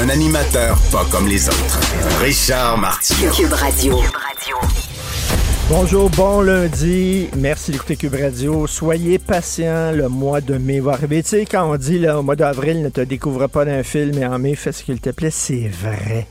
[0.00, 1.80] Un animateur pas comme les autres.
[2.20, 3.30] Richard Martineau.
[3.32, 3.98] Cube Radio.
[5.68, 7.28] Bonjour, bon lundi.
[7.36, 8.66] Merci d'écouter Cube Radio.
[8.66, 11.22] Soyez patients, le mois de mai va arriver.
[11.22, 14.18] Tu sais, quand on dit là, au mois d'avril, ne te découvre pas d'un film
[14.18, 16.26] et en mai, fais ce qu'il te plaît, c'est vrai.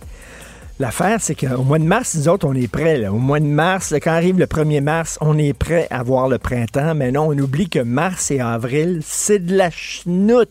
[0.79, 2.97] L'affaire, c'est qu'au mois de mars, nous autres, on est prêts.
[2.97, 3.13] là.
[3.13, 6.39] Au mois de mars, quand arrive le 1er mars, on est prêt à voir le
[6.39, 6.95] printemps.
[6.95, 10.49] Mais non, on oublie que mars et avril, c'est de la chenoute.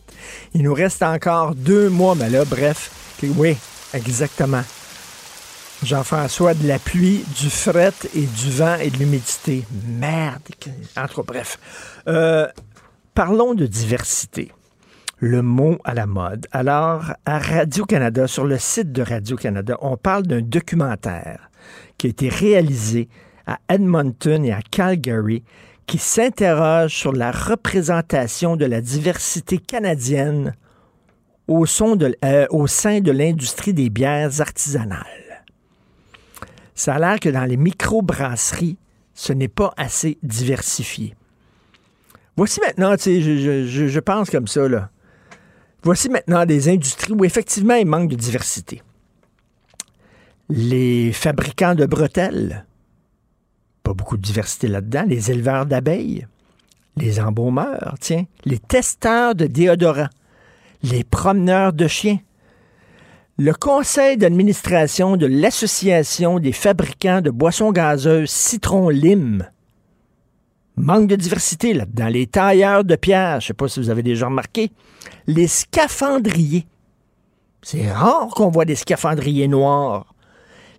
[0.53, 2.15] Il nous reste encore deux mois.
[2.15, 2.91] Mais là, bref,
[3.29, 3.57] oui,
[3.93, 4.63] exactement.
[5.83, 9.65] Jean-François, de la pluie, du fret et du vent et de l'humidité.
[9.87, 10.41] Merde.
[10.95, 11.59] En tout cas, bref.
[12.07, 12.47] Euh,
[13.15, 14.51] parlons de diversité.
[15.17, 16.47] Le mot à la mode.
[16.51, 21.49] Alors, à Radio-Canada, sur le site de Radio-Canada, on parle d'un documentaire
[21.97, 23.07] qui a été réalisé
[23.45, 25.43] à Edmonton et à Calgary
[25.87, 30.55] qui s'interroge sur la représentation de la diversité canadienne
[31.49, 35.43] euh, au sein de l'industrie des bières artisanales.
[36.75, 38.77] Ça a l'air que dans les microbrasseries,
[39.13, 41.15] ce n'est pas assez diversifié.
[42.37, 44.61] Voici maintenant, je, pense comme ça.
[45.83, 48.81] Voici maintenant des industries où effectivement il manque de diversité.
[50.49, 52.65] Les fabricants de bretelles,
[53.83, 55.03] pas beaucoup de diversité là-dedans.
[55.07, 56.27] Les éleveurs d'abeilles,
[56.97, 60.09] les embaumeurs, tiens, les testeurs de déodorants,
[60.83, 62.19] les promeneurs de chiens,
[63.37, 69.47] le conseil d'administration de l'Association des fabricants de boissons gazeuses Citron Lime.
[70.75, 72.07] Manque de diversité là-dedans.
[72.07, 74.71] Les tailleurs de pierre, je ne sais pas si vous avez déjà remarqué.
[75.27, 76.67] Les scaphandriers.
[77.61, 80.13] C'est rare qu'on voit des scaphandriers noirs.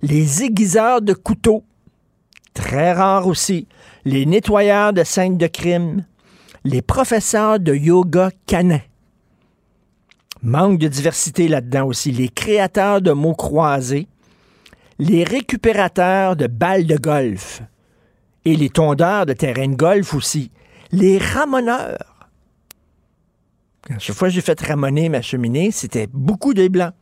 [0.03, 1.65] Les aiguiseurs de couteaux.
[2.55, 3.69] Très rare aussi.
[4.05, 6.05] Les nettoyeurs de scènes de crime.
[6.65, 8.81] Les professeurs de yoga canin.
[10.43, 12.11] Manque de diversité là-dedans aussi.
[12.11, 14.09] Les créateurs de mots croisés.
[14.99, 17.63] Les récupérateurs de balles de golf.
[18.45, 20.51] Et les tondeurs de terrain de golf aussi.
[20.91, 22.29] Les ramoneurs.
[23.91, 26.95] À chaque fois que j'ai fait ramoner ma cheminée, c'était beaucoup de blancs.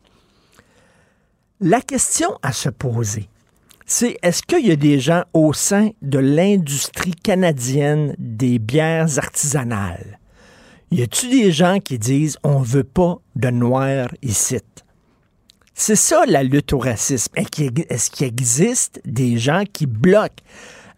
[1.60, 3.28] La question à se poser,
[3.84, 10.19] c'est est-ce qu'il y a des gens au sein de l'industrie canadienne des bières artisanales?
[10.90, 14.58] Y a-tu des gens qui disent on veut pas de noirs ici?
[15.74, 17.32] C'est ça la lutte au racisme.
[17.36, 20.42] Est-ce qu'il- existe des gens qui bloquent?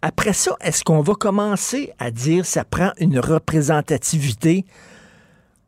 [0.01, 4.65] Après ça, est-ce qu'on va commencer à dire ça prend une représentativité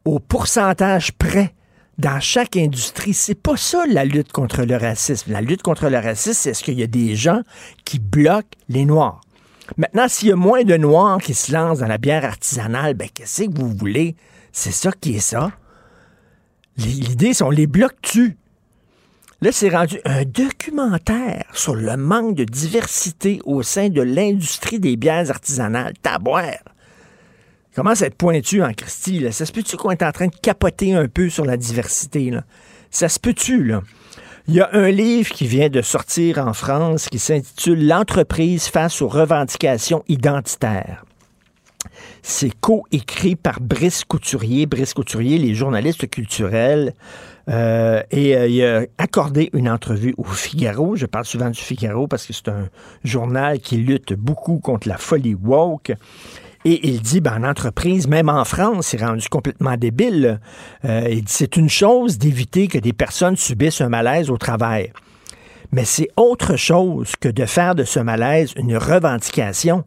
[0.03, 1.53] au pourcentage près
[1.97, 3.13] dans chaque industrie?
[3.13, 5.31] C'est pas ça la lutte contre le racisme.
[5.31, 7.41] La lutte contre le racisme, c'est est-ce qu'il y a des gens
[7.85, 9.21] qui bloquent les Noirs?
[9.77, 13.09] Maintenant, s'il y a moins de Noirs qui se lancent dans la bière artisanale, ben
[13.13, 14.15] qu'est-ce que vous voulez?
[14.51, 15.51] C'est ça qui est ça.
[16.77, 18.37] L'idée, c'est on les bloque-tu?
[19.41, 24.95] Là, c'est rendu un documentaire sur le manque de diversité au sein de l'industrie des
[24.95, 25.93] bières artisanales.
[26.01, 26.63] Taboire!
[27.75, 29.19] Commence à être pointu en Christie.
[29.19, 29.33] Là?
[29.33, 32.31] Ça se peut-tu qu'on est en train de capoter un peu sur la diversité?
[32.31, 32.45] Là?
[32.89, 33.81] Ça se peut-tu, là?
[34.47, 39.01] Il y a un livre qui vient de sortir en France qui s'intitule L'entreprise face
[39.01, 41.03] aux revendications identitaires.
[42.21, 44.67] C'est co-écrit par Brice Couturier.
[44.67, 46.93] Brice Couturier, les journalistes culturels.
[47.49, 50.95] Euh, et euh, il a accordé une entrevue au Figaro.
[50.95, 52.69] Je parle souvent du Figaro parce que c'est un
[53.03, 55.91] journal qui lutte beaucoup contre la folie woke.
[56.67, 60.39] Et il dit, ben, en entreprise, même en France, c'est rendu complètement débile.
[60.83, 64.91] Euh, il dit, c'est une chose d'éviter que des personnes subissent un malaise au travail.
[65.71, 69.83] Mais c'est autre chose que de faire de ce malaise une revendication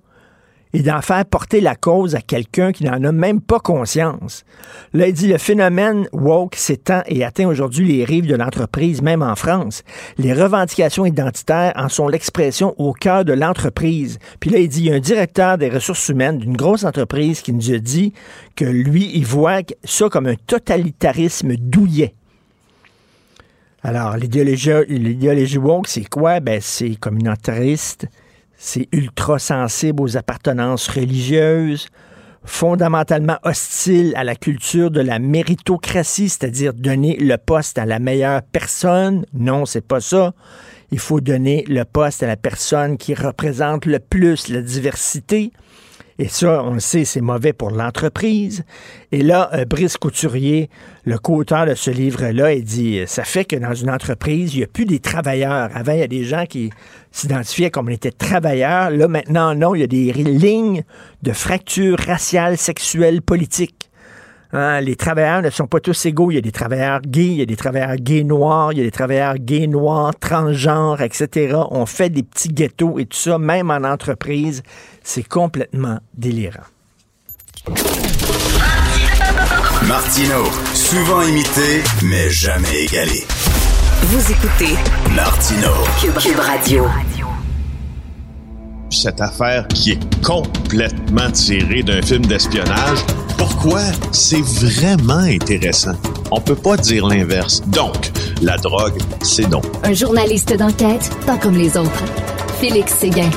[0.73, 4.44] et d'en faire porter la cause à quelqu'un qui n'en a même pas conscience.
[4.93, 9.23] Là, il dit le phénomène woke s'étend et atteint aujourd'hui les rives de l'entreprise, même
[9.23, 9.82] en France.
[10.19, 14.19] Les revendications identitaires en sont l'expression au cœur de l'entreprise.
[14.41, 17.79] Puis là, il dit un directeur des ressources humaines d'une grosse entreprise qui nous a
[17.79, 18.12] dit
[18.56, 22.14] que lui, il voit ça comme un totalitarisme douillet.
[23.82, 26.41] Alors, l'idéologie, l'idéologie woke, c'est quoi?
[26.41, 28.06] Ben, c'est communautariste,
[28.60, 31.87] c'est ultra sensible aux appartenances religieuses,
[32.44, 38.43] fondamentalement hostile à la culture de la méritocratie, c'est-à-dire donner le poste à la meilleure
[38.43, 39.25] personne.
[39.32, 40.34] Non, c'est pas ça.
[40.90, 45.52] Il faut donner le poste à la personne qui représente le plus la diversité.
[46.20, 48.65] Et ça, on le sait, c'est mauvais pour l'entreprise.
[49.12, 50.69] Et là, euh, Brice Couturier,
[51.05, 54.65] le co-auteur de ce livre-là, il dit, ça fait que dans une entreprise, il n'y
[54.65, 55.70] a plus des travailleurs.
[55.73, 56.70] Avant, il y a des gens qui
[57.12, 58.91] s'identifiaient comme était travailleurs.
[58.91, 60.82] Là, maintenant, non, il y a des lignes
[61.23, 63.88] de fractures raciales, sexuelles, politiques.
[64.53, 66.31] Hein, les travailleurs ne sont pas tous égaux.
[66.31, 68.81] Il y a des travailleurs gays, il y a des travailleurs gays noirs, il y
[68.81, 71.55] a des travailleurs gays noirs, transgenres, etc.
[71.71, 74.62] On fait des petits ghettos et tout ça, même en entreprise.
[75.03, 76.65] C'est complètement délirant.
[79.87, 83.25] Martino, souvent imité, mais jamais égalé.
[84.03, 84.75] Vous écoutez
[85.15, 85.71] Martino.
[86.00, 86.87] Cube, Radio.
[88.90, 93.05] Cette affaire qui est complètement tirée d'un film d'espionnage
[93.38, 95.94] pourquoi c'est vraiment intéressant?
[96.32, 97.62] On peut pas dire l'inverse.
[97.69, 98.11] Donc,
[98.43, 99.62] la drogue, c'est non.
[99.85, 102.05] Un journaliste d'enquête, pas comme les autres.
[102.61, 103.31] Félix Séguin.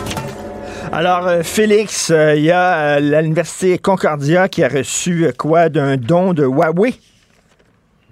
[0.92, 5.70] Alors, euh, Félix, euh, il y a euh, l'Université Concordia qui a reçu quoi?
[5.70, 6.96] D'un don de Huawei?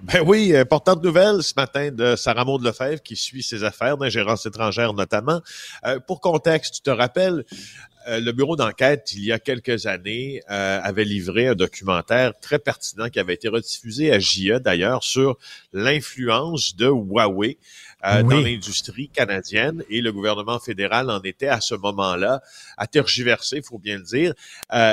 [0.03, 4.45] Ben oui, importante nouvelle ce matin de Sarah Maud Lefebvre qui suit ses affaires d'ingérence
[4.45, 5.41] étrangère notamment.
[6.07, 7.43] pour contexte, tu te rappelles,
[8.07, 12.57] euh, le bureau d'enquête, il y a quelques années, euh, avait livré un documentaire très
[12.57, 15.37] pertinent qui avait été rediffusé à JE d'ailleurs sur
[15.73, 17.57] l'influence de Huawei
[18.05, 22.41] euh, dans l'industrie canadienne et le gouvernement fédéral en était à ce moment-là
[22.77, 24.33] à tergiverser, il faut bien le dire,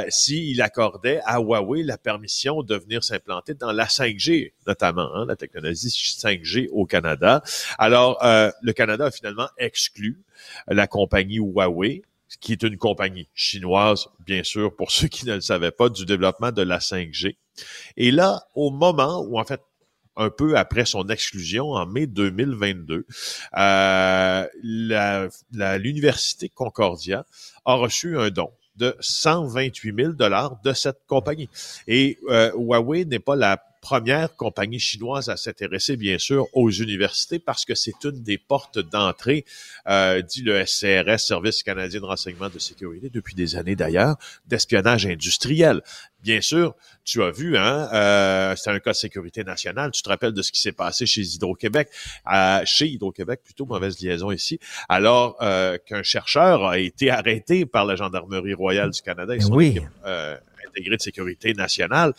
[0.08, 5.37] s'il accordait à Huawei la permission de venir s'implanter dans la 5G, notamment hein, la
[5.37, 7.43] technologie 5G au Canada.
[7.79, 10.20] Alors, le Canada a finalement exclu
[10.69, 12.03] la compagnie Huawei
[12.41, 16.05] qui est une compagnie chinoise, bien sûr, pour ceux qui ne le savaient pas, du
[16.05, 17.37] développement de la 5G.
[17.97, 19.61] Et là, au moment où, en fait,
[20.16, 23.06] un peu après son exclusion en mai 2022,
[23.56, 24.46] euh,
[25.78, 27.26] l'université Concordia
[27.64, 31.48] a reçu un don de 128 000 dollars de cette compagnie.
[31.88, 37.38] Et euh, Huawei n'est pas la première compagnie chinoise à s'intéresser, bien sûr, aux universités
[37.38, 39.44] parce que c'est une des portes d'entrée,
[39.88, 44.16] euh, dit le SCRS, Service canadien de renseignement de sécurité, depuis des années d'ailleurs,
[44.48, 45.82] d'espionnage industriel.
[46.26, 46.75] Bien sûr,
[47.05, 49.93] tu as vu, hein, euh, c'est un cas de sécurité nationale.
[49.93, 51.88] Tu te rappelles de ce qui s'est passé chez Hydro-Québec,
[52.32, 54.58] euh, chez Hydro-Québec, plutôt mauvaise liaison ici,
[54.88, 59.55] alors euh, qu'un chercheur a été arrêté par la Gendarmerie royale du Canada et son
[59.55, 59.69] oui.
[59.69, 60.37] équipe euh,
[60.76, 62.12] intégrée de sécurité nationale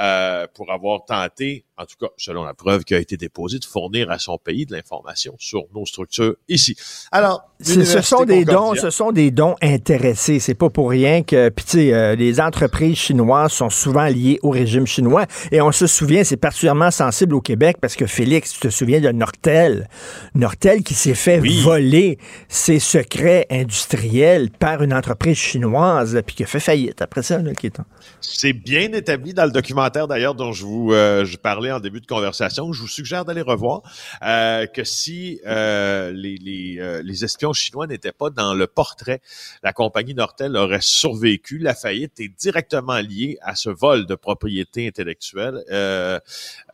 [0.00, 3.64] euh, pour avoir tenté, en tout cas selon la preuve qui a été déposée, de
[3.64, 6.76] fournir à son pays de l'information sur nos structures ici.
[7.10, 10.40] Alors, ce sont des dons, ce sont des dons intéressés.
[10.40, 14.38] C'est pas pour rien que, puis tu sais, euh, les entreprises chinoises sont souvent liées
[14.42, 15.26] au régime chinois.
[15.50, 19.00] Et on se souvient, c'est particulièrement sensible au Québec parce que Félix, tu te souviens
[19.00, 19.88] de Nortel,
[20.34, 22.18] Nortel qui s'est fait voler
[22.48, 27.54] ses secrets industriels par une entreprise chinoise, puis qui a fait faillite après ça, là,
[27.54, 27.80] qui est
[28.20, 32.00] c'est bien établi dans le documentaire d'ailleurs dont je vous euh, je parlais en début
[32.00, 32.72] de conversation.
[32.72, 33.82] Je vous suggère d'aller revoir
[34.22, 39.20] euh, que si euh, les, les, les, espions chinois n'étaient pas dans le portrait,
[39.62, 41.58] la compagnie Nortel aurait survécu.
[41.58, 45.62] La faillite est directement liée à ce vol de propriété intellectuelle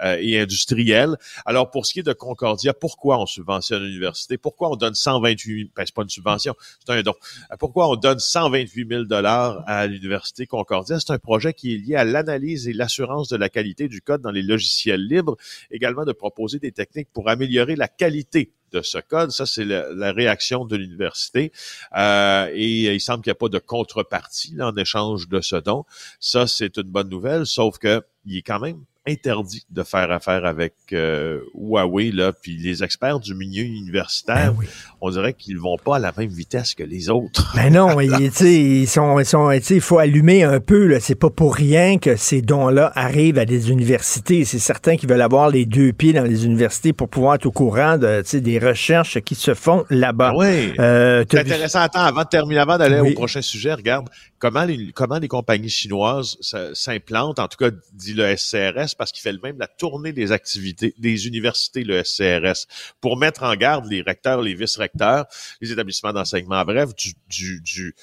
[0.02, 1.16] et industrielle.
[1.44, 4.38] Alors pour ce qui est de Concordia, pourquoi on subventionne l'université?
[4.38, 7.14] Pourquoi on donne 128 ben, c'est pas une subvention, c'est un don.
[7.58, 10.98] Pourquoi on donne 128 000 dollars à l'université Concordia?
[11.18, 14.42] Projet qui est lié à l'analyse et l'assurance de la qualité du code dans les
[14.42, 15.36] logiciels libres,
[15.70, 19.30] également de proposer des techniques pour améliorer la qualité de ce code.
[19.30, 21.52] Ça, c'est la, réaction de l'université.
[21.96, 25.84] Euh, et il semble qu'il n'y a pas de contrepartie en échange de ce don.
[26.20, 30.44] Ça, c'est une bonne nouvelle, sauf que il est quand même interdit de faire affaire
[30.44, 34.66] avec euh, Huawei là, puis les experts du milieu universitaire, ben
[35.00, 37.52] on dirait qu'ils vont pas à la même vitesse que les autres.
[37.54, 40.86] Mais ben non, ils, ils sont, ils sont il faut allumer un peu.
[40.86, 44.44] Là, c'est pas pour rien que ces dons-là arrivent à des universités.
[44.44, 47.52] C'est certains qui veulent avoir les deux pieds dans les universités pour pouvoir être au
[47.52, 50.32] courant de, des recherches qui se font là-bas.
[50.36, 50.72] Oui.
[50.78, 51.80] Euh, c'est intéressant.
[51.80, 55.68] Attends, avant de terminer, avant d'aller au prochain sujet, regarde comment les, comment les compagnies
[55.68, 56.36] chinoises
[56.74, 57.38] s'implantent.
[57.38, 60.94] En tout cas, dit le SCRS parce qu'il fait le même la tournée des activités
[60.98, 62.66] des universités, le SCRS,
[63.00, 65.26] pour mettre en garde les recteurs, les vice-recteurs,
[65.60, 67.94] les établissements d'enseignement, bref, du, du, du,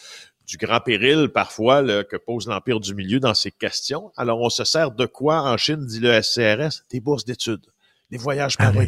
[0.47, 4.11] du grand péril parfois que pose l'Empire du Milieu dans ces questions.
[4.15, 6.83] Alors, on se sert de quoi en Chine, dit le SCRS?
[6.89, 7.65] Des bourses d'études,
[8.09, 8.85] des voyages par ah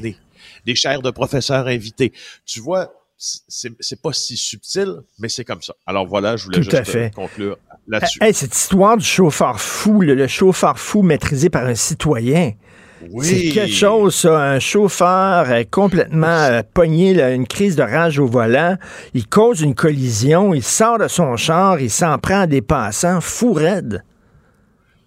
[0.65, 2.13] des chaires de professeurs invités.
[2.45, 5.73] Tu vois, c'est pas si subtil, mais c'est comme ça.
[5.85, 7.05] Alors voilà, je voulais Tout juste à fait.
[7.05, 7.57] euh, conclure
[7.87, 8.19] là-dessus.
[8.21, 12.53] Hey, cette histoire du chauffeur fou, le, le chauffeur fou maîtrisé par un citoyen.
[13.21, 14.39] C'est quelque chose, ça.
[14.41, 18.75] Un chauffeur euh, complètement euh, pogné, là, une crise de rage au volant.
[19.13, 23.21] Il cause une collision, il sort de son char, il s'en prend à des passants,
[23.21, 24.03] fou raide.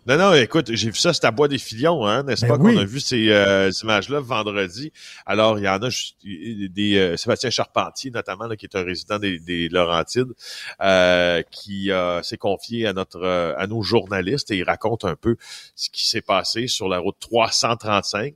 [0.07, 2.63] Non, non, écoute, j'ai vu ça, c'est à Bois des Filions, hein, n'est-ce Ben pas,
[2.65, 2.75] oui.
[2.75, 4.93] qu'on a vu ces euh, images-là vendredi.
[5.27, 8.83] Alors, il y en a juste- des euh, Sébastien Charpentier, notamment, là, qui est un
[8.83, 10.33] résident des, des Laurentides,
[10.81, 11.91] euh, qui
[12.23, 15.37] s'est confié à notre euh, à nos journalistes et il raconte un peu
[15.77, 18.35] ce qui s'est passé sur la route 335.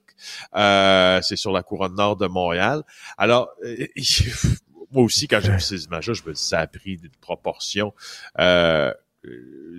[0.56, 2.83] Euh, c'est sur la couronne nord de Montréal.
[3.16, 3.87] Alors, euh,
[4.92, 7.94] moi aussi, quand j'ai vu ces images-là, je me dis ça a pris d'une proportion.
[8.38, 8.92] Euh,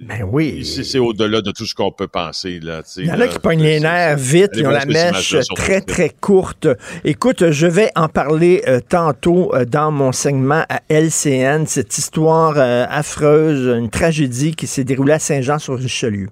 [0.07, 0.63] Ben oui.
[0.65, 2.59] c'est c'est au-delà de tout ce qu'on peut penser.
[2.59, 5.81] Là, Il y en a qui pognent les nerfs vite, ils ont la mèche très,
[5.81, 6.67] très courte.
[7.03, 12.55] Écoute, je vais en parler euh, tantôt euh, dans mon segment à LCN, cette histoire
[12.57, 16.29] euh, affreuse, une tragédie qui s'est déroulée à Saint-Jean-sur-Richelieu.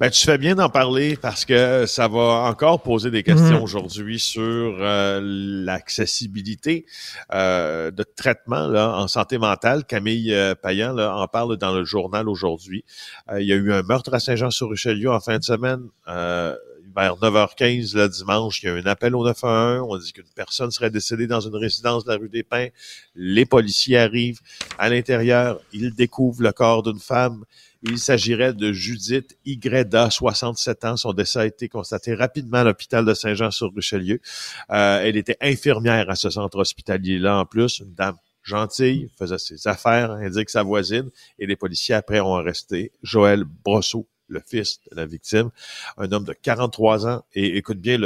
[0.00, 3.62] Ben, tu fais bien d'en parler parce que ça va encore poser des questions Mhm.
[3.62, 6.84] aujourd'hui sur euh, l'accessibilité
[7.32, 9.84] euh, de traitement là, en santé mentale.
[9.84, 12.84] Camille euh, Payan là, en parle dans le journal aujourd'hui.
[13.30, 15.82] Euh, il y a eu un meurtre à Saint-Jean-sur-Richelieu en fin de semaine.
[16.08, 16.56] Euh,
[16.96, 19.86] vers 9h15 le dimanche, il y a eu un appel au 911.
[19.88, 22.68] On dit qu'une personne serait décédée dans une résidence de la rue des Pins.
[23.16, 24.40] Les policiers arrivent
[24.78, 25.60] à l'intérieur.
[25.72, 27.44] Ils découvrent le corps d'une femme.
[27.86, 30.96] Il s'agirait de Judith Ygreda, 67 ans.
[30.96, 34.20] Son décès a été constaté rapidement à l'hôpital de Saint-Jean-sur-Richelieu.
[34.70, 39.68] Euh, elle était infirmière à ce centre hospitalier-là en plus, une dame gentille, faisait ses
[39.68, 44.96] affaires, indique sa voisine, et les policiers après ont arresté Joël Brosseau, le fils de
[44.96, 45.50] la victime,
[45.98, 47.98] un homme de 43 ans, et écoute bien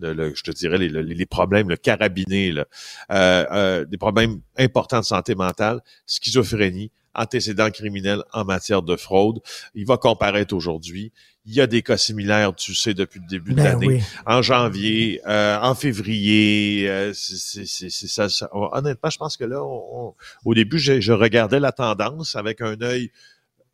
[0.00, 2.66] je te dirais les problèmes, le carabiné, là,
[3.10, 9.40] euh, euh, des problèmes importants de santé mentale, schizophrénie, antécédents criminels en matière de fraude.
[9.74, 11.12] Il va comparaître aujourd'hui.
[11.48, 13.86] Il y a des cas similaires, tu sais, depuis le début de Ben l'année.
[13.86, 14.02] oui.
[14.26, 19.36] En janvier, euh, en février, euh, c'est c'est- c'est- c'est ça, ça- Honnêtement, je pense
[19.36, 23.10] que là, on- on- au début, je, je regardais la tendance avec un œil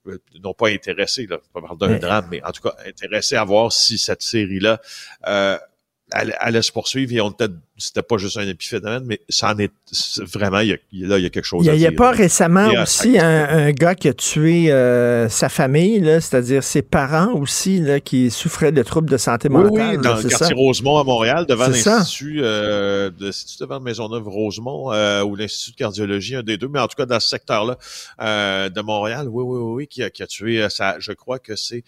[0.09, 3.37] euh, non pas intéressé, là, pas parler d'un Mais- drame, mais en tout cas intéressé
[3.37, 4.81] à voir si cette série-là
[5.29, 5.57] euh,
[6.11, 7.47] allait, allait se poursuivre et on était,
[7.79, 9.73] c'était pas juste un épiphénomène, mais ça en est
[10.33, 12.69] vraiment, il y a, là, il y a quelque chose Il n'y a, pas récemment
[12.83, 17.99] aussi un, un gars qui a tué euh, sa famille, c'est-à-dire ses parents aussi, là,
[17.99, 19.97] qui souffraient de troubles de santé Oui, mentale.
[19.97, 20.55] oui, dans là, le quartier ça?
[20.55, 26.37] Rosemont à Montréal, devant l'Institut euh, de l'Institut devant Maisonneuve-Rosemont euh, ou l'Institut de cardiologie,
[26.37, 27.79] un des deux, mais en tout cas dans ce secteur-là
[28.21, 31.39] euh, de Montréal, oui, oui, oui, oui, qui a, qui a tué sa, je crois
[31.39, 31.85] que c'est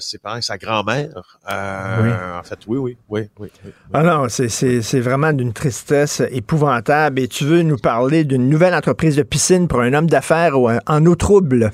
[0.00, 1.38] ses parents et sa grand-mère.
[1.48, 2.08] Oui.
[2.38, 3.48] En fait, oui, oui, oui, oui.
[3.64, 3.70] oui.
[3.92, 4.48] Ah non, c'est-
[4.86, 7.20] c'est vraiment d'une tristesse épouvantable.
[7.20, 10.54] Et tu veux nous parler d'une nouvelle entreprise de piscine pour un homme d'affaires
[10.86, 11.72] en eau trouble?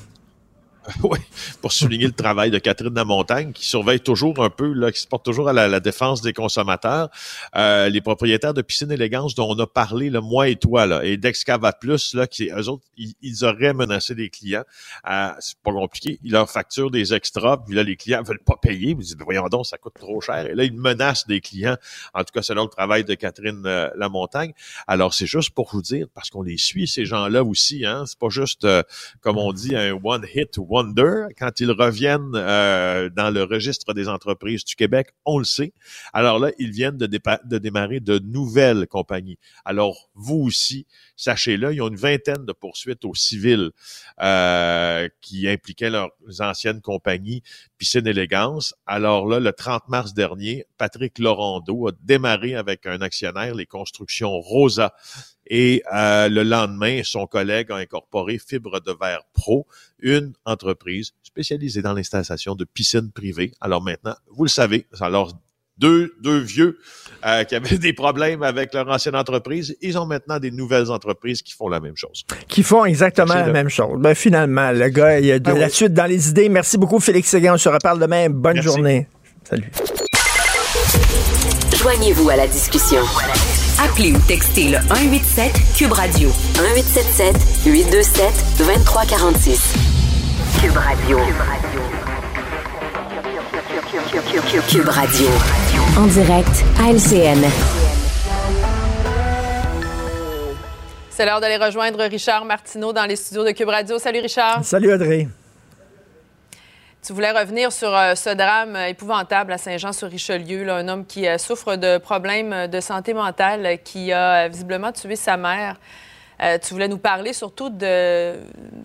[1.03, 1.19] Oui,
[1.61, 5.07] pour souligner le travail de Catherine Lamontagne, qui surveille toujours un peu, là, qui se
[5.07, 7.09] porte toujours à la, défense des consommateurs.
[7.55, 11.03] Euh, les propriétaires de piscines élégance dont on a parlé, là, moi et toi, là,
[11.03, 14.63] et d'Excava Plus, là, qui, eux autres, ils, auraient menacé des clients.
[15.09, 16.19] Euh, c'est pas compliqué.
[16.23, 18.91] Ils leur facturent des extras, puis là, les clients veulent pas payer.
[18.91, 20.45] Ils disent, voyons donc, ça coûte trop cher.
[20.45, 21.77] Et là, ils menacent des clients,
[22.13, 24.53] en tout cas selon le travail de Catherine euh, Lamontagne.
[24.87, 28.03] Alors, c'est juste pour vous dire, parce qu'on les suit, ces gens-là aussi, hein.
[28.05, 28.83] C'est pas juste, euh,
[29.21, 31.27] comme on dit, un one-hit wonder.
[31.37, 35.71] Quand ils reviennent euh, dans le registre des entreprises du Québec, on le sait.
[36.13, 37.07] Alors là, ils viennent de,
[37.57, 39.37] démarrer de nouvelles compagnies.
[39.65, 43.69] Alors, vous aussi, sachez-le, ils ont une vingtaine de poursuites au civil
[44.21, 47.43] euh, qui impliquaient leurs anciennes compagnies
[47.77, 48.73] Piscine Élégance.
[48.87, 54.39] Alors là, le 30 mars dernier, Patrick Laurando a démarré avec un actionnaire, les constructions
[54.39, 54.93] Rosa.
[55.47, 59.67] Et euh, le lendemain, son collègue a incorporé Fibre de Verre Pro,
[59.99, 63.51] une entreprise spécialisée dans l'installation de piscines privées.
[63.59, 65.33] Alors maintenant, vous le savez, alors
[65.77, 66.77] deux, deux vieux
[67.25, 71.41] euh, qui avaient des problèmes avec leur ancienne entreprise, ils ont maintenant des nouvelles entreprises
[71.41, 72.23] qui font la même chose.
[72.47, 73.99] Qui font exactement la même chose.
[73.99, 75.71] Ben, finalement, le gars, il y a de Ah la oui.
[75.71, 76.49] suite dans les idées.
[76.49, 77.55] Merci beaucoup, Félix Séguin.
[77.55, 78.29] On se reparle demain.
[78.29, 78.67] Bonne Merci.
[78.67, 79.07] journée.
[79.43, 79.71] Salut.
[81.75, 83.01] Joignez-vous à la discussion.
[83.83, 87.35] Appelez ou textez le 187 Cube Radio 1877
[87.65, 89.73] 827 2346.
[90.61, 91.17] Cube Radio.
[94.69, 95.27] Cube Radio.
[95.97, 97.43] En direct à LCN.
[101.09, 103.99] C'est l'heure d'aller rejoindre Richard Martineau dans les studios de Cube Radio.
[103.99, 104.63] Salut Richard.
[104.63, 105.27] Salut, Audrey.
[107.05, 111.75] Tu voulais revenir sur euh, ce drame épouvantable à Saint-Jean-sur-Richelieu, un homme qui euh, souffre
[111.75, 115.75] de problèmes de santé mentale, qui a visiblement tué sa mère.
[116.43, 118.33] Euh, tu voulais nous parler surtout de,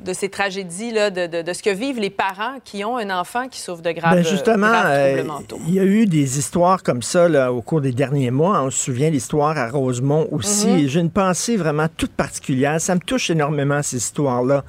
[0.05, 3.49] de ces tragédies, là, de, de, ce que vivent les parents qui ont un enfant
[3.49, 5.25] qui souffre de graves, ben justement, euh,
[5.67, 8.63] il y a eu des histoires comme ça là, au cours des derniers mois.
[8.63, 10.69] On se souvient l'histoire à Rosemont aussi.
[10.69, 10.89] Mhm.
[10.89, 12.81] J'ai une pensée vraiment toute particulière.
[12.81, 14.65] Ça me touche énormément, ces histoires-là.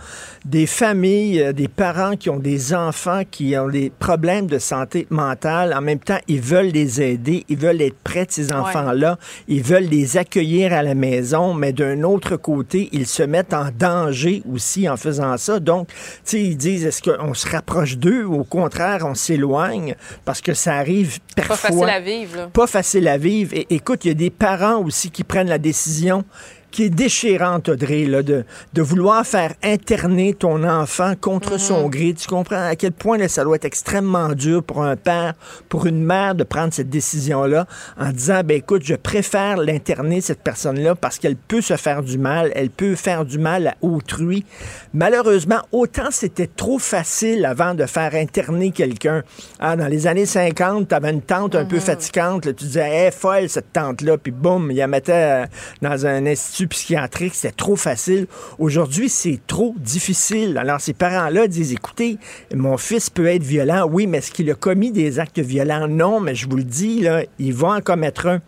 [0.46, 5.06] Des familles, euh, des parents qui ont des enfants qui ont des problèmes de santé
[5.12, 5.76] mentale.
[5.76, 7.46] En même temps, ils veulent les aider.
[7.50, 9.18] Ils veulent être de ces enfants-là.
[9.48, 11.54] Ils veulent les accueillir à la maison.
[11.54, 15.60] Mais d'un autre côté, ils se mettent en danger aussi en faisant ça.
[15.60, 19.96] Donc, tu sais, ils disent, est-ce qu'on se rapproche d'eux ou au contraire, on s'éloigne?
[20.24, 21.56] Parce que ça arrive parfois.
[21.56, 22.50] Pas facile à vivre.
[22.52, 23.54] Pas facile à vivre.
[23.56, 26.24] Et écoute, il y a des parents aussi qui prennent la décision
[26.72, 31.60] qui est déchirante, Audrey, là, de, de vouloir faire interner ton enfant contre mhm.
[31.60, 32.14] son gré.
[32.14, 35.34] Tu comprends à quel point là, ça doit être extrêmement dur pour un père,
[35.68, 37.66] pour une mère de prendre cette décision-là
[37.98, 42.18] en disant, ben écoute, je préfère l'interner, cette personne-là, parce qu'elle peut se faire du
[42.18, 44.46] mal, elle peut faire du mal à autrui.
[44.94, 49.24] Malheureusement, autant c'était trop facile avant de faire interner quelqu'un.
[49.60, 51.82] Ah, dans les années 50, tu avais une tante un peu mhm.
[51.82, 55.46] fatigante, tu disais, hé, folle cette tante-là, puis boum, il la mettait euh,
[55.82, 58.28] dans un institut psychiatrique, c'était trop facile.
[58.58, 60.58] Aujourd'hui, c'est trop difficile.
[60.58, 62.18] Alors, ces parents-là disent, écoutez,
[62.54, 65.88] mon fils peut être violent, oui, mais est-ce qu'il a commis des actes violents?
[65.88, 68.40] Non, mais je vous le dis, là, il va en commettre un.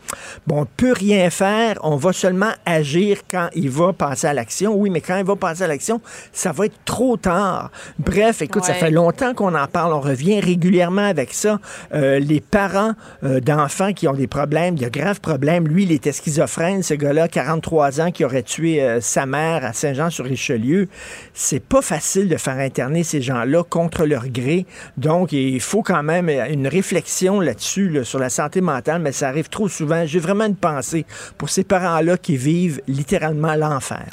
[0.47, 4.73] Bon, on peut rien faire, on va seulement agir quand il va passer à l'action.
[4.75, 6.01] Oui, mais quand il va passer à l'action,
[6.31, 7.71] ça va être trop tard.
[7.99, 11.59] Bref, écoute, ça fait longtemps qu'on en parle, on revient régulièrement avec ça.
[11.93, 16.11] Euh, les parents euh, d'enfants qui ont des problèmes, de graves problèmes, lui, il était
[16.11, 20.87] schizophrène, ce gars-là, 43 ans, qui aurait tué euh, sa mère à Saint-Jean-sur-Richelieu.
[21.33, 24.65] C'est pas facile de faire interner ces gens-là contre leur gré.
[24.97, 29.27] Donc, il faut quand même euh, une réflexion là-dessus, sur la santé mentale, mais ça
[29.27, 30.05] arrive trop souvent.
[30.05, 31.05] J'ai vraiment une pensée
[31.37, 34.07] pour ces parents-là qui vivent littéralement l'enfer.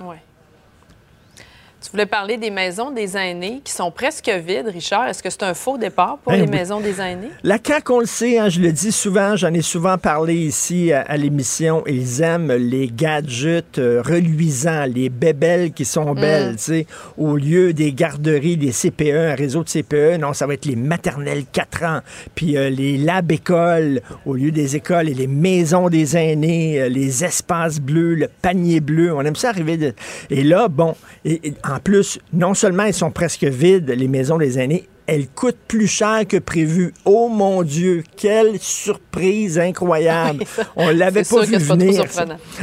[1.81, 5.07] Tu voulais parler des maisons des aînés qui sont presque vides, Richard.
[5.07, 7.31] Est-ce que c'est un faux départ pour ben les maisons des aînés?
[7.45, 10.93] La CAQ, on le sait, hein, je le dis souvent, j'en ai souvent parlé ici
[10.93, 11.85] à, l'émission.
[11.87, 16.21] Ils aiment les gadgets euh, reluisants, les bébelles qui sont mm.
[16.21, 16.59] belles.
[16.59, 20.67] sais, Au lieu des garderies, des CPE, un réseau de CPE, non, ça va être
[20.67, 22.01] les maternelles 4 ans,
[22.35, 27.25] puis euh, les lab-écoles au lieu des écoles et les maisons des aînés, euh, les
[27.25, 29.15] espaces bleus, le panier bleu.
[29.15, 29.77] On aime ça arriver.
[29.77, 29.95] De...
[30.29, 34.59] Et là, bon, et, en plus, non seulement elles sont presque vides, les maisons des
[34.59, 36.93] aînés, elles coûtent plus cher que prévu.
[37.05, 40.45] Oh mon Dieu, quelle surprise incroyable.
[40.77, 42.05] On l'avait pas vu venir.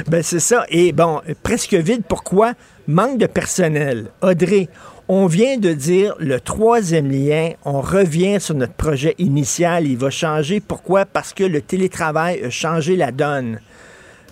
[0.08, 0.63] Ben c'est ça.
[0.70, 2.04] Et bon, presque vide.
[2.08, 2.54] Pourquoi?
[2.88, 4.12] Manque de personnel.
[4.22, 4.70] Audrey,
[5.08, 10.10] on vient de dire le troisième lien, on revient sur notre projet initial, il va
[10.10, 10.60] changer.
[10.60, 11.06] Pourquoi?
[11.06, 13.60] Parce que le télétravail a changé la donne.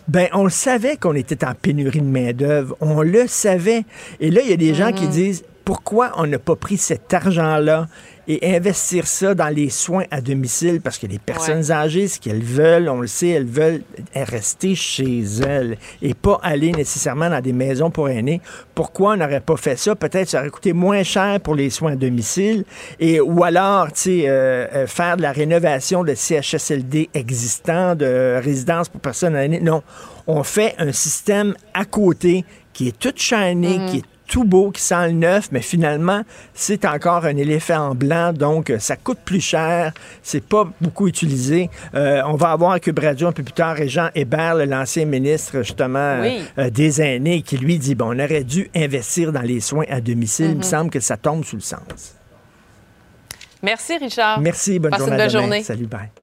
[0.07, 2.75] Ben, on le savait qu'on était en pénurie de main-d'œuvre.
[2.81, 3.85] On le savait.
[4.19, 5.11] Et là, il y a des gens qui mhm.
[5.11, 7.87] disent pourquoi on n'a pas pris cet argent-là?
[8.27, 12.43] Et investir ça dans les soins à domicile parce que les personnes âgées, ce qu'elles
[12.43, 13.81] veulent, on le sait, elles veulent
[14.15, 18.41] rester chez elles et pas aller nécessairement dans des maisons pour aînés.
[18.75, 19.95] Pourquoi on n'aurait pas fait ça?
[19.95, 22.63] Peut-être ça aurait coûté moins cher pour les soins à domicile
[22.99, 28.39] et ou alors, tu sais, euh, euh, faire de la rénovation de CHSLD existants, de
[28.41, 29.59] résidences pour personnes aînées.
[29.59, 29.83] Non,
[30.27, 33.91] on fait un système à côté qui est tout chaîné, mm-hmm.
[33.91, 37.95] qui est tout beau, qui sent le neuf, mais finalement, c'est encore un éléphant en
[37.95, 41.69] blanc, donc euh, ça coûte plus cher, c'est pas beaucoup utilisé.
[41.93, 45.57] Euh, on va avoir à Cube Radio un peu plus tard Jean Hébert, l'ancien ministre
[45.59, 46.23] justement
[46.57, 50.01] euh, des aînés, qui lui dit, bon, on aurait dû investir dans les soins à
[50.01, 50.51] domicile.
[50.51, 50.63] Il me mm-hmm.
[50.63, 52.15] semble que ça tombe sous le sens.
[53.61, 54.41] Merci, Richard.
[54.41, 55.11] Merci, bonne journée.
[55.11, 55.63] Une bonne journée.
[55.63, 56.22] Salut, bye.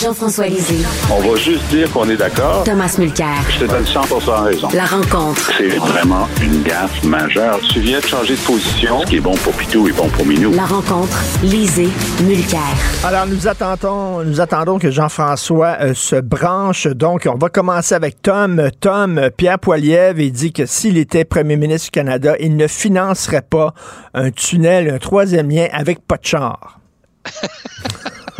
[0.00, 0.84] Jean-François Lisée.
[1.10, 2.62] On va juste dire qu'on est d'accord.
[2.62, 3.34] Thomas Mulcair.
[3.50, 4.00] Je te donne 100
[4.44, 4.68] raison.
[4.72, 5.50] La rencontre.
[5.58, 7.58] C'est vraiment une gaffe majeure.
[7.72, 9.00] Tu viens de changer de position.
[9.00, 10.52] Ce qui est bon pour Pitou est bon pour Minou.
[10.52, 11.18] La rencontre.
[11.42, 11.88] Lisée.
[12.22, 12.60] Mulcair.
[13.04, 16.86] Alors, nous attendons, nous attendons que Jean-François euh, se branche.
[16.86, 18.70] Donc, on va commencer avec Tom.
[18.80, 23.42] Tom, Pierre Poilievre, il dit que s'il était premier ministre du Canada, il ne financerait
[23.42, 23.74] pas
[24.14, 26.78] un tunnel, un troisième lien avec pas de char.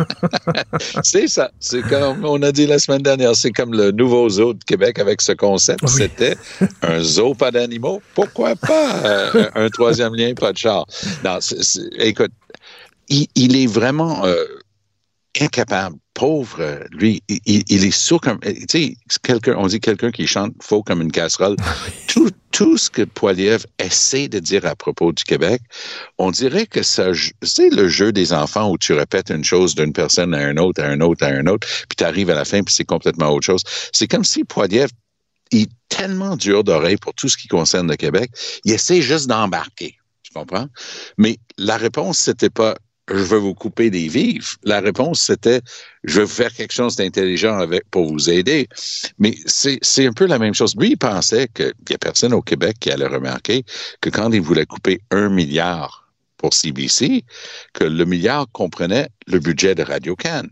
[1.03, 1.51] c'est ça.
[1.59, 4.99] C'est comme on a dit la semaine dernière, c'est comme le nouveau zoo de Québec
[4.99, 5.87] avec ce concept.
[5.87, 6.37] C'était
[6.81, 8.01] un zoo, pas d'animaux.
[8.15, 10.85] Pourquoi pas euh, un troisième lien, pas de char?
[11.23, 11.39] Non,
[11.97, 12.31] écoute,
[13.09, 14.45] il, est vraiment euh,
[15.39, 20.27] incapable, pauvre, lui, il, il, est sourd comme, tu sais, quelqu'un, on dit quelqu'un qui
[20.27, 21.55] chante faux comme une casserole.
[22.07, 25.61] tout, tout ce que Poiliev essaie de dire à propos du Québec,
[26.17, 29.93] on dirait que ça, c'est le jeu des enfants où tu répètes une chose d'une
[29.93, 32.45] personne à une autre, à un autre, à un autre, puis tu arrives à la
[32.45, 33.63] fin, puis c'est complètement autre chose.
[33.93, 34.89] C'est comme si Poiliev
[35.51, 38.31] il est tellement dur d'oreille pour tout ce qui concerne le Québec,
[38.65, 39.97] il essaie juste d'embarquer.
[40.23, 40.67] Tu comprends?
[41.17, 42.75] Mais la réponse, c'était pas
[43.09, 44.55] je veux vous couper des vives.
[44.63, 45.61] La réponse, c'était
[46.03, 48.67] je veux faire quelque chose d'intelligent avec pour vous aider.
[49.17, 50.75] Mais c'est un peu la même chose.
[50.77, 53.63] Lui, il pensait qu'il n'y a personne au Québec qui allait remarquer
[54.01, 57.25] que quand il voulait couper un milliard pour CBC,
[57.73, 60.43] que le milliard comprenait le budget de Radio-Can.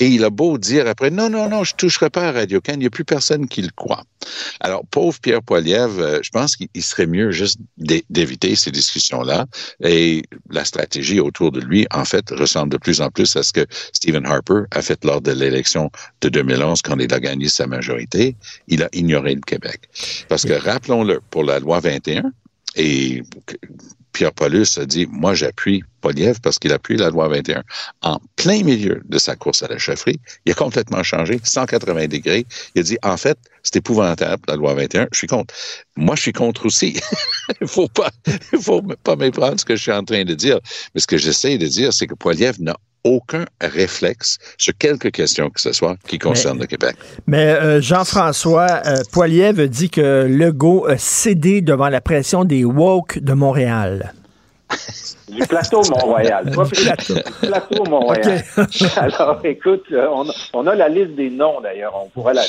[0.00, 2.78] Et il a beau dire après, non, non, non, je toucherai pas à Radio-Can, il
[2.80, 4.02] n'y a plus personne qui le croit.
[4.60, 9.46] Alors, pauvre Pierre Poilievre, euh, je pense qu'il serait mieux juste d'éviter ces discussions-là.
[9.84, 13.52] Et la stratégie autour de lui, en fait, ressemble de plus en plus à ce
[13.52, 15.90] que Stephen Harper a fait lors de l'élection
[16.22, 18.36] de 2011 quand il a gagné sa majorité.
[18.68, 19.82] Il a ignoré le Québec.
[20.28, 22.32] Parce que, rappelons-le, pour la loi 21,
[22.76, 23.22] et
[24.12, 27.62] Pierre Paulus a dit, moi j'appuie Poliev parce qu'il appuie la loi 21.
[28.02, 32.46] En plein milieu de sa course à la chefferie, il a complètement changé, 180 degrés.
[32.74, 35.54] Il a dit, en fait, c'est épouvantable, la loi 21, je suis contre.
[35.96, 36.98] Moi, je suis contre aussi.
[37.60, 38.10] il faut pas,
[38.60, 40.58] faut pas méprendre ce que je suis en train de dire.
[40.94, 45.50] Mais ce que j'essaie de dire, c'est que Poiliev n'a aucun réflexe sur quelque question
[45.50, 46.96] que ce soit qui concerne le Québec.
[47.26, 53.18] Mais euh, Jean-François euh, Poiliev dit que Legault a cédé devant la pression des woke
[53.18, 54.12] de Montréal.
[55.30, 55.90] Du plateau du
[57.46, 58.42] plateau Mont-Royal.
[58.96, 61.94] Alors, écoute, euh, on, a la liste des noms, d'ailleurs.
[62.04, 62.42] On pourrait la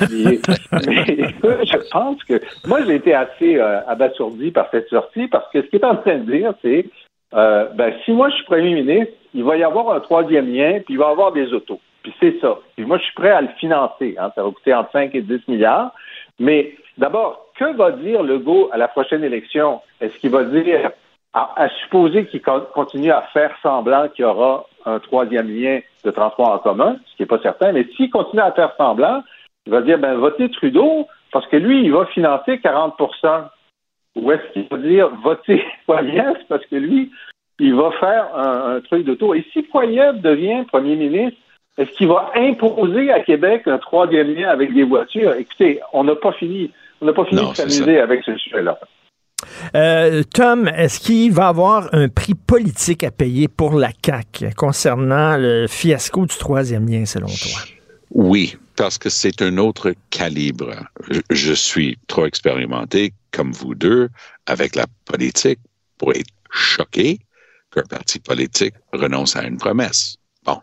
[0.00, 0.40] donner.
[0.86, 1.16] Mais
[1.64, 5.66] je pense que moi, j'ai été assez euh, abasourdi par cette sortie parce que ce
[5.66, 6.86] qu'il est en train de dire, c'est
[7.34, 10.80] euh, ben, si moi je suis premier ministre, il va y avoir un troisième lien,
[10.84, 11.80] puis il va y avoir des autos.
[12.02, 12.58] Puis c'est ça.
[12.76, 14.16] Puis moi, je suis prêt à le financer.
[14.18, 14.30] Hein.
[14.34, 15.92] Ça va coûter entre 5 et 10 milliards.
[16.38, 19.80] Mais d'abord, que va dire Legault à la prochaine élection?
[20.00, 20.92] Est-ce qu'il va dire,
[21.34, 26.50] à, supposer qu'il continue à faire semblant qu'il y aura un troisième lien de transport
[26.50, 29.22] en commun, ce qui n'est pas certain, mais s'il continue à faire semblant,
[29.66, 32.96] il va dire, ben, votez Trudeau, parce que lui, il va financer 40
[34.20, 37.10] ou est-ce qu'il va dire votez Poiliev parce que lui,
[37.58, 39.34] il va faire un, truc de tour.
[39.34, 41.38] Et si Poiliev devient premier ministre,
[41.76, 45.34] est-ce qu'il va imposer à Québec un troisième lien avec des voitures?
[45.34, 48.78] Écoutez, on n'a pas fini, on n'a pas fini de s'amuser avec ce sujet-là.
[49.76, 55.36] Euh, Tom, est-ce qu'il va avoir un prix politique à payer pour la CAQ concernant
[55.36, 57.60] le fiasco du troisième lien, selon toi?
[58.10, 60.72] Oui, parce que c'est un autre calibre.
[61.30, 64.08] Je suis trop expérimenté comme vous deux,
[64.46, 65.58] avec la politique,
[65.98, 67.18] pour être choqué
[67.72, 70.16] qu'un parti politique renonce à une promesse.
[70.44, 70.60] Bon.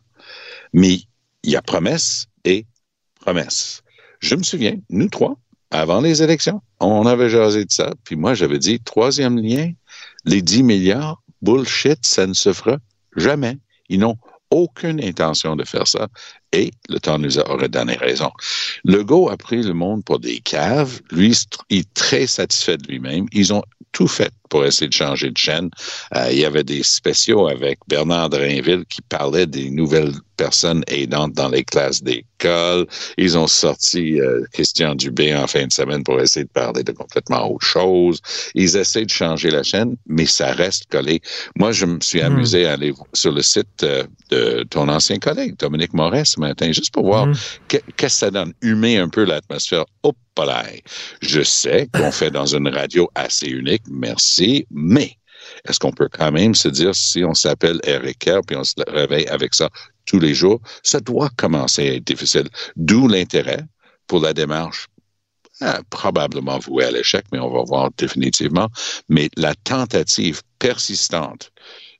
[0.71, 1.01] Mais
[1.43, 2.65] il y a promesse et
[3.19, 3.83] promesse.
[4.21, 5.35] Je me souviens, nous trois,
[5.69, 9.73] avant les élections, on avait jasé de ça, puis moi j'avais dit, troisième lien,
[10.23, 12.77] les 10 milliards, bullshit, ça ne se fera
[13.17, 13.57] jamais.
[13.89, 14.17] Ils n'ont
[14.51, 16.07] aucune intention de faire ça
[16.51, 18.31] et le temps nous aurait donné raison.
[18.83, 21.01] Legault a pris le monde pour des caves.
[21.11, 21.37] Lui,
[21.69, 23.25] il est très satisfait de lui-même.
[23.31, 25.69] Ils ont tout fait pour essayer de changer de chaîne.
[26.15, 31.33] Euh, il y avait des spéciaux avec Bernard Drainville qui parlait des nouvelles personnes aidantes
[31.33, 32.87] dans les classes d'école.
[33.17, 36.91] Ils ont sorti euh, Christian Dubé en fin de semaine pour essayer de parler de
[36.91, 38.21] complètement autre chose.
[38.53, 41.21] Ils essaient de changer la chaîne, mais ça reste collé.
[41.55, 42.25] Moi, je me suis hmm.
[42.25, 46.71] amusé à aller sur le site euh, de ton ancien collègue, Dominique Moret, ce matin,
[46.71, 47.35] juste pour voir hmm.
[47.67, 49.85] qu'est-ce que ça donne, humer un peu l'atmosphère.
[50.03, 50.15] Hop,
[51.21, 55.17] je sais qu'on fait dans une radio assez unique, merci, mais
[55.67, 58.73] est-ce qu'on peut quand même se dire si on s'appelle Eric Kerr puis on se
[58.87, 59.69] réveille avec ça
[60.05, 62.49] tous les jours, ça doit commencer à être difficile.
[62.75, 63.63] D'où l'intérêt
[64.07, 64.87] pour la démarche
[65.61, 68.67] ah, probablement vouée à l'échec, mais on va voir définitivement.
[69.07, 71.49] Mais la tentative persistante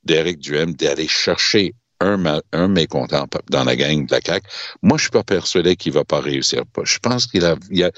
[0.04, 4.46] d'Éric Duhem d'aller chercher un, un mécontent dans la gang de la CAQ.
[4.82, 6.62] Moi, je suis pas persuadé qu'il va pas réussir.
[6.84, 7.90] Je pense qu'il a, il y a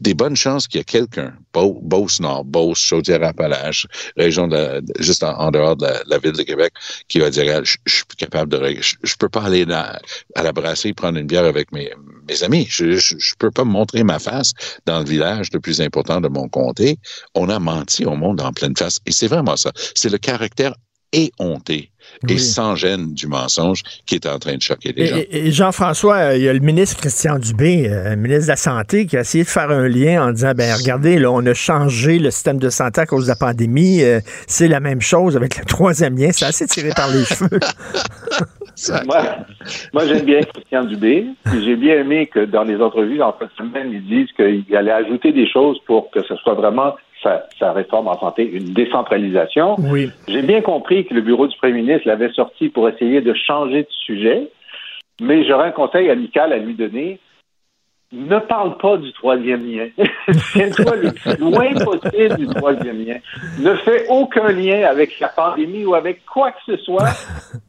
[0.00, 5.50] des bonnes chances qu'il y a quelqu'un, Beauce Nord, Beauce, Chaudière-Appalaches, région de, juste en,
[5.50, 6.72] dehors de la, ville de Québec,
[7.08, 10.92] qui va dire, je, suis capable de, je, je, peux pas aller à la brasserie
[10.92, 11.90] prendre une bière avec mes,
[12.42, 12.66] amis.
[12.68, 14.52] Je, je, peux pas montrer ma face
[14.86, 16.98] dans le village le plus important de mon comté.
[17.34, 18.98] On a menti au monde en pleine face.
[19.06, 19.72] Et c'est vraiment ça.
[19.94, 20.74] C'est le caractère
[21.14, 21.90] éhonté
[22.28, 25.16] et sans gêne du mensonge qui est en train de choquer les gens.
[25.30, 29.06] Et, Jean-François, euh, il y a le ministre Christian Dubé, euh, ministre de la Santé,
[29.06, 32.18] qui a essayé de faire un lien en disant, ben regardez, là, on a changé
[32.18, 34.02] le système de santé à cause de la pandémie.
[34.02, 36.30] Euh, c'est la même chose avec le troisième lien.
[36.32, 37.60] C'est assez tiré par les cheveux.
[39.92, 41.26] moi, j'aime bien Christian Dubé.
[41.64, 44.92] J'ai bien aimé que dans les entrevues en fin de semaine, ils disent qu'il allait
[44.92, 46.94] ajouter des choses pour que ce soit vraiment
[47.58, 49.76] sa, réforme en santé, une décentralisation.
[49.78, 50.10] Oui.
[50.28, 53.82] J'ai bien compris que le bureau du premier ministre l'avait sorti pour essayer de changer
[53.82, 54.50] de sujet,
[55.20, 57.18] mais j'aurais un conseil amical à lui donner
[58.14, 59.88] ne parle pas du troisième lien.
[60.52, 63.16] Tiens-toi le plus loin possible du troisième lien.
[63.58, 67.08] Ne fais aucun lien avec la pandémie ou avec quoi que ce soit.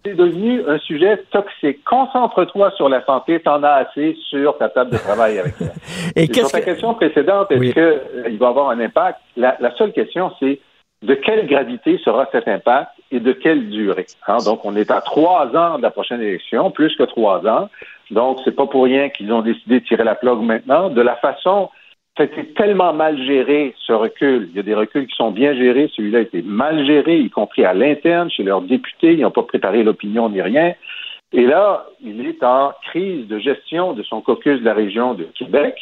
[0.06, 1.84] C'est devenu un sujet toxique.
[1.84, 5.74] Concentre-toi sur la santé, t'en as assez sur ta table de travail avec ça.
[6.16, 9.20] Et, sur ta question précédente, est-ce qu'il euh, va avoir un impact?
[9.36, 10.60] La, seule question, c'est
[11.02, 14.06] de quelle gravité sera cet impact et de quelle durée.
[14.28, 14.38] Hein?
[14.46, 17.70] Donc, on est à trois ans de la prochaine élection, plus que trois ans.
[18.12, 20.90] Donc, c'est pas pour rien qu'ils ont décidé de tirer la plug maintenant.
[20.90, 21.70] De la façon,
[22.18, 24.50] c'était tellement mal géré, ce recul.
[24.52, 25.90] Il y a des reculs qui sont bien gérés.
[25.96, 29.14] Celui-là a été mal géré, y compris à l'interne, chez leurs députés.
[29.14, 30.74] Ils n'ont pas préparé l'opinion ni rien.
[31.34, 35.24] Et là, il est en crise de gestion de son caucus de la région de
[35.24, 35.76] Québec.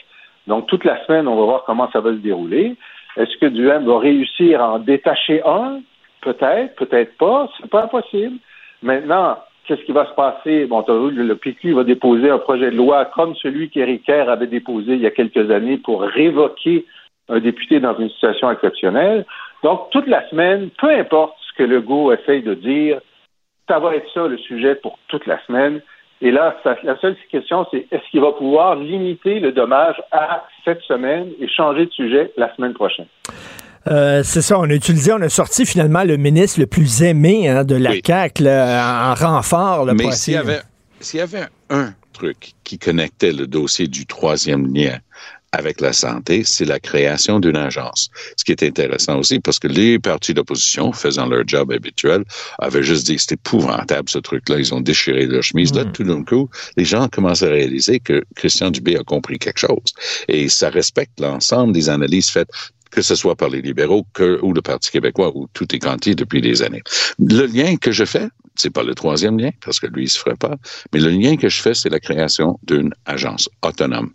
[0.48, 2.76] Donc, toute la semaine, on va voir comment ça va se dérouler.
[3.18, 5.82] Est-ce que Duhem va réussir à en détacher un?
[6.22, 7.48] Peut-être, peut-être pas.
[7.58, 8.38] C'est pas impossible.
[8.82, 10.66] Maintenant, qu'est-ce qui va se passer?
[10.66, 14.94] Bon, le PQ va déposer un projet de loi comme celui qu'Éric Kerr avait déposé
[14.94, 16.86] il y a quelques années pour révoquer
[17.30, 19.26] un député dans une situation exceptionnelle.
[19.64, 23.00] Donc, toute la semaine, peu importe ce que Legault essaye de dire,
[23.68, 25.82] ça va être ça le sujet pour toute la semaine.
[26.22, 30.82] Et là, la seule question, c'est est-ce qu'il va pouvoir limiter le dommage à cette
[30.82, 33.08] semaine et changer de sujet la semaine prochaine?
[33.88, 37.50] Euh, c'est ça, on a utilisé, on a sorti finalement le ministre le plus aimé
[37.50, 39.86] hein, de la CAQ en renfort.
[39.94, 40.62] Mais s'il y, avait,
[41.00, 44.98] s'il y avait un truc qui connectait le dossier du troisième lien
[45.54, 48.10] avec la santé, c'est la création d'une agence.
[48.38, 52.24] Ce qui est intéressant aussi, parce que les partis d'opposition, faisant leur job habituel,
[52.58, 55.72] avaient juste dit c'est épouvantable ce truc-là, ils ont déchiré leur chemise.
[55.74, 55.92] Là, mm.
[55.92, 59.94] tout d'un coup, les gens commencent à réaliser que Christian Dubé a compris quelque chose.
[60.28, 62.50] Et ça respecte l'ensemble des analyses faites
[62.94, 64.06] que ce soit par les libéraux
[64.42, 66.84] ou le Parti québécois, où tout est quantifié depuis des années.
[67.20, 70.20] Le lien que je fais, c'est pas le troisième lien, parce que lui, il se
[70.20, 70.56] ferait pas,
[70.94, 74.12] mais le lien que je fais, c'est la création d'une agence autonome.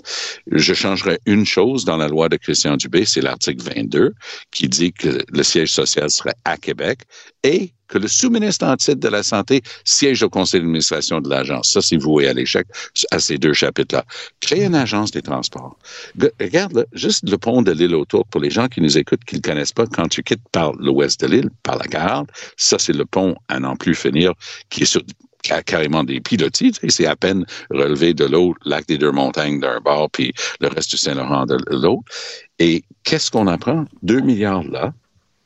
[0.51, 4.14] Je changerai une chose dans la loi de Christian Dubé, c'est l'article 22,
[4.53, 7.01] qui dit que le siège social serait à Québec
[7.43, 11.70] et que le sous-ministre en titre de la Santé siège au conseil d'administration de l'agence.
[11.70, 12.66] Ça, c'est voué à l'échec
[13.11, 14.05] à ces deux chapitres-là.
[14.40, 15.77] Créer une agence des transports.
[16.40, 19.40] Regarde, juste le pont de l'île autour, pour les gens qui nous écoutent, qui ne
[19.40, 22.24] connaissent pas, quand tu quittes par l'ouest de l'île, par la gare,
[22.57, 24.33] ça, c'est le pont à n'en plus finir,
[24.70, 25.03] qui est sur
[25.64, 30.11] carrément des pilotis, c'est à peine relevé de l'autre, lac des deux montagnes d'un bord,
[30.11, 32.03] puis le reste du Saint-Laurent de l'autre.
[32.59, 33.85] Et qu'est-ce qu'on apprend?
[34.03, 34.92] Deux milliards là,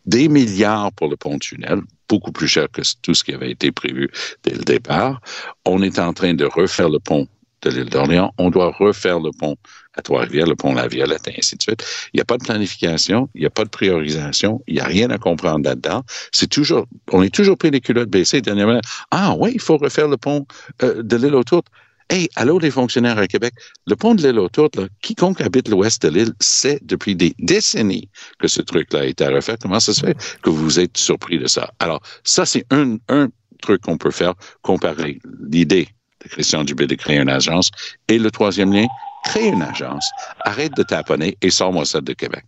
[0.07, 4.11] des milliards pour le pont-tunnel, beaucoup plus cher que tout ce qui avait été prévu
[4.45, 5.21] dès le départ.
[5.65, 7.29] On est en train de refaire le pont
[7.62, 8.35] de l'île d'Orléans.
[8.38, 9.57] On doit refaire le pont
[9.95, 11.85] à Trois-Rivières, le pont La Violette, et ainsi de suite.
[12.12, 14.85] Il n'y a pas de planification, il n'y a pas de priorisation, il n'y a
[14.85, 16.03] rien à comprendre là-dedans.
[16.33, 18.81] C'est toujours, on est toujours pris les culottes baissées dernièrement.
[19.11, 20.47] Ah oui, il faut refaire le pont
[20.83, 21.62] euh, de l'île autour.
[22.11, 23.55] Hey, allô les fonctionnaires à Québec,
[23.87, 24.69] le pont de l'île autour,
[25.01, 29.57] quiconque habite l'ouest de l'île sait depuis des décennies que ce truc-là a été refaire.
[29.61, 31.73] Comment ça se fait que vous êtes surpris de ça?
[31.79, 33.29] Alors, ça, c'est un, un
[33.61, 35.88] truc qu'on peut faire, comparer l'idée
[36.23, 37.71] de Christian Dubé de créer une agence
[38.09, 38.87] et le troisième lien,
[39.24, 42.44] crée une agence, arrête de taponner et sors-moi ça de Québec.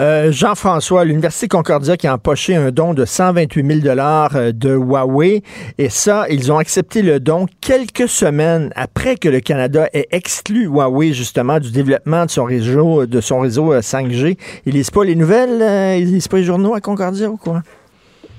[0.00, 5.42] Euh, Jean-François, l'Université Concordia qui a empoché un don de 128 000 euh, de Huawei.
[5.78, 10.66] Et ça, ils ont accepté le don quelques semaines après que le Canada ait exclu
[10.66, 14.30] Huawei justement du développement de son réseau, de son réseau 5G.
[14.30, 14.34] Euh,
[14.66, 17.62] ils lisent pas les nouvelles, ils lisent pas les journaux à Concordia ou quoi?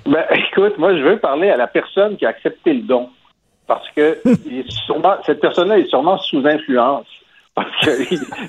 [0.05, 3.09] Ben, écoute, moi, je veux parler à la personne qui a accepté le don.
[3.67, 4.17] Parce que
[5.25, 7.05] cette personne-là est sûrement sous influence.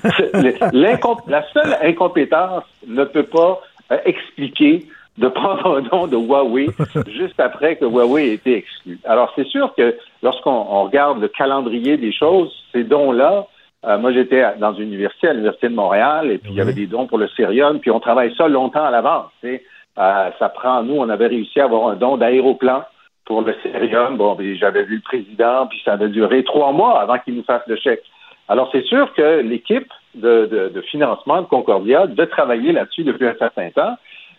[0.01, 4.85] Parce que la seule incompétence ne peut pas euh, expliquer
[5.17, 6.67] de prendre un nom de Huawei
[7.07, 8.99] juste après que Huawei ait été exclu.
[9.03, 13.47] Alors, c'est sûr que lorsqu'on regarde le calendrier des choses, ces dons-là,
[13.85, 16.73] euh, moi, j'étais dans une université, à l'Université de Montréal, et puis il y avait
[16.73, 19.31] des dons pour le Sérium, puis on travaille ça longtemps à l'avance.
[19.43, 19.59] Euh,
[20.39, 22.83] ça prend, nous, on avait réussi à avoir un don d'aéroplan
[23.25, 24.17] pour le Sérium.
[24.17, 27.63] Bon, j'avais vu le président, puis ça avait duré trois mois avant qu'il nous fasse
[27.67, 28.03] le chèque.
[28.51, 33.69] Alors, c'est sûr que l'équipe de, financement de Concordia devait travailler là-dessus depuis un certain
[33.69, 33.95] temps.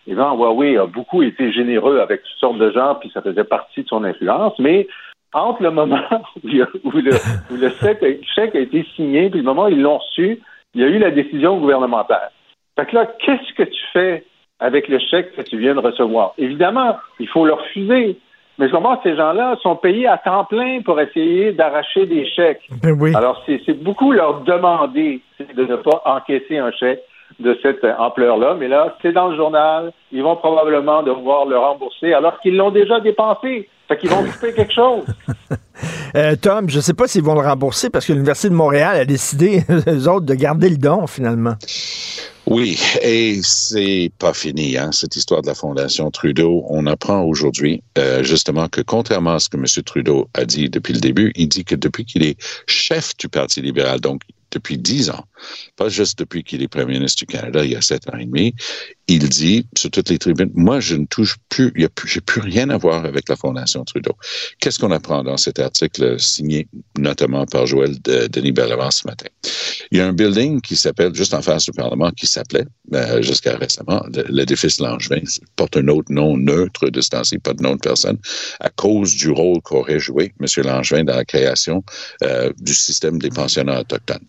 [0.07, 3.85] évidemment, Huawei a beaucoup été généreux avec toutes sortes de gens, puis ça faisait partie
[3.85, 4.87] de son influence, mais
[5.33, 5.97] entre le moment
[6.45, 10.43] où, le, chèque, a été signé, puis le moment où ils l'ont reçu,
[10.75, 12.33] il y a eu la décision gouvernementale.
[12.79, 14.25] Fait que là, qu'est-ce que tu fais
[14.61, 16.35] avec le chèque que tu viens de recevoir?
[16.37, 18.19] Évidemment, il faut le refuser.
[18.59, 22.69] Mais comment ces gens-là sont payés à temps plein pour essayer d'arracher des chèques.
[22.83, 23.15] Ben oui.
[23.15, 25.21] Alors, c'est beaucoup leur demander
[25.57, 27.01] de ne pas encaisser un chèque
[27.41, 28.57] de cette ampleur-là.
[28.59, 29.93] Mais là, c'est dans le journal.
[30.13, 33.69] Ils vont probablement devoir le rembourser alors qu'ils l'ont déjà dépensé.
[33.89, 35.05] Fait qu'ils vont couper quelque chose.
[36.15, 38.97] Euh, Tom, je ne sais pas s'ils vont le rembourser parce que l'Université de Montréal
[38.97, 41.55] a décidé, eux autres, de garder le don, finalement.
[42.47, 46.65] Oui, et c'est pas fini, hein, cette histoire de la Fondation Trudeau.
[46.69, 49.65] On apprend aujourd'hui, euh, justement, que contrairement à ce que M.
[49.85, 53.63] Trudeau a dit depuis le début, il dit que depuis qu'il est chef du Parti
[53.63, 55.25] libéral, donc depuis dix ans,
[55.77, 58.27] pas juste depuis qu'il est Premier ministre du Canada il y a sept ans et
[58.27, 58.55] demi,
[59.09, 62.71] il dit sur toutes les tribunes, moi je ne touche plus, il j'ai plus rien
[62.71, 64.17] à voir avec la Fondation Trudeau.
[64.61, 69.27] Qu'est-ce qu'on apprend dans cet article signé notamment par Joël de, Denis Berlevant ce matin?
[69.91, 73.21] Il y a un building qui s'appelle, juste en face du Parlement, qui s'appelait, euh,
[73.23, 75.23] jusqu'à récemment, l'édifice Langevin,
[75.57, 77.01] porte un autre nom neutre de
[77.39, 78.19] pas de nom de personne,
[78.61, 80.65] à cause du rôle qu'aurait joué M.
[80.65, 81.85] Langevin dans la création
[82.23, 84.27] euh, du système des pensionnats autochtones.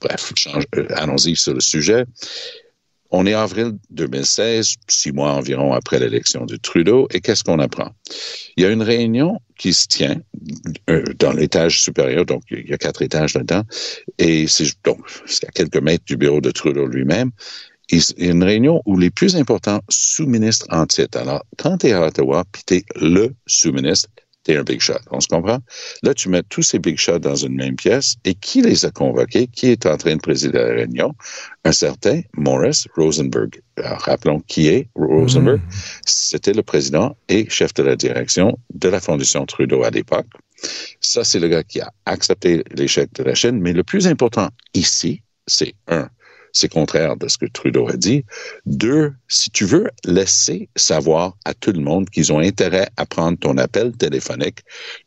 [0.00, 0.32] Bref,
[0.76, 2.04] euh, allons-y sur le sujet.
[3.12, 7.90] On est avril 2016, six mois environ après l'élection de Trudeau, et qu'est-ce qu'on apprend?
[8.56, 10.20] Il y a une réunion qui se tient
[10.88, 13.62] euh, dans l'étage supérieur, donc il y a quatre étages là-dedans,
[14.18, 15.00] et c'est donc
[15.42, 17.32] à quelques mètres du bureau de Trudeau lui-même.
[17.90, 20.86] Il y a une réunion où les plus importants sous-ministres en.
[21.14, 24.08] Alors, quand tu à Ottawa, puis tu le sous-ministre,
[24.44, 25.00] t'es un big shot.
[25.10, 25.58] On se comprend?
[26.02, 28.90] Là, tu mets tous ces big shots dans une même pièce et qui les a
[28.90, 29.46] convoqués?
[29.46, 31.14] Qui est en train de présider la réunion?
[31.64, 33.60] Un certain Morris Rosenberg.
[33.76, 35.60] rappelons qui est Rosenberg.
[35.60, 35.70] Hmm.
[36.06, 40.26] C'était le président et chef de la direction de la Fondation Trudeau à l'époque.
[41.00, 43.58] Ça, c'est le gars qui a accepté l'échec de la Chine.
[43.60, 46.08] Mais le plus important ici, c'est un,
[46.52, 48.24] c'est contraire de ce que Trudeau a dit.
[48.66, 53.38] Deux, si tu veux laisser savoir à tout le monde qu'ils ont intérêt à prendre
[53.38, 54.60] ton appel téléphonique,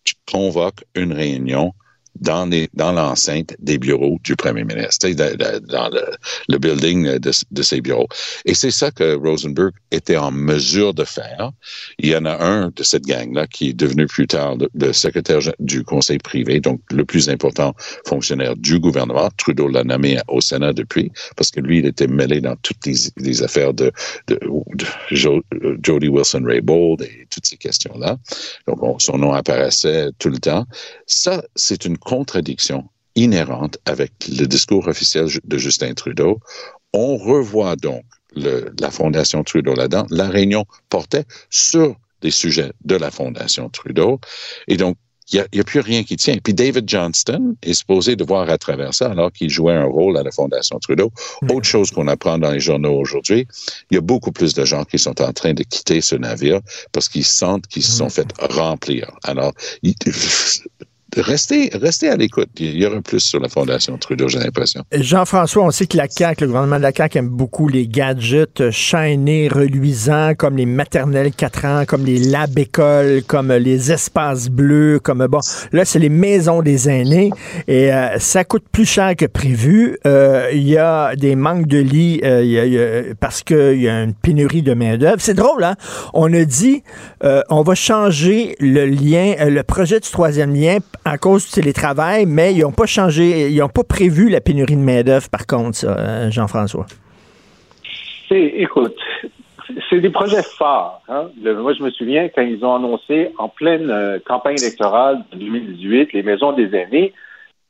[0.03, 1.73] tu convoques une réunion
[2.19, 6.01] dans, les, dans l'enceinte des bureaux du premier ministre, dans le,
[6.49, 8.07] le building de, de, ses bureaux.
[8.45, 11.51] Et c'est ça que Rosenberg était en mesure de faire.
[11.99, 15.39] Il y en a un de cette gang-là qui est devenu plus tard le, secrétaire
[15.59, 17.73] du conseil privé, donc le plus important
[18.05, 19.29] fonctionnaire du gouvernement.
[19.37, 22.95] Trudeau l'a nommé au Sénat depuis, parce que lui, il était mêlé dans toutes les,
[23.17, 23.91] les affaires de,
[24.27, 24.39] de,
[24.73, 24.85] de
[25.81, 28.17] Jody Wilson-Raybould et toutes ces questions-là.
[28.67, 30.65] Donc, son nom apparaissait tout le temps.
[31.07, 36.39] Ça, c'est une contradiction inhérente avec le discours officiel de Justin Trudeau.
[36.93, 38.03] On revoit donc
[38.35, 40.05] la Fondation Trudeau là-dedans.
[40.09, 44.19] La réunion portait sur des sujets de la Fondation Trudeau.
[44.67, 44.97] Et donc,
[45.31, 46.37] il n'y a, plus rien qui tient.
[46.43, 50.17] Puis David Johnston est supposé de voir à travers ça alors qu'il jouait un rôle
[50.17, 51.11] à la Fondation Trudeau.
[51.49, 53.47] Autre chose qu'on apprend dans les journaux aujourd'hui,
[53.89, 56.59] il y a beaucoup plus de gens qui sont en train de quitter ce navire
[56.91, 59.11] parce qu'ils sentent qu'ils se sont fait remplir.
[59.23, 59.53] Alors,
[61.17, 62.49] restez, restez à l'écoute.
[62.57, 64.83] Il y aura plus sur la Fondation Trudeau, j'ai l'impression.
[64.91, 68.71] Jean-François, on sait que la CAQ, le gouvernement de la CAQ aime beaucoup les gadgets
[68.71, 74.99] chaînés, reluisants, comme les maternelles 4 ans, comme les lab écoles, comme les espaces bleus,
[74.99, 75.39] comme bon.
[75.71, 77.31] Là, c'est les maisons des aînés
[77.67, 79.97] et euh, ça coûte plus cher que prévu.
[80.05, 84.61] Euh, il y a des manques de lits euh, parce qu'il y a une pénurie
[84.61, 85.19] de main-d'œuvre.
[85.19, 85.75] C'est drôle, hein?
[86.13, 86.83] On a dit
[87.49, 92.53] on va changer le lien, le projet du troisième lien à cause du télétravail, mais
[92.53, 96.29] ils n'ont pas changé, ils n'ont pas prévu la pénurie de main-d'œuvre, par contre, euh,
[96.31, 96.85] Jean-François.
[98.31, 98.97] Écoute,
[99.89, 101.01] c'est des projets forts.
[101.07, 101.29] Hein.
[101.43, 106.13] moi, je me souviens quand ils ont annoncé en pleine euh, campagne électorale de 2018
[106.13, 107.13] les maisons des aînés,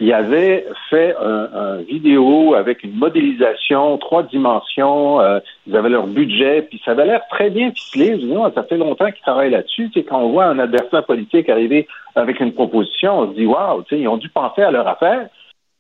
[0.04, 6.64] il avait fait un, vidéo avec une modélisation, trois dimensions, euh, ils avaient leur budget,
[6.64, 8.20] puis ça avait l'air très bien ficelé.
[8.54, 9.90] Ça fait longtemps qu'ils travaillent là-dessus.
[10.10, 14.08] Quand on voit un adversaire politique arriver avec une proposition, on se dit, waouh, ils
[14.10, 15.30] ont dû penser à leur affaire.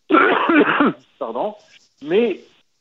[1.19, 1.55] Pardon.
[2.01, 2.39] Mais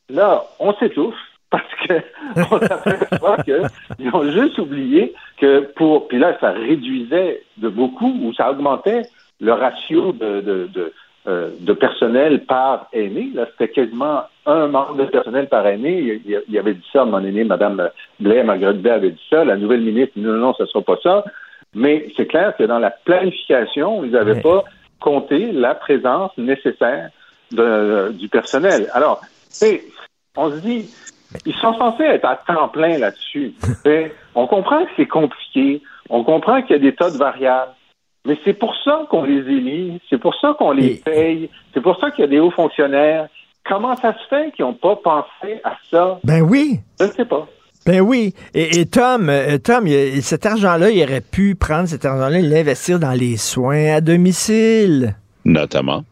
[0.09, 1.15] là, on s'étouffe
[1.51, 1.95] parce que
[2.55, 8.33] on s'aperçoit qu'ils ont juste oublié que pour, puis là, ça réduisait de beaucoup ou
[8.33, 9.03] ça augmentait
[9.41, 10.93] le ratio de, de
[11.29, 13.31] euh, de personnel par aîné.
[13.35, 16.21] Là, c'était quasiment un membre de personnel par aîné.
[16.25, 19.45] Il, y avait dit ça, mon aîné, Mme Blair, Marguerite Blais avait dit ça.
[19.45, 21.25] La nouvelle ministre dit non, non, ce ne sera pas ça.
[21.75, 24.65] Mais c'est clair que dans la planification, ils n'avaient pas
[25.01, 27.11] compté la présence nécessaire
[27.53, 28.89] de, du personnel.
[28.93, 29.21] Alors,
[30.37, 30.91] on se dit,
[31.47, 33.55] Ils sont censés être à temps plein là-dessus.
[34.35, 37.73] on comprend que c'est compliqué, on comprend qu'il y a des tas de variables,
[38.25, 41.99] mais c'est pour ça qu'on les élit, c'est pour ça qu'on les paye, c'est pour
[41.99, 43.29] ça qu'il y a des hauts fonctionnaires.
[43.69, 46.21] Comment ça se fait qu'ils n'ont pas pensé à ça?
[46.25, 46.81] Ben oui.
[47.01, 47.47] Je ne sais pas.
[47.85, 48.33] Ben oui.
[48.55, 49.87] Et, Tom, euh, Tom,
[50.21, 55.17] cet argent-là, il aurait pu prendre cet argent-là et l'investir dans les soins à domicile.
[55.45, 56.05] Notamment.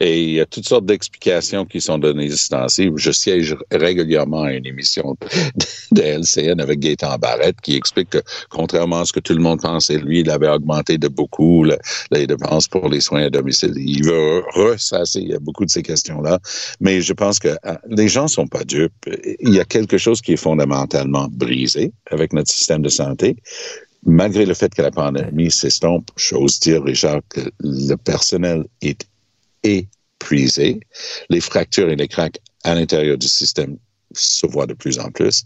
[0.00, 2.90] Et il y a toutes sortes d'explications qui sont données ici.
[2.96, 5.14] Je siège régulièrement à une émission
[5.92, 9.60] de LCN avec Gaëtan Barrette qui explique que, contrairement à ce que tout le monde
[9.60, 11.64] pensait, lui, il avait augmenté de beaucoup
[12.10, 13.74] les dépenses pour les soins à domicile.
[13.76, 16.38] Il veut ressasser beaucoup de ces questions-là.
[16.80, 18.92] Mais je pense que ah, les gens sont pas dupes.
[19.40, 23.36] Il y a quelque chose qui est fondamentalement brisé avec notre système de santé
[24.06, 29.04] malgré le fait que la pandémie s'estompe, j'ose dire, Richard, que le personnel est
[29.62, 30.80] épuisé.
[31.28, 33.76] Les fractures et les cracks à l'intérieur du système
[34.12, 35.44] se voient de plus en plus.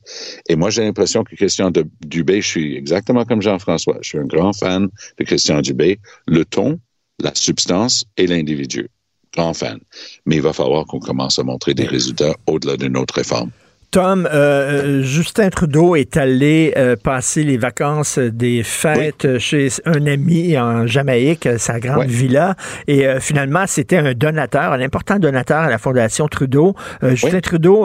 [0.48, 3.98] Et moi, j'ai l'impression que Christian de, Dubé, je suis exactement comme Jean-François.
[4.00, 4.88] Je suis un grand fan
[5.18, 5.98] de Christian Dubé.
[6.26, 6.80] Le ton,
[7.18, 8.88] la substance et l'individu.
[9.34, 9.80] Grand fan.
[10.26, 13.50] Mais il va falloir qu'on commence à montrer des résultats au-delà de notre réforme.
[13.94, 20.04] Tom, euh, euh, Justin Trudeau est allé euh, passer les vacances des fêtes chez un
[20.08, 22.56] ami en Jamaïque, sa grande villa,
[22.88, 26.74] et finalement c'était un donateur, un important donateur à la Fondation Trudeau.
[27.04, 27.84] Justin Trudeau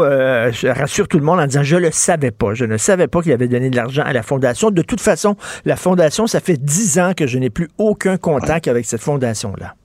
[0.63, 3.31] rassure tout le monde en disant je le savais pas, je ne savais pas qu'il
[3.31, 4.71] avait donné de l'argent à la Fondation.
[4.71, 5.35] De toute façon,
[5.65, 9.53] la Fondation, ça fait dix ans que je n'ai plus aucun contact avec cette fondation
[9.59, 9.75] là.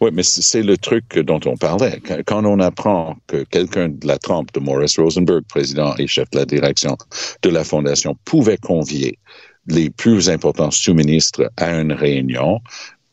[0.00, 2.00] Oui, mais c'est le truc dont on parlait.
[2.26, 6.38] Quand on apprend que quelqu'un de la trempe de Morris Rosenberg, président et chef de
[6.38, 6.96] la direction
[7.42, 9.18] de la Fondation, pouvait convier
[9.66, 12.60] les plus importants sous-ministres à une réunion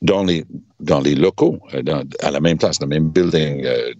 [0.01, 0.45] dans les
[0.79, 3.93] dans les locaux, euh, à la même place, dans le même building euh,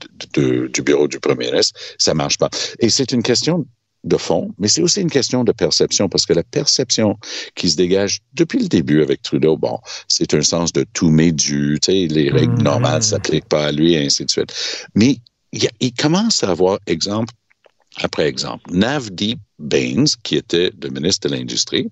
[0.68, 2.49] du bureau du premier ministre, ça marche pas.
[2.80, 3.66] Et c'est une question
[4.03, 7.17] de fond, mais c'est aussi une question de perception, parce que la perception
[7.55, 11.31] qui se dégage depuis le début avec Trudeau, bon, c'est un sens de tout mais
[11.31, 12.63] dû, tu sais, les règles mm-hmm.
[12.63, 14.53] normales s'appliquent pas à lui, et ainsi de suite.
[14.95, 15.17] Mais
[15.53, 17.33] il, commence à avoir exemple
[17.97, 18.63] après exemple.
[18.71, 21.89] Navdeep Bains, qui était le ministre de l'Industrie,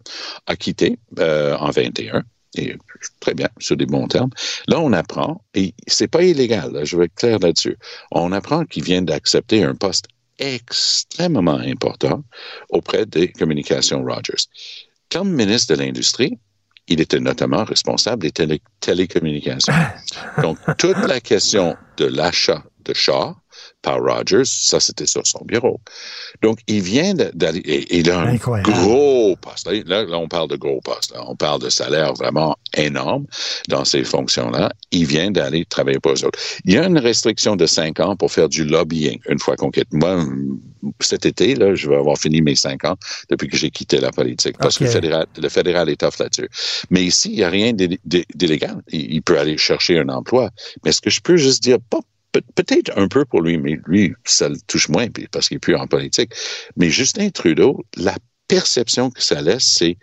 [0.47, 2.23] a quitté euh, en 21
[2.57, 2.75] et
[3.19, 4.31] très bien, sur des bons termes.
[4.67, 7.77] Là, on apprend, et c'est pas illégal, je vais être clair là-dessus,
[8.11, 10.07] on apprend qu'il vient d'accepter un poste
[10.41, 12.23] extrêmement important
[12.69, 14.47] auprès des communications Rogers.
[15.09, 16.37] Comme ministre de l'Industrie,
[16.87, 18.31] il était notamment responsable des
[18.79, 19.73] télécommunications.
[20.41, 23.40] Donc, toute la question de l'achat de chars
[23.81, 25.79] par Rogers, ça c'était sur son bureau.
[26.41, 29.69] Donc, il vient d'aller, il a un gros poste.
[29.85, 31.13] Là, on parle de gros poste.
[31.27, 33.25] On parle de salaire vraiment énorme
[33.69, 34.71] dans ces fonctions-là.
[34.91, 36.39] Il vient d'aller travailler pour eux autres.
[36.65, 39.71] Il y a une restriction de cinq ans pour faire du lobbying une fois qu'on
[39.71, 39.91] quitte.
[39.91, 40.25] Moi,
[40.99, 42.97] cet été, là, je vais avoir fini mes cinq ans
[43.29, 46.49] depuis que j'ai quitté la politique parce que le fédéral, le fédéral est off là-dessus.
[46.89, 48.81] Mais ici, il n'y a rien d'illégal.
[48.91, 50.49] Il peut aller chercher un emploi.
[50.83, 51.99] Mais est-ce que je peux juste dire, pas
[52.31, 55.75] peut-être un peu pour lui, mais lui, ça le touche moins parce qu'il est plus
[55.75, 56.31] en politique.
[56.77, 58.15] Mais Justin Trudeau, la
[58.47, 59.97] perception que ça laisse, c'est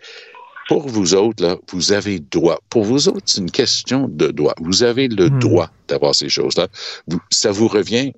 [0.67, 2.59] pour vous autres, là, vous avez droit.
[2.69, 4.53] Pour vous autres, c'est une question de droit.
[4.61, 5.39] Vous avez le hmm.
[5.39, 6.67] droit d'avoir ces choses-là.
[7.31, 8.13] ça vous revient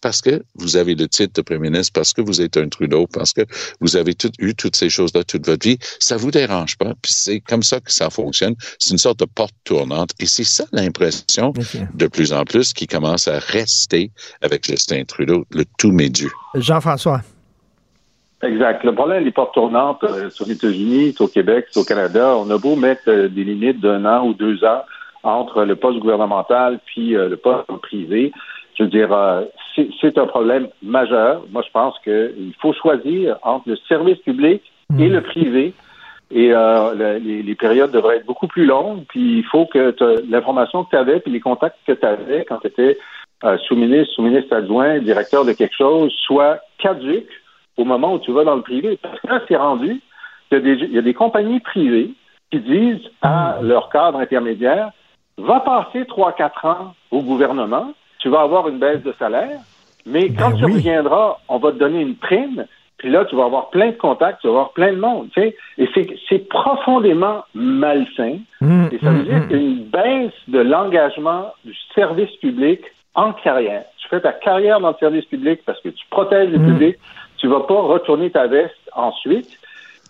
[0.00, 3.06] parce que vous avez le titre de Premier ministre, parce que vous êtes un Trudeau,
[3.06, 3.42] parce que
[3.80, 6.92] vous avez eu toutes ces choses-là toute votre vie, ça vous dérange pas.
[7.02, 8.54] Puis c'est comme ça que ça fonctionne.
[8.78, 10.10] C'est une sorte de porte tournante.
[10.20, 11.52] Et c'est ça l'impression
[11.94, 14.10] de plus en plus qui commence à rester
[14.42, 16.30] avec Justin Trudeau, le tout médu.
[16.54, 17.20] Jean-François.
[18.42, 18.84] Exact.
[18.84, 22.58] Le problème des portes tournantes, euh, sur les États-Unis, au Québec, au Canada, on a
[22.58, 24.82] beau mettre euh, des limites d'un an ou deux ans
[25.22, 28.32] entre le poste gouvernemental puis euh, le poste privé.
[28.76, 29.44] Je veux dire, euh,
[30.00, 31.42] c'est un problème majeur.
[31.50, 34.62] Moi, je pense qu'il faut choisir entre le service public
[34.98, 35.72] et le privé.
[36.30, 39.04] Et euh, les, périodes devraient être beaucoup plus longues.
[39.08, 39.94] Puis il faut que
[40.28, 42.98] l'information que tu avais, puis les contacts que tu avais quand tu étais
[43.44, 47.32] euh, sous-ministre, sous-ministre adjoint, directeur de quelque chose, soient caduques
[47.76, 48.98] au moment où tu vas dans le privé.
[49.00, 50.00] Parce que là, c'est rendu
[50.50, 52.10] qu'il y, y, a des compagnies privées
[52.50, 54.90] qui disent à leur cadre intermédiaire,
[55.38, 57.92] va passer trois, quatre ans au gouvernement,
[58.26, 59.60] tu vas avoir une baisse de salaire,
[60.04, 62.66] mais ben quand tu reviendras, on va te donner une prime,
[62.98, 65.28] puis là, tu vas avoir plein de contacts, tu vas avoir plein de monde.
[65.32, 65.56] Tu sais?
[65.78, 65.88] Et
[66.28, 68.38] c'est profondément malsain.
[68.60, 69.54] Mmh, et ça veut mmh, dire mmh.
[69.54, 72.80] une baisse de l'engagement du service public
[73.14, 73.84] en carrière.
[73.98, 76.96] Tu fais ta carrière dans le service public parce que tu protèges le public,
[77.36, 79.56] tu vas pas retourner ta veste ensuite.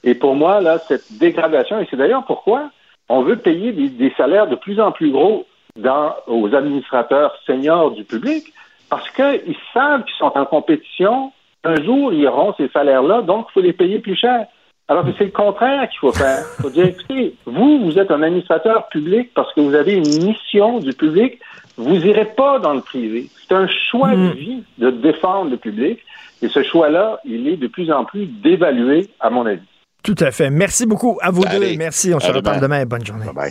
[0.04, 2.70] Et pour moi, là, cette dégradation, et c'est d'ailleurs pourquoi
[3.10, 5.44] on veut payer des salaires de plus en plus gros
[5.76, 8.52] dans, aux administrateurs seniors du public
[8.88, 11.32] parce qu'ils savent qu'ils sont en compétition
[11.66, 14.46] un jour, ils auront ces salaires-là, donc il faut les payer plus cher.
[14.88, 16.44] Alors que c'est le contraire qu'il faut faire.
[16.58, 20.24] Il faut dire, écoutez, vous, vous êtes un administrateur public parce que vous avez une
[20.24, 21.40] mission du public.
[21.76, 23.28] Vous irez pas dans le privé.
[23.48, 24.30] C'est un choix de mm.
[24.32, 25.98] vie de défendre le public.
[26.40, 29.66] Et ce choix-là, il est de plus en plus dévalué, à mon avis.
[30.04, 30.50] Tout à fait.
[30.50, 31.76] Merci beaucoup à vous deux.
[31.76, 32.14] Merci.
[32.14, 32.86] On se reparle demain.
[32.86, 33.26] Bonne journée.
[33.34, 33.50] Bye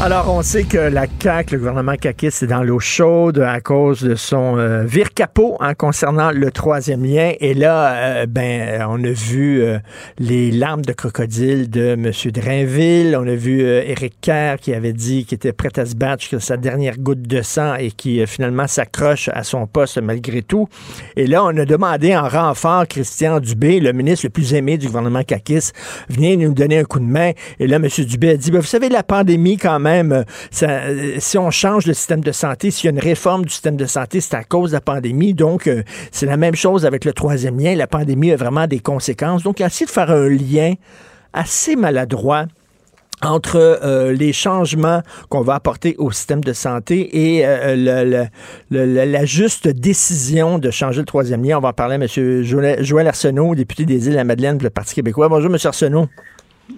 [0.00, 4.00] Alors, on sait que la CAQ, le gouvernement caquiste, est dans l'eau chaude à cause
[4.00, 7.32] de son euh, vire-capot hein, concernant le troisième lien.
[7.40, 9.80] Et là, euh, ben, on a vu euh,
[10.20, 12.12] les larmes de crocodile de M.
[12.32, 13.16] Drainville.
[13.20, 16.38] On a vu Éric Kerr qui avait dit qu'il était prêt à se battre jusqu'à
[16.38, 20.68] sa dernière goutte de sang et qui finalement s'accroche à son poste malgré tout.
[21.16, 24.86] Et là, on a demandé en renfort Christian Dubé, le ministre le plus aimé du
[24.86, 25.74] gouvernement caquiste,
[26.08, 27.32] venez nous donner un coup de main.
[27.58, 27.88] Et là, M.
[28.06, 30.22] Dubé a dit, ben, vous savez, la pandémie quand même, même, euh,
[30.62, 33.76] euh, si on change le système de santé, s'il y a une réforme du système
[33.76, 35.34] de santé, c'est à cause de la pandémie.
[35.34, 35.82] Donc, euh,
[36.12, 37.74] c'est la même chose avec le troisième lien.
[37.74, 39.42] La pandémie a vraiment des conséquences.
[39.42, 40.74] Donc, essayé de faire un lien
[41.32, 42.46] assez maladroit
[43.20, 43.80] entre
[44.12, 47.44] les changements qu'on va apporter au système de santé et
[48.70, 51.58] la juste décision de changer le troisième lien.
[51.58, 52.42] On va en parler à M.
[52.44, 55.28] Joël, Arsenault, député des îles la Madeleine pour le Parti québécois.
[55.28, 55.58] Bonjour, M.
[55.64, 56.06] Arsenault.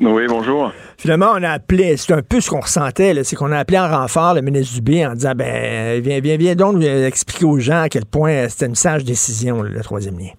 [0.01, 0.73] Oui, bonjour.
[0.99, 3.89] Finalement, on a appelé, c'est un peu ce qu'on ressentait, c'est qu'on a appelé en
[3.89, 7.89] renfort le ministre Dubé en disant, ben, viens, viens, viens donc expliquer aux gens à
[7.89, 10.33] quel point c'était une sage décision, le troisième lien.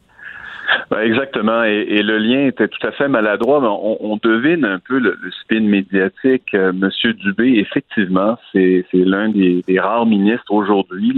[0.91, 1.63] Ben, exactement.
[1.63, 3.61] Et, le lien était tout à fait maladroit.
[3.61, 6.53] Mais on, devine un peu le, spin médiatique.
[6.53, 11.17] Euh, Monsieur Dubé, effectivement, c'est l'un des, rares ministres aujourd'hui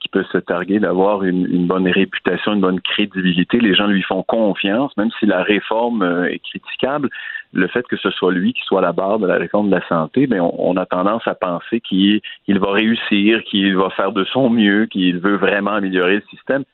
[0.00, 3.60] qui peut se targuer d'avoir une, bonne réputation, une bonne crédibilité.
[3.60, 7.08] Les gens lui font confiance, même si la réforme euh, est critiquable.
[7.52, 9.76] Le fait que ce soit lui qui soit à la barre de la réforme de
[9.76, 14.24] la santé, mais on, a tendance à penser qu'il va réussir, qu'il va faire de
[14.24, 16.64] son mieux, qu'il veut vraiment améliorer le système.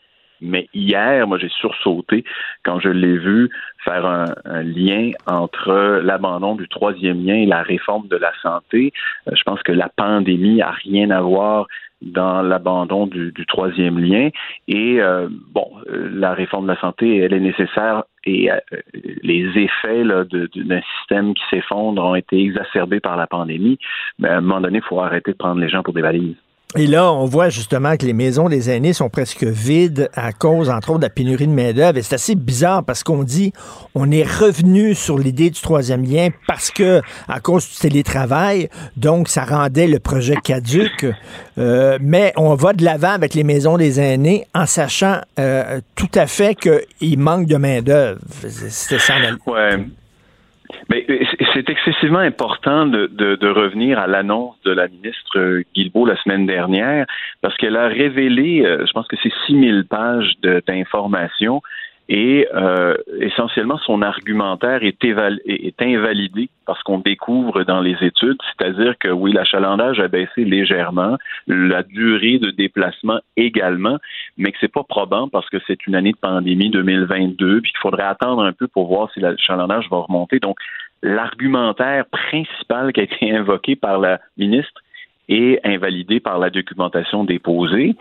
[0.40, 2.24] Mais hier, moi, j'ai sursauté
[2.64, 3.50] quand je l'ai vu
[3.84, 8.92] faire un, lien entre l'abandon du troisième lien et la réforme de la santé.
[9.26, 11.66] Euh, je pense que la pandémie a rien à voir
[12.02, 14.30] dans l'abandon du, troisième lien.
[14.68, 18.50] Et euh, bon, euh, la réforme de la santé, elle est nécessaire et
[19.22, 23.78] les effets d'un système qui s'effondre ont été exacerbés par la pandémie.
[24.18, 26.36] Mais à un moment donné, il faut arrêter de prendre les gens pour des valises.
[26.76, 30.68] Et là, on voit justement que les maisons des aînés sont presque vides à cause,
[30.68, 31.96] entre autres, de la pénurie de main-d'œuvre.
[31.96, 33.54] Et c'est assez bizarre parce qu'on dit
[33.94, 39.30] on est revenu sur l'idée du troisième lien parce que, à cause du télétravail, donc
[39.30, 41.06] ça rendait le projet caduque.
[41.56, 46.10] Euh, mais on va de l'avant avec les maisons des aînés en sachant euh, tout
[46.14, 48.20] à fait qu'il manque de main-d'œuvre.
[48.46, 49.14] C'était ça.
[49.46, 49.86] Ouais.
[50.88, 56.46] Mais euh, c'est excessivement important de, revenir à l'annonce de la ministre Guilbeault la semaine
[56.46, 57.06] dernière,
[57.40, 60.34] parce qu'elle a révélé, euh, je pense que c'est 6000 pages
[60.66, 61.62] d'informations
[62.08, 68.96] et euh, essentiellement son argumentaire est, est invalidé parce qu'on découvre dans les études, c'est-à-dire
[68.98, 73.98] que oui, l'achalandage a baissé légèrement, la durée de déplacement également,
[74.38, 77.80] mais que c'est pas probant parce que c'est une année de pandémie 2022, puis qu'il
[77.80, 80.38] faudrait attendre un peu pour voir si l'achalandage va remonter.
[80.40, 80.58] Donc,
[81.02, 84.80] l'argumentaire principal qui a été invoqué par la ministre
[85.28, 87.94] et invalidé par la documentation déposée.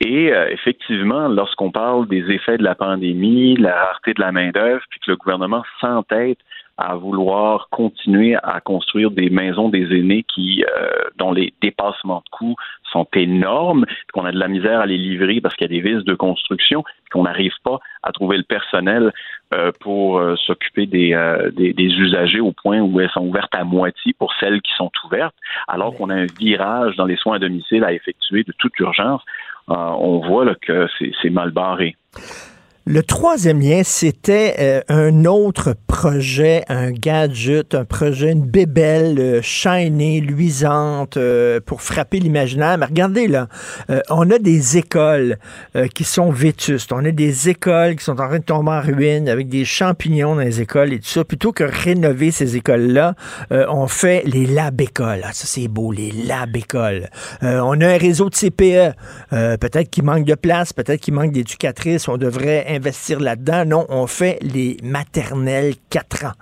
[0.00, 4.82] Et euh, effectivement, lorsqu'on parle des effets de la pandémie, la rareté de la main-d'œuvre,
[4.90, 6.38] puis que le gouvernement s'entête
[6.78, 12.30] à vouloir continuer à construire des maisons des aînés qui euh, dont les dépassements de
[12.30, 12.56] coûts
[12.92, 15.88] sont énormes, qu'on a de la misère à les livrer parce qu'il y a des
[15.88, 19.12] vices de construction, qu'on n'arrive pas à trouver le personnel
[19.54, 21.16] euh, pour euh, s'occuper des,
[21.56, 24.90] des, des, usagers au point où elles sont ouvertes à moitié pour celles qui sont
[25.04, 25.34] ouvertes,
[25.68, 29.22] alors qu'on a un virage dans les soins à domicile à effectuer de toute urgence.
[29.68, 30.86] on voit là, que
[31.22, 31.96] c'est mal barré.
[32.88, 39.42] Le troisième lien, c'était euh, un autre projet, un gadget, un projet, une bébelle euh,
[39.42, 42.78] shiny, luisante euh, pour frapper l'imaginaire.
[42.78, 43.48] Mais regardez là,
[44.08, 45.38] on a des écoles
[45.94, 46.92] qui sont vétustes.
[46.92, 50.36] On a des écoles qui sont en train de tomber en ruine avec des champignons
[50.36, 51.24] dans les écoles et tout ça.
[51.24, 53.14] Plutôt que rénover ces écoles-là,
[53.50, 55.22] on fait les lab-écoles.
[55.24, 57.08] Ah, ça, c'est beau, les lab-écoles.
[57.42, 58.94] on a un réseau de CPE.
[59.30, 62.08] peut-être qu'il manque de place, peut-être qu'il manque d'éducatrices.
[62.08, 63.64] On devrait investir là-dedans.
[63.64, 66.32] Non, on fait les maternelles 4 ans.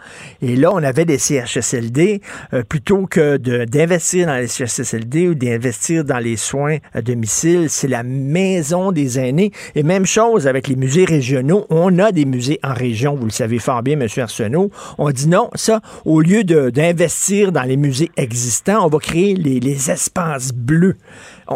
[0.42, 2.20] Et là, on avait des CHSLD,
[2.52, 7.88] euh, plutôt que d'investir dans les CHSLD ou d'investir dans les soins à domicile, c'est
[7.88, 9.52] la maison des aînés.
[9.74, 11.66] Et même chose avec les musées régionaux.
[11.70, 14.08] On a des musées en région, vous le savez fort bien, M.
[14.16, 14.70] Arsenault.
[14.98, 19.60] On dit non, ça, au lieu d'investir dans les musées existants, on va créer les,
[19.60, 20.96] les espaces bleus.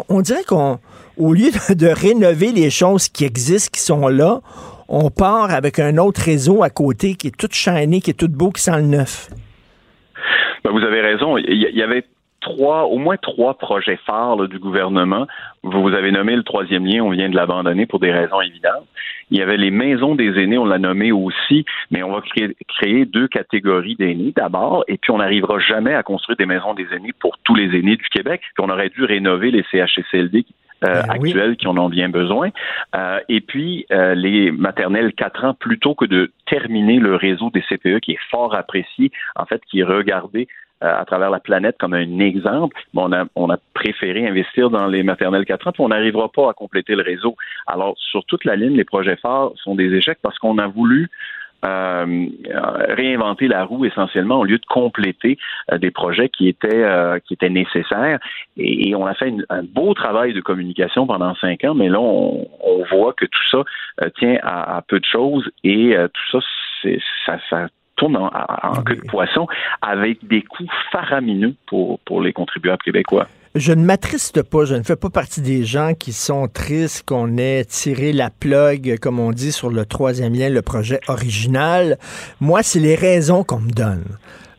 [0.09, 0.79] On, dirait qu'on,
[1.19, 4.39] au lieu de, rénover les choses qui existent, qui sont là,
[4.87, 8.29] on part avec un autre réseau à côté qui est tout shiny, qui est tout
[8.29, 9.29] beau, qui sent le neuf.
[10.63, 11.37] Ben, vous avez raison.
[11.37, 12.05] Il y avait
[12.41, 15.27] trois, au moins trois projets phares du gouvernement.
[15.63, 18.87] Vous, avez nommé le troisième lien, on vient de l'abandonner pour des raisons évidentes.
[19.29, 22.21] Il y avait les maisons des aînés, on l'a nommé aussi, mais on va
[22.67, 26.87] créer, deux catégories d'aînés d'abord, et puis on n'arrivera jamais à construire des maisons des
[26.95, 28.41] aînés pour tous les aînés du Québec.
[28.55, 30.45] Puis on aurait dû rénover les CHSLD
[30.85, 32.49] euh, ben actuels qui en ont bien besoin.
[32.95, 37.61] Euh, et puis, euh, les maternelles 4 ans, plutôt que de terminer le réseau des
[37.61, 40.47] CPE qui est fort apprécié, en fait, qui est regardé
[40.81, 45.03] à travers la planète comme un exemple, on a, on a préféré investir dans les
[45.03, 47.35] maternelles 4 ans, puis on n'arrivera pas à compléter le réseau.
[47.67, 51.09] Alors, sur toute la ligne, les projets phares sont des échecs parce qu'on a voulu
[51.65, 52.27] euh,
[52.87, 55.37] réinventer la roue essentiellement au lieu de compléter
[55.71, 58.19] euh, des projets qui étaient euh, qui étaient nécessaires
[58.55, 62.47] et, on a fait un beau travail de communication pendant cinq ans mais là on,
[62.89, 66.89] voit que tout ça tient à, peu de choses et tout ça
[67.25, 69.45] ça, ça tourne en, queue de poisson
[69.81, 73.27] avec des coûts faramineux pour, pour les contribuables québécois.
[73.55, 77.35] Je ne m'attriste pas, je ne fais pas partie des gens qui sont tristes qu'on
[77.37, 81.97] ait tiré la plug, comme on dit, sur le troisième lien, le projet original.
[82.39, 84.05] Moi, c'est les raisons qu'on me donne.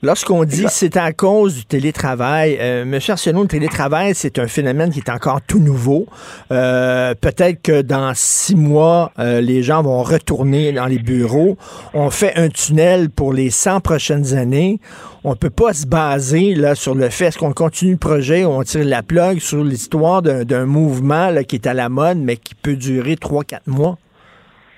[0.02, 4.90] Lorsqu'on dit c'est à cause du télétravail, euh, Monsieur Arsenault, le télétravail, c'est un phénomène
[4.90, 6.06] qui est encore tout nouveau.
[6.50, 11.58] Euh, peut-être que dans six mois, euh, les gens vont retourner dans les bureaux.
[11.92, 14.80] On fait un tunnel pour les 100 prochaines années.
[15.22, 18.62] On peut pas se baser là sur le fait qu'on continue le projet ou on
[18.62, 22.54] tire la plug sur l'histoire d'un mouvement là, qui est à la mode, mais qui
[22.54, 23.98] peut durer trois, quatre mois?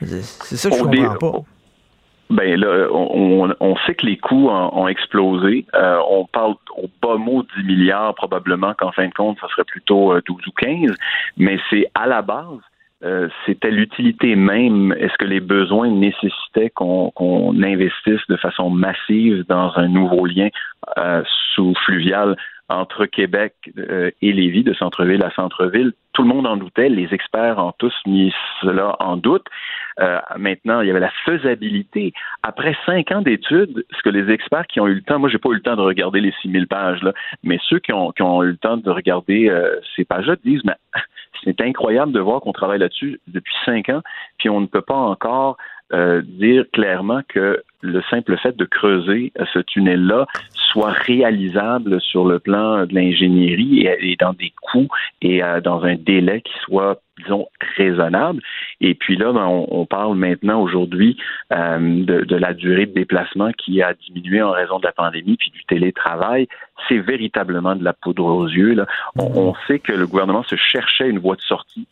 [0.00, 1.44] C'est ça que je comprends pas.
[2.32, 5.66] Ben là, on, sait que les coûts ont, explosé.
[5.74, 9.64] Euh, on parle au bas mot 10 milliards probablement qu'en fin de compte, ça serait
[9.64, 10.94] plutôt 12 euh, ou 15.
[11.36, 12.60] Mais c'est à la base,
[13.04, 14.94] euh, c'était l'utilité même.
[14.98, 20.48] Est-ce que les besoins nécessitaient qu'on investisse de façon massive dans un nouveau lien
[21.54, 22.36] sous fluvial
[22.72, 23.54] entre Québec
[24.20, 25.92] et Lévis, de centre-ville à centre-ville?
[26.12, 26.88] Tout le monde en doutait.
[26.88, 29.46] Les experts ont tous mis cela en doute.
[30.00, 32.12] Euh, maintenant, il y avait la faisabilité.
[32.42, 35.38] Après cinq ans d'études, ce que les experts qui ont eu le temps, moi, j'ai
[35.38, 37.12] pas eu le temps de regarder les 6000 pages, là,
[37.42, 40.64] mais ceux qui ont, qui ont eu le temps de regarder euh, ces pages-là disent,
[40.64, 40.76] mais
[41.44, 44.02] c'est incroyable de voir qu'on travaille là-dessus depuis cinq ans,
[44.38, 45.56] puis on ne peut pas encore
[45.92, 52.38] euh, dire clairement que le simple fait de creuser ce tunnel-là soit réalisable sur le
[52.38, 54.88] plan de l'ingénierie et, dans des coûts
[55.20, 58.40] et euh, dans un délai qui soit, disons, raisonnable.
[58.80, 61.18] Et puis là, ben, on, parle maintenant aujourd'hui
[61.52, 65.50] euh, de, la durée de déplacement qui a diminué en raison de la pandémie puis
[65.50, 66.48] du télétravail.
[66.88, 68.74] C'est véritablement de la poudre aux yeux.
[68.74, 68.86] Là.
[69.16, 71.86] on sait que le gouvernement se cherchait une voie de sortie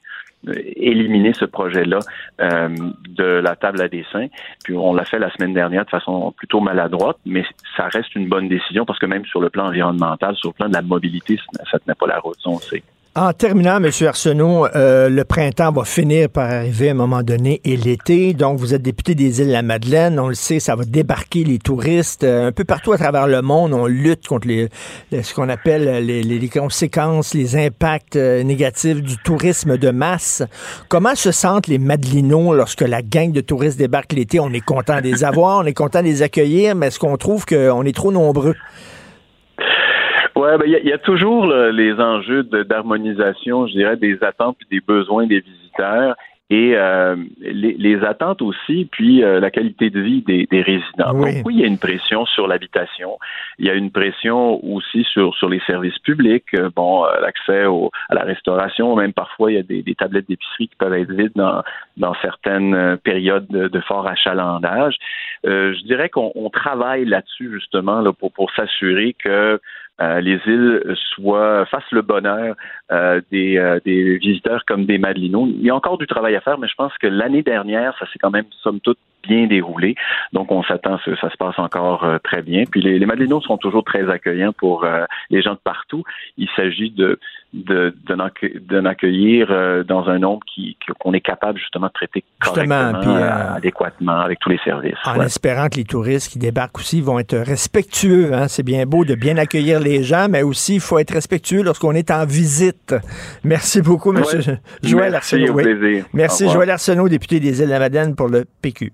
[0.46, 1.98] éliminer ce projet-là
[2.40, 2.68] euh,
[3.08, 4.26] de la table à dessin.
[4.64, 7.44] Puis on l'a fait la semaine dernière de façon plutôt maladroite, mais
[7.76, 10.68] ça reste une bonne décision parce que même sur le plan environnemental, sur le plan
[10.68, 11.38] de la mobilité,
[11.70, 12.82] ça tenait pas la route, on sait.
[13.16, 13.90] En terminant, M.
[14.06, 18.34] Arsenault, euh, le printemps va finir par arriver à un moment donné et l'été.
[18.34, 20.20] Donc, vous êtes député des îles de la Madeleine.
[20.20, 23.42] On le sait, ça va débarquer les touristes euh, un peu partout à travers le
[23.42, 23.72] monde.
[23.72, 29.76] On lutte contre ce qu'on appelle les, les, conséquences, les impacts euh, négatifs du tourisme
[29.76, 30.44] de masse.
[30.88, 34.38] Comment se sentent les Madelinots lorsque la gang de touristes débarque l'été?
[34.38, 37.16] On est content de les avoir, on est content de les accueillir, mais est-ce qu'on
[37.16, 38.54] trouve qu'on est trop nombreux?
[40.40, 44.80] Ouais, ben il y, a toujours les enjeux d'harmonisation, je dirais, des attentes et des
[44.80, 46.16] besoins des visiteurs
[46.50, 51.12] et euh, les, attentes aussi, puis euh, la qualité de vie des, résidents.
[51.14, 51.36] Oui.
[51.36, 53.18] Donc oui, il y a une pression sur l'habitation,
[53.60, 57.66] il y a une pression aussi sur sur les services publics, euh, bon, l'accès
[58.08, 61.32] à la restauration, même parfois il y a des, tablettes d'épicerie qui peuvent être vides
[61.36, 61.62] dans
[61.96, 64.96] dans certaines périodes de, fort achalandage.
[65.44, 69.60] je dirais qu'on travaille là-dessus justement là, pour pour s'assurer que
[70.00, 70.82] euh, les îles
[71.14, 72.56] soient fassent le bonheur
[72.90, 75.46] euh, des, euh, des visiteurs comme des Madelinots.
[75.46, 78.06] Il y a encore du travail à faire, mais je pense que l'année dernière, ça
[78.06, 79.94] s'est quand même somme toute bien déroulé.
[80.32, 82.64] Donc, on s'attend que ça se passe encore euh, très bien.
[82.70, 86.04] Puis les, les Madelinos sont toujours très accueillants pour euh, les gens de partout.
[86.36, 87.18] Il s'agit de
[87.52, 92.92] d'en accueillir euh, dans un nombre qui qu'on est capable justement de traiter correctement,
[93.56, 94.94] adéquatement avec tous les services.
[95.04, 98.32] En espérant que les touristes qui débarquent aussi vont être respectueux.
[98.32, 98.46] Hein?
[98.46, 101.92] C'est bien beau de bien accueillir les gens, mais aussi il faut être respectueux lorsqu'on
[101.92, 102.94] est en visite.
[103.42, 104.22] Merci beaucoup, M.
[104.84, 105.58] Joël Arsenault.
[106.12, 108.92] Merci, Joël Arsenault, député des Îles-de-la-Madeleine pour le PQ.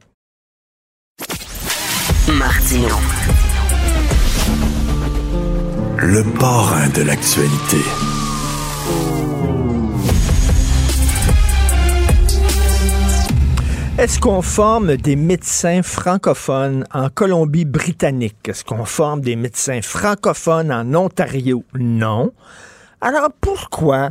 [2.33, 2.97] Martino.
[5.99, 7.77] Le parrain de l'actualité.
[13.97, 18.49] Est-ce qu'on forme des médecins francophones en Colombie-Britannique?
[18.49, 21.63] Est-ce qu'on forme des médecins francophones en Ontario?
[21.79, 22.33] Non.
[23.01, 24.11] Alors pourquoi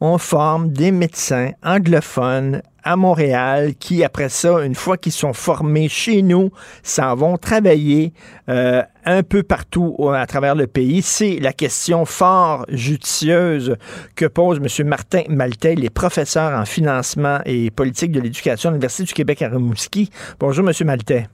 [0.00, 5.88] on forme des médecins anglophones à Montréal qui, après ça, une fois qu'ils sont formés
[5.88, 6.50] chez nous,
[6.84, 8.12] s'en vont travailler
[8.48, 11.02] euh, un peu partout à travers le pays.
[11.02, 13.76] C'est la question fort judicieuse
[14.14, 14.86] que pose M.
[14.86, 19.48] Martin Maltais, les professeurs en financement et politique de l'éducation à l'Université du Québec à
[19.48, 20.10] Rimouski.
[20.38, 20.72] Bonjour, M.
[20.86, 21.26] Maltais.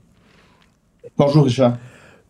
[1.18, 1.76] Bonjour, Richard.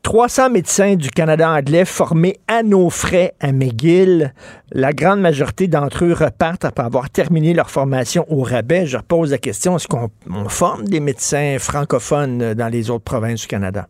[0.03, 4.35] 300 médecins du Canada anglais formés à nos frais à McGill.
[4.73, 8.85] La grande majorité d'entre eux repartent après avoir terminé leur formation au rabais.
[8.87, 10.11] Je repose la question, est-ce qu'on
[10.49, 13.87] forme des médecins francophones dans les autres provinces du Canada?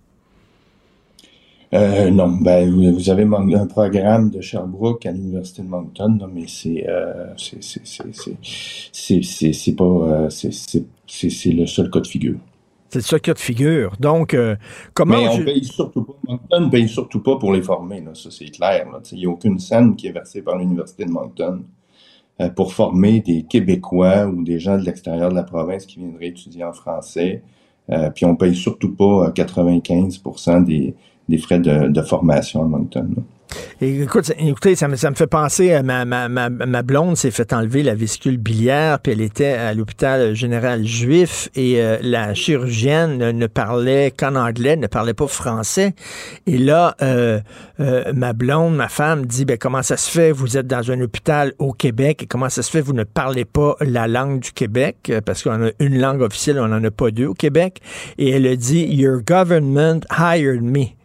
[1.74, 6.84] Euh, non, ben, vous avez un programme de Sherbrooke à l'Université de Moncton, mais c'est
[11.52, 12.36] le seul cas de figure.
[12.92, 13.96] C'est le seul cas de figure.
[14.00, 14.54] Donc, euh,
[14.92, 15.16] comment.
[15.16, 16.12] Mais on paye surtout pas.
[16.28, 18.86] Moncton ne paye surtout pas pour les former, ça c'est clair.
[19.12, 21.64] Il n'y a aucune scène qui est versée par l'Université de Moncton
[22.42, 26.28] euh, pour former des Québécois ou des gens de l'extérieur de la province qui viendraient
[26.28, 27.42] étudier en français.
[27.88, 30.94] Euh, puis on ne paye surtout pas 95% des,
[31.28, 33.08] des frais de, formation à Moncton.
[33.80, 38.98] écoute, écoutez, ça me, fait penser à ma blonde s'est fait enlever la vésicule biliaire,
[38.98, 44.76] puis elle était à l'hôpital général juif et euh, la chirurgienne ne, parlait qu'en anglais,
[44.76, 45.94] ne parlait pas français.
[46.46, 47.40] Et là, euh,
[47.80, 51.00] euh, ma blonde, ma femme dit, ben comment ça se fait, vous êtes dans un
[51.00, 54.52] hôpital au Québec et comment ça se fait, vous ne parlez pas la langue du
[54.52, 57.80] Québec, parce qu'on a une langue officielle, on n'en a pas deux au Québec.
[58.18, 61.01] Et elle a dit, Your government hired me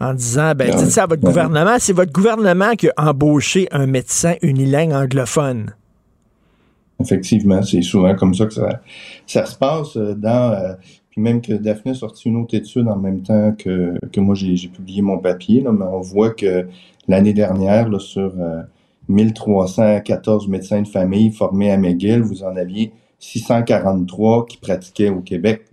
[0.00, 1.76] en disant, ben, dites ça à votre gouvernement.
[1.78, 5.72] C'est votre gouvernement qui a embauché un médecin unilingue anglophone.
[7.00, 8.80] Effectivement, c'est souvent comme ça que ça,
[9.26, 10.52] ça se passe euh, dans...
[10.52, 10.74] Euh,
[11.10, 14.34] puis même que Daphné a sorti une autre étude en même temps que, que moi,
[14.34, 16.66] j'ai publié mon papier, là, mais on voit que
[17.08, 18.34] l'année dernière, là, sur
[19.08, 25.20] 1314 euh, médecins de famille formés à McGill, vous en aviez 643 qui pratiquaient au
[25.20, 25.66] Québec.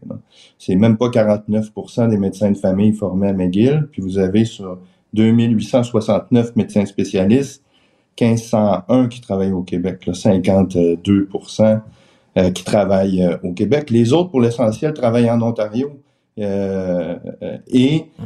[0.58, 3.88] C'est même pas 49% des médecins de famille formés à McGill.
[3.92, 4.78] Puis vous avez sur
[5.14, 7.64] 2869 médecins spécialistes,
[8.20, 11.82] 1501 qui travaillent au Québec, 52%
[12.38, 13.90] euh, qui travaillent euh, au Québec.
[13.90, 16.00] Les autres, pour l'essentiel, travaillent en Ontario.
[16.40, 17.16] Euh,
[17.68, 18.26] et mm-hmm.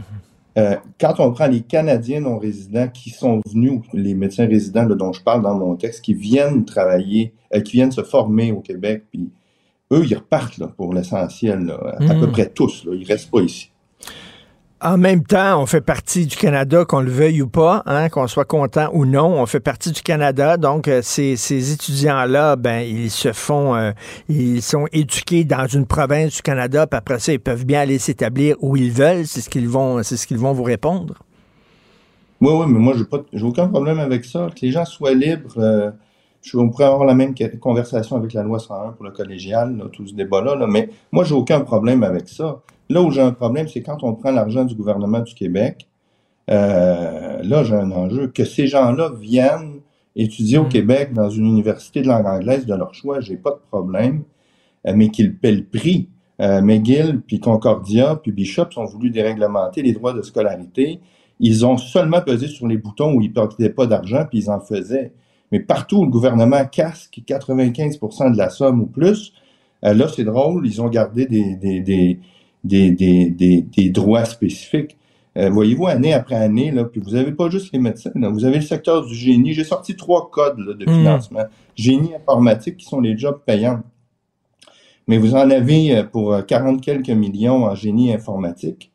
[0.58, 5.14] Euh, quand on prend les Canadiens non résidents qui sont venus, les médecins résidents dont
[5.14, 9.04] je parle dans mon texte, qui viennent travailler, euh, qui viennent se former au Québec,
[9.12, 9.30] puis
[9.92, 12.32] eux, ils repartent là, pour l'essentiel, à peu hmm.
[12.32, 12.86] près tous.
[12.86, 13.72] Là, ils restent pas ici.
[14.80, 18.28] En même temps, on fait partie du Canada, qu'on le veuille ou pas, hein, qu'on
[18.28, 20.58] soit content ou non, on fait partie du Canada.
[20.58, 23.92] Donc, euh, ces, étudiants-là, ben, ils se font, euh,
[24.30, 27.98] ils sont éduqués dans une province du Canada, puis après ça, ils peuvent bien aller
[27.98, 29.26] s'établir où ils veulent.
[29.26, 31.16] C'est ce qu'ils vont, c'est ce qu'ils vont vous répondre.
[32.40, 34.48] Oui, oui, mais moi, pas, j'ai aucun problème avec ça.
[34.56, 35.58] Que les gens soient libres.
[35.58, 35.90] Euh,
[36.44, 40.06] je, on pourrait avoir la même conversation avec la loi 101 pour le collégial, tout
[40.06, 42.60] ce débat-là, là, mais moi, j'ai aucun problème avec ça.
[42.90, 45.88] Là où j'ai un problème, c'est quand on prend l'argent du gouvernement du Québec,
[46.50, 48.28] euh, là, j'ai un enjeu.
[48.28, 49.82] Que ces gens-là viennent
[50.16, 50.70] étudier au mm.
[50.70, 54.24] Québec dans une université de langue anglaise de leur choix, j'ai pas de problème,
[54.86, 56.10] euh, mais qu'ils paient le prix.
[56.40, 61.00] Euh, McGill, puis Concordia, puis Bishop ont voulu déréglementer les droits de scolarité.
[61.40, 64.60] Ils ont seulement pesé sur les boutons où ils ne pas d'argent, puis ils en
[64.60, 65.14] faisaient.
[65.52, 69.34] Mais partout où le gouvernement casque 95% de la somme ou plus,
[69.84, 72.20] euh, là, c'est drôle, ils ont gardé des, des, des
[72.64, 74.98] des, des, des, droits spécifiques.
[75.38, 78.56] Euh, voyez-vous, année après année, là, puis vous n'avez pas juste les médecins, vous avez
[78.56, 79.54] le secteur du génie.
[79.54, 80.94] J'ai sorti trois codes de hmm.
[80.94, 81.44] financement.
[81.76, 83.82] Génie informatique, qui sont les jobs payants.
[85.08, 88.92] Mais vous en avez euh, pour 40 euh, quelques millions en génie informatique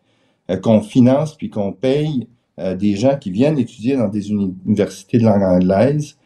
[0.61, 2.27] qu'on finance puis qu'on paye
[2.59, 6.19] des gens qui viennent étudier dans des universités de langue anglaise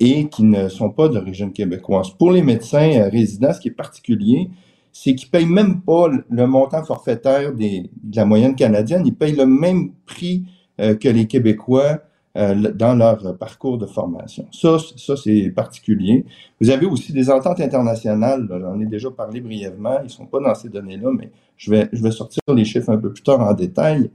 [0.00, 2.10] et qui ne sont pas d'origine québécoise.
[2.10, 4.50] Pour les médecins résidents, ce qui est particulier,
[4.96, 9.44] c'est qu'ils payent même pas le montant forfaitaire de la moyenne canadienne, ils payent le
[9.44, 10.44] même prix
[10.80, 11.98] euh, que les Québécois
[12.38, 14.46] euh, dans leur parcours de formation.
[14.52, 16.24] Ça, ça c'est particulier.
[16.60, 20.54] Vous avez aussi des ententes internationales, j'en ai déjà parlé brièvement, ils sont pas dans
[20.54, 23.52] ces données-là, mais je vais, je vais sortir les chiffres un peu plus tard en
[23.52, 24.10] détail.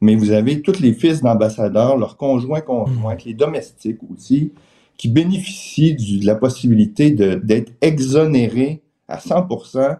[0.00, 4.52] Mais vous avez tous les fils d'ambassadeurs, leurs conjoints conjoints, les domestiques aussi,
[4.96, 9.94] qui bénéficient de la possibilité d'être exonérés à 100 euh,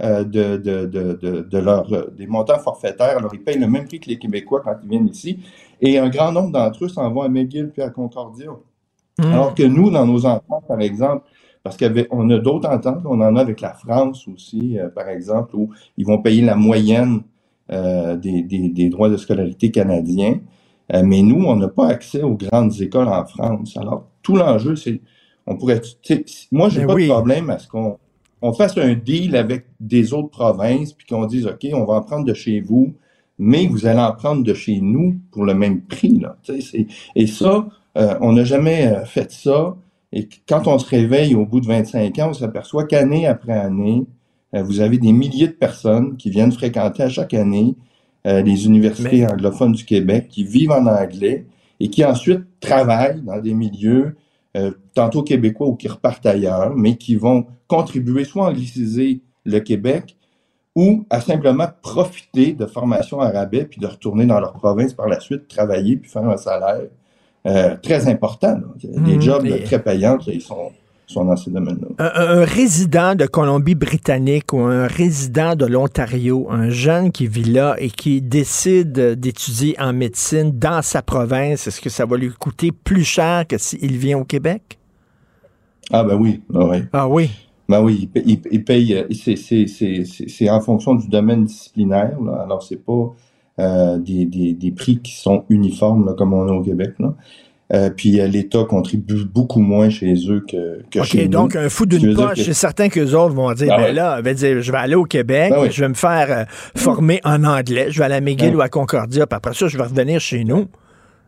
[0.00, 3.18] de, de, de, de, leur, euh, des montants forfaitaires.
[3.18, 5.40] Alors, ils payent le même prix que les Québécois quand ils viennent ici.
[5.80, 8.50] Et un grand nombre d'entre eux s'en vont à McGill puis à Concordia.
[9.18, 9.24] Hmm.
[9.24, 11.24] Alors que nous, dans nos ententes, par exemple,
[11.64, 15.56] parce qu'on a d'autres ententes, on en a avec la France aussi, euh, par exemple,
[15.56, 17.22] où ils vont payer la moyenne
[17.70, 20.40] des, des, des, droits de scolarité canadiens.
[20.90, 23.76] mais nous, on n'a pas accès aux grandes écoles en France.
[23.76, 25.02] Alors, tout l'enjeu, c'est,
[25.46, 25.82] on pourrait,
[26.50, 27.98] moi, j'ai pas de problème à ce qu'on
[28.42, 32.02] on fasse un deal avec des autres provinces, puis qu'on dise, OK, on va en
[32.02, 32.94] prendre de chez vous,
[33.38, 36.18] mais vous allez en prendre de chez nous pour le même prix.
[36.18, 36.36] Là.
[37.14, 39.76] Et ça, euh, on n'a jamais euh, fait ça.
[40.12, 44.06] Et quand on se réveille au bout de 25 ans, on s'aperçoit qu'année après année,
[44.54, 47.74] euh, vous avez des milliers de personnes qui viennent fréquenter à chaque année
[48.24, 51.46] les universités anglophones du Québec, qui vivent en anglais
[51.80, 54.16] et qui ensuite travaillent dans des milieux
[54.56, 59.60] euh, tantôt québécois ou qui repartent ailleurs, mais qui vont contribuer soit à angliciser le
[59.60, 60.16] Québec
[60.74, 65.08] ou à simplement profiter de formations à rabais puis de retourner dans leur province par
[65.08, 66.88] la suite, travailler puis faire un salaire
[67.46, 68.60] euh, très important.
[68.82, 70.72] Les mmh, jobs très payants, ils sont
[71.08, 72.12] sont dans ces domaines-là.
[72.14, 77.90] Un, résident de Colombie-Britannique ou un résident de l'Ontario, un jeune qui vit là et
[77.90, 83.04] qui décide d'étudier en médecine dans sa province, est-ce que ça va lui coûter plus
[83.04, 84.78] cher que s'il vient au Québec?
[85.90, 86.42] Ah ben oui.
[86.54, 86.78] Ah oui.
[86.92, 87.30] Ah oui.
[87.68, 92.18] Ben oui, il, paye, euh, c'est en fonction du domaine disciplinaire.
[92.20, 92.40] Là.
[92.42, 93.14] Alors, c'est pas
[93.60, 96.94] euh, des, des, des, prix qui sont uniformes là, comme on a au Québec.
[96.98, 97.14] Là.
[97.74, 101.28] Euh, puis euh, l'État contribue beaucoup moins chez eux que, que chez nous.
[101.28, 104.22] donc un fou d'une poche, c'est certain que les autres vont dire, ah ben là,
[104.22, 106.44] dire, je vais aller au Québec, ben je vais me faire euh,
[106.74, 109.76] former en anglais, je vais aller à McGill ou à Concordia, puis après ça, je
[109.76, 110.66] vais revenir chez nous.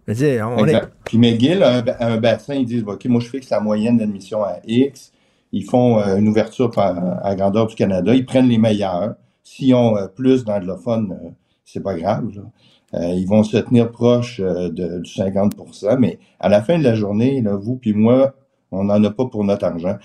[0.09, 0.67] Dire, on
[1.05, 4.57] Puis McGill a un, bassin, ils disent, OK, moi je fixe la moyenne d'admission à
[4.67, 5.13] X,
[5.53, 9.15] ils font une ouverture à, à, grandeur du Canada, ils prennent les meilleurs.
[9.43, 11.35] S'ils ont plus d'anglophones,
[11.65, 12.31] c'est pas grave.
[12.35, 12.43] Là.
[12.95, 16.83] Euh, ils vont se tenir proche euh, de, du 50% mais à la fin de
[16.83, 18.35] la journée, là, vous puis moi,
[18.73, 19.97] on n'en a pas pour notre argent.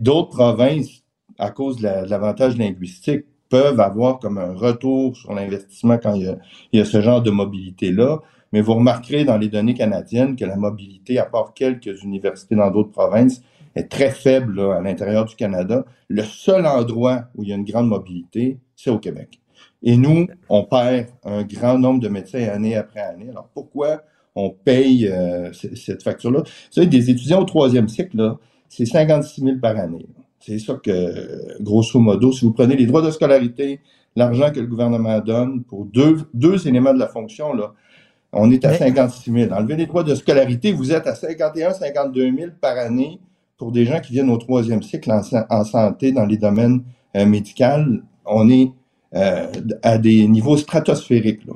[0.00, 1.02] D'autres provinces,
[1.38, 6.28] à cause de l'avantage linguistique, peuvent avoir comme un retour sur l'investissement quand il y,
[6.28, 6.36] a,
[6.72, 8.20] il y, a, ce genre de mobilité-là.
[8.52, 12.70] Mais vous remarquerez dans les données canadiennes que la mobilité, à part quelques universités dans
[12.70, 13.42] d'autres provinces,
[13.74, 15.84] est très faible là, à l'intérieur du Canada.
[16.08, 19.40] Le seul endroit où il y a une grande mobilité, c'est au Québec.
[19.82, 23.28] Et nous, on perd un grand nombre de médecins année après année.
[23.30, 24.02] Alors pourquoi
[24.34, 26.40] on paye euh, cette facture-là?
[26.40, 28.36] Vous savez, des étudiants au troisième cycle,
[28.68, 30.06] c'est 56 000 par année.
[30.40, 33.80] C'est ça que, grosso modo, si vous prenez les droits de scolarité,
[34.16, 37.74] l'argent que le gouvernement donne pour deux, deux éléments de la fonction, là,
[38.32, 39.52] on est à 56 000.
[39.52, 43.20] Enlevez les droits de scolarité, vous êtes à 51 52 000 par année
[43.62, 46.82] pour des gens qui viennent au troisième cycle en, santé dans les domaines
[47.16, 47.92] euh, médicaux.
[48.26, 48.72] On est
[49.14, 49.46] euh,
[49.84, 51.46] à des niveaux stratosphériques.
[51.46, 51.54] Là.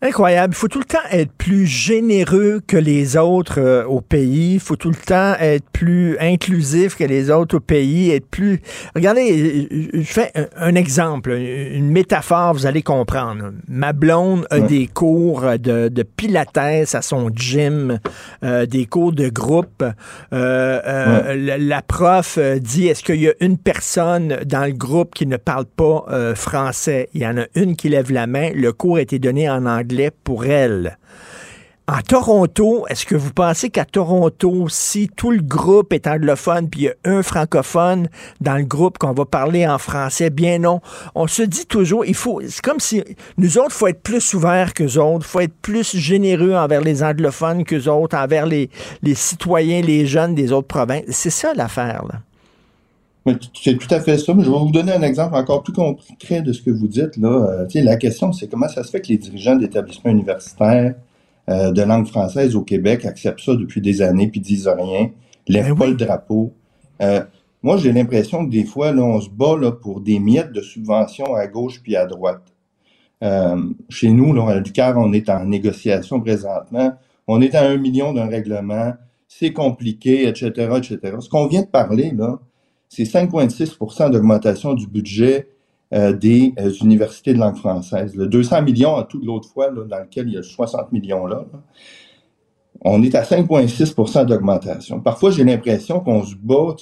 [0.00, 0.54] Incroyable.
[0.54, 4.54] Il faut tout le temps être plus généreux que les autres euh, au pays.
[4.54, 8.12] Il faut tout le temps être plus inclusif que les autres au pays.
[8.12, 8.60] Être plus.
[8.94, 13.50] Regardez, je fais un, exemple, une métaphore, vous allez comprendre.
[13.66, 17.98] Ma blonde a des cours de, de, pilates à son gym,
[18.44, 19.84] euh, des cours de groupe.
[20.32, 25.36] Euh, la, prof dit est-ce qu'il y a une personne dans le groupe qui ne
[25.38, 26.04] parle pas
[26.36, 27.08] français?
[27.14, 28.50] Il y en a une qui lève la main.
[28.54, 29.87] Le cours a été donné en anglais
[30.24, 30.98] pour elle.
[31.90, 36.80] En Toronto, est-ce que vous pensez qu'à Toronto, si tout le groupe est anglophone, puis
[36.80, 38.08] il y a un francophone
[38.42, 40.82] dans le groupe qu'on va parler en français, bien non.
[41.14, 43.02] On se dit toujours, il faut, c'est comme si
[43.38, 47.64] nous autres, faut être plus ouverts qu'eux autres, faut être plus généreux envers les anglophones
[47.64, 48.68] qu'eux autres, envers les,
[49.02, 51.04] les citoyens, les jeunes des autres provinces.
[51.08, 52.20] C'est ça l'affaire, là.
[53.54, 54.34] C'est tout à fait ça.
[54.34, 57.16] Mais je vais vous donner un exemple encore plus concret de ce que vous dites.
[57.16, 57.28] Là.
[57.28, 60.94] Euh, la question, c'est comment ça se fait que les dirigeants d'établissements universitaires
[61.48, 65.10] euh, de langue française au Québec acceptent ça depuis des années puis disent rien,
[65.46, 66.52] lèvent ben pas le drapeau.
[67.02, 67.22] Euh,
[67.62, 70.60] moi, j'ai l'impression que des fois, là, on se bat là, pour des miettes de
[70.60, 72.42] subventions à gauche puis à droite.
[73.88, 76.92] chez nous, là, à Ducar, on est en négociation présentement.
[77.26, 78.94] On est à un million d'un règlement.
[79.26, 81.16] C'est compliqué, etc., etc.
[81.20, 82.38] Ce qu'on vient de parler, là,
[82.88, 85.48] c'est 5,6% d'augmentation du budget
[85.94, 88.14] euh, des euh, universités de langue française.
[88.14, 91.26] Le 200 millions à toute l'autre fois, là, dans lequel il y a 60 millions
[91.26, 91.46] là,
[92.82, 95.00] on est à 5,6% d'augmentation.
[95.00, 96.76] Parfois, j'ai l'impression qu'on se bat,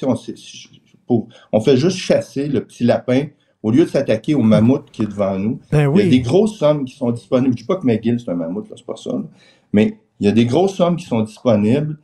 [1.08, 3.26] on, on fait juste chasser le petit lapin
[3.62, 5.60] au lieu de s'attaquer au mammouth qui est devant nous.
[5.72, 7.48] Ben il y a des grosses sommes qui sont disponibles.
[7.48, 9.10] Je ne dis pas que McGill, c'est un mammouth, c'est pas ça.
[9.72, 11.98] Mais il y a des grosses sommes qui sont disponibles.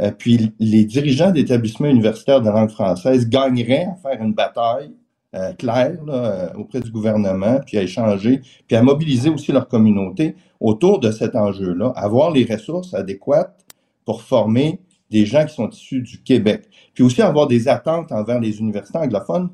[0.00, 4.92] Euh, puis les dirigeants d'établissements universitaires de langue française gagneraient à faire une bataille
[5.34, 10.36] euh, claire euh, auprès du gouvernement, puis à échanger, puis à mobiliser aussi leur communauté
[10.60, 13.64] autour de cet enjeu-là, avoir les ressources adéquates
[14.04, 14.80] pour former
[15.10, 18.98] des gens qui sont issus du Québec, puis aussi avoir des attentes envers les universités
[18.98, 19.50] anglophones,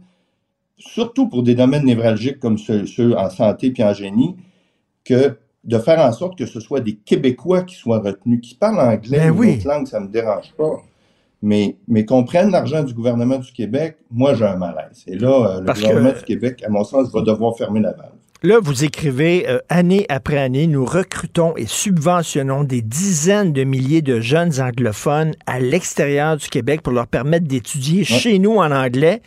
[0.76, 4.36] surtout pour des domaines névralgiques comme ceux, ceux en santé puis en génie,
[5.04, 8.80] que de faire en sorte que ce soit des Québécois qui soient retenus, qui parlent
[8.80, 9.60] anglais Ben ou oui.
[9.64, 10.80] langue, ça ne me dérange pas.
[11.44, 15.02] Mais, mais qu'on prenne l'argent du gouvernement du Québec, moi, j'ai un malaise.
[15.08, 17.80] Et là, euh, le Parce que- gouvernement du Québec, à mon sens, va devoir fermer
[17.80, 18.12] la valve.
[18.44, 24.02] Là, vous écrivez, euh, année après année, nous recrutons et subventionnons des dizaines de milliers
[24.02, 29.22] de jeunes anglophones à l'extérieur du Québec pour leur permettre d'étudier chez nous en anglais.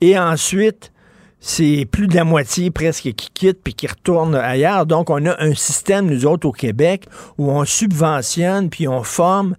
[0.00, 0.92] Et ensuite,
[1.40, 4.86] c'est plus de la moitié presque qui quittent puis qui retournent ailleurs.
[4.86, 7.06] Donc, on a un système, nous autres, au Québec,
[7.38, 9.54] où on subventionne puis on forme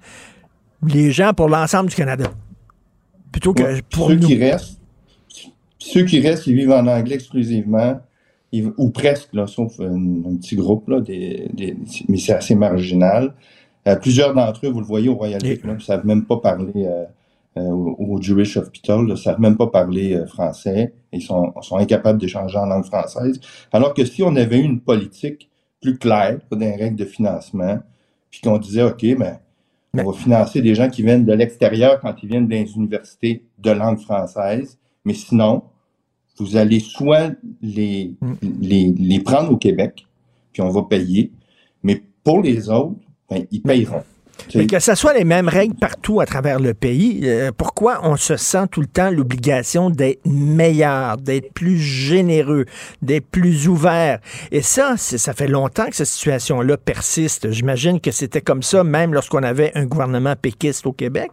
[0.88, 2.26] les gens pour l'ensemble du Canada.
[3.32, 3.82] Plutôt que Ouais.
[3.90, 4.28] pour ceux nous.
[4.28, 4.80] qui restent,
[5.80, 8.00] ceux qui restent, ils vivent en anglais exclusivement,
[8.52, 11.78] ils- ou presque, là, sauf un, un petit groupe, là, des, des-
[12.10, 13.34] mais c'est assez marginal.
[13.88, 16.72] Euh, plusieurs d'entre eux, vous le voyez au Royal là, ne savent même pas parler
[16.76, 17.06] euh,
[17.60, 20.94] au, au Jewish Hospital, ne savent même pas parler euh, français.
[21.12, 23.40] Ils sont, sont incapables d'échanger en langue française.
[23.72, 25.50] Alors que si on avait eu une politique
[25.82, 27.80] plus claire, des règles de financement,
[28.30, 29.40] puis qu'on disait, OK, ben,
[29.94, 33.72] on va financer des gens qui viennent de l'extérieur quand ils viennent des universités de
[33.72, 35.64] langue française, mais sinon,
[36.40, 37.32] vous allez soit
[37.62, 38.14] les,
[38.62, 40.06] les, les prendre au Québec,
[40.52, 41.32] puis on va payer,
[41.84, 42.96] mais pour les autres,
[43.30, 44.04] ben, ils payeront.
[44.56, 48.16] Mais que ce soit les mêmes règles partout à travers le pays, euh, pourquoi on
[48.16, 52.66] se sent tout le temps l'obligation d'être meilleur, d'être plus généreux,
[53.02, 54.20] d'être plus ouvert?
[54.52, 57.52] Et ça, ça fait longtemps que cette situation-là persiste.
[57.52, 61.32] J'imagine que c'était comme ça même lorsqu'on avait un gouvernement péquiste au Québec.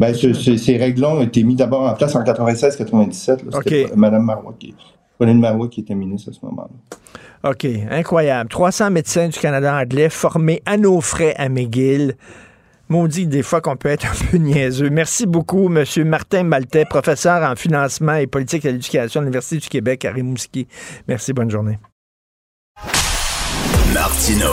[0.00, 3.44] Ben, ce- ce- ces règles-là ont été mises d'abord en place en 96-97.
[3.62, 3.86] C'était.
[3.96, 4.74] Mme Marois qui,
[5.18, 6.98] Pauline Marois qui était ministre à ce moment-là.
[7.44, 8.48] OK, incroyable.
[8.48, 12.14] 300 médecins du Canada anglais formés à nos frais à McGill.
[12.88, 14.88] Maudit des fois qu'on peut être un peu niaiseux.
[14.88, 15.84] Merci beaucoup, M.
[16.06, 20.66] Martin Maltais, professeur en financement et politique à l'éducation à l'Université du Québec à Rimouski.
[21.06, 21.78] Merci, bonne journée.
[23.92, 24.50] Martino.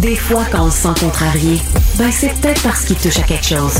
[0.00, 1.58] Des fois, quand on se sent contrarié,
[1.96, 3.78] ben c'est peut-être parce qu'il touche à quelque chose.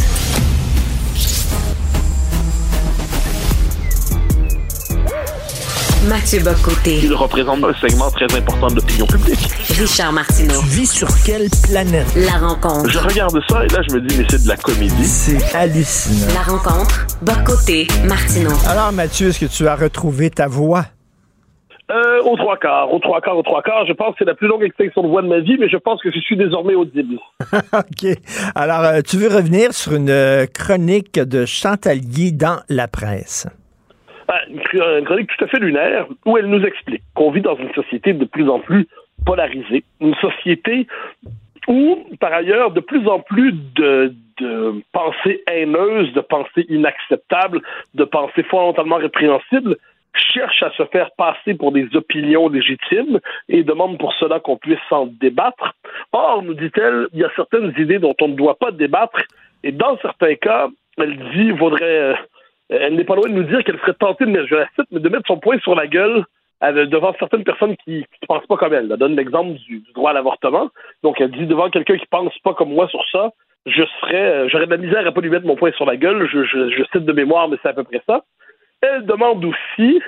[6.09, 7.00] Mathieu Bocoté.
[7.02, 9.48] Il représente un segment très important de l'opinion publique.
[9.76, 10.61] Richard Martineau.
[10.61, 12.07] Tu vis sur quelle planète?
[12.14, 12.88] La rencontre.
[12.88, 15.04] Je regarde ça et là, je me dis, mais c'est de la comédie.
[15.04, 16.32] C'est hallucinant.
[16.32, 17.07] La rencontre.
[17.22, 17.88] Bocoté.
[18.07, 18.52] Martineau.
[18.68, 20.84] Alors, Mathieu, est-ce que tu as retrouvé ta voix?
[21.90, 23.86] Euh, aux trois quarts, aux trois quarts, aux trois quarts.
[23.86, 25.76] Je pense que c'est la plus longue extinction de voix de ma vie, mais je
[25.76, 27.18] pense que je suis désormais audible.
[27.52, 28.16] OK.
[28.54, 33.48] Alors, euh, tu veux revenir sur une euh, chronique de Chantalier dans la presse?
[34.29, 37.41] Ah, Une chr- une chronique tout à fait lunaire où elle nous explique qu'on vit
[37.43, 38.87] dans une société de plus en plus
[39.24, 40.87] polarisée, une société
[41.68, 47.61] où, par ailleurs, de plus en plus de, de pensées haineuses, de pensées inacceptables,
[47.95, 49.77] de pensées fondamentalement répréhensibles
[50.14, 53.20] cherchent à se faire passer pour des opinions légitimes
[53.51, 55.74] et demandent pour cela qu'on puisse s'en débattre.
[56.12, 59.20] Or, nous dit-elle, il y a certaines idées dont on ne doit pas débattre
[59.62, 60.68] et dans certains cas,
[60.99, 62.16] elle dit, vaudrait...
[62.73, 64.69] euh, elle n'est pas loin de nous dire qu'elle serait tentée de mettre, je la
[64.75, 66.25] cite, de mettre son poing sur la gueule
[66.62, 68.89] euh, devant certaines personnes qui ne pensent pas comme elle.
[68.91, 70.71] Elle donne l'exemple du, droit à l'avortement.
[71.03, 73.31] Donc, elle dit devant quelqu'un qui pense pas comme moi sur ça,
[73.67, 75.97] je serais, euh, j'aurais de la misère à pas lui mettre mon poing sur la
[75.97, 76.29] gueule.
[76.29, 78.23] Je cite de mémoire, mais c'est à peu près ça.
[78.81, 80.01] Elle demande aussi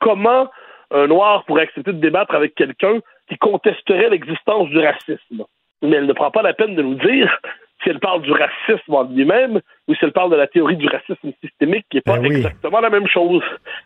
[0.00, 0.48] comment
[0.90, 5.44] un noir pourrait accepter de débattre avec quelqu'un qui contesterait l'existence du racisme.
[5.82, 7.40] Mais elle ne prend pas la peine de nous dire
[7.82, 10.86] si elle parle du racisme en lui-même ou si elle parle de la théorie du
[10.86, 12.36] racisme systémique qui n'est pas Ben oui.
[12.36, 13.42] exactement la même chose.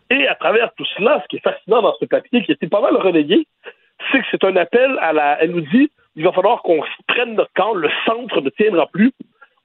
[0.09, 2.81] Et à travers tout cela, ce qui est fascinant dans ce papier, qui était pas
[2.81, 3.47] mal relayé,
[4.11, 5.41] c'est que c'est un appel à la.
[5.41, 9.13] Elle nous dit il va falloir qu'on prenne notre camp, le centre ne tiendra plus.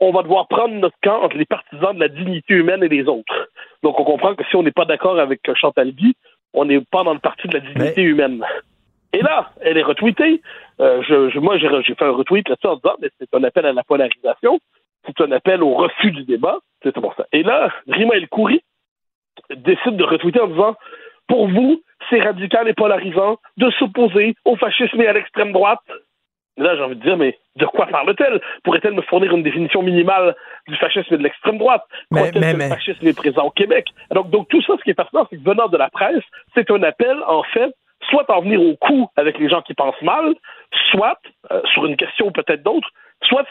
[0.01, 3.09] On va devoir prendre notre camp entre les partisans de la dignité humaine et les
[3.09, 3.49] autres.
[3.83, 6.15] Donc on comprend que si on n'est pas d'accord avec euh, Chantal Guy,
[6.53, 8.45] on n'est pas dans le parti de la dignité humaine.
[9.13, 10.41] Et là, elle est retweetée.
[10.81, 13.45] Euh, je, je- moi, j'ai j'ai fait un retweet là-dessus en disant, mais c'est un
[13.45, 14.59] appel à la polarisation,
[15.07, 17.27] c'est un appel au refus du débat, c'est pour ça.
[17.33, 18.63] Et là, Rima El Khoury,
[19.57, 20.77] décide de retweeter en disant
[21.29, 25.81] Pour vous, c'est radical et polarisant de s'opposer au fascisme et à l'extrême droite.
[26.57, 28.41] là, j'ai envie de dire, mais de quoi parle-t-elle?
[28.65, 30.35] Pourrait-elle me fournir une définition minimale
[30.69, 31.85] du fascisme et de l'extrême droite?
[32.11, 33.87] Mais, mais, que le fascisme est présent au Québec?
[34.15, 36.71] Donc, donc tout ça, ce qui est fascinant, c'est que venant de la presse, c'est
[36.71, 37.73] un appel, en fait,
[38.11, 40.35] soit en venir au coup avec les gens qui pensent mal,
[40.91, 41.19] soit,
[41.51, 42.89] euh, sur une question peut-être d'autre,
[43.29, 43.45] soit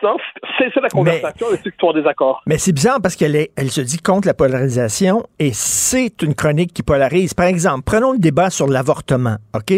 [0.58, 2.42] c'est la conversation mais, et ceux qui sont en désaccord.
[2.46, 6.74] Mais c'est bizarre parce qu'elle elle se dit contre la polarisation et c'est une chronique
[6.74, 7.34] qui polarise.
[7.34, 9.74] Par exemple, prenons le débat sur l'avortement, OK?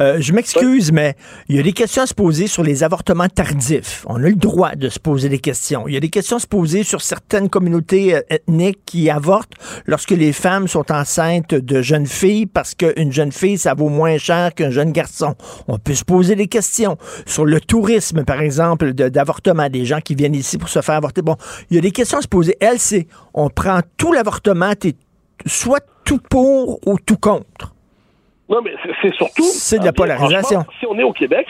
[0.00, 1.14] Euh, je m'excuse, mais
[1.48, 4.04] il y a des questions à se poser sur les avortements tardifs.
[4.08, 5.88] On a le droit de se poser des questions.
[5.88, 9.54] Il y a des questions à se poser sur certaines communautés euh, ethniques qui avortent
[9.86, 14.18] lorsque les femmes sont enceintes de jeunes filles parce qu'une jeune fille, ça vaut moins
[14.18, 15.34] cher qu'un jeune garçon.
[15.68, 19.31] On peut se poser des questions sur le tourisme, par exemple, d'avortement
[19.70, 21.22] des gens qui viennent ici pour se faire avorter.
[21.22, 21.36] Bon,
[21.70, 22.56] il y a des questions à se poser.
[22.60, 24.94] Elle, c'est on prend tout l'avortement, t'es
[25.46, 27.74] soit tout pour ou tout contre.
[28.48, 29.42] Non, mais c'est surtout.
[29.42, 30.64] C'est de la polarisation.
[30.78, 31.46] Si on est au Québec,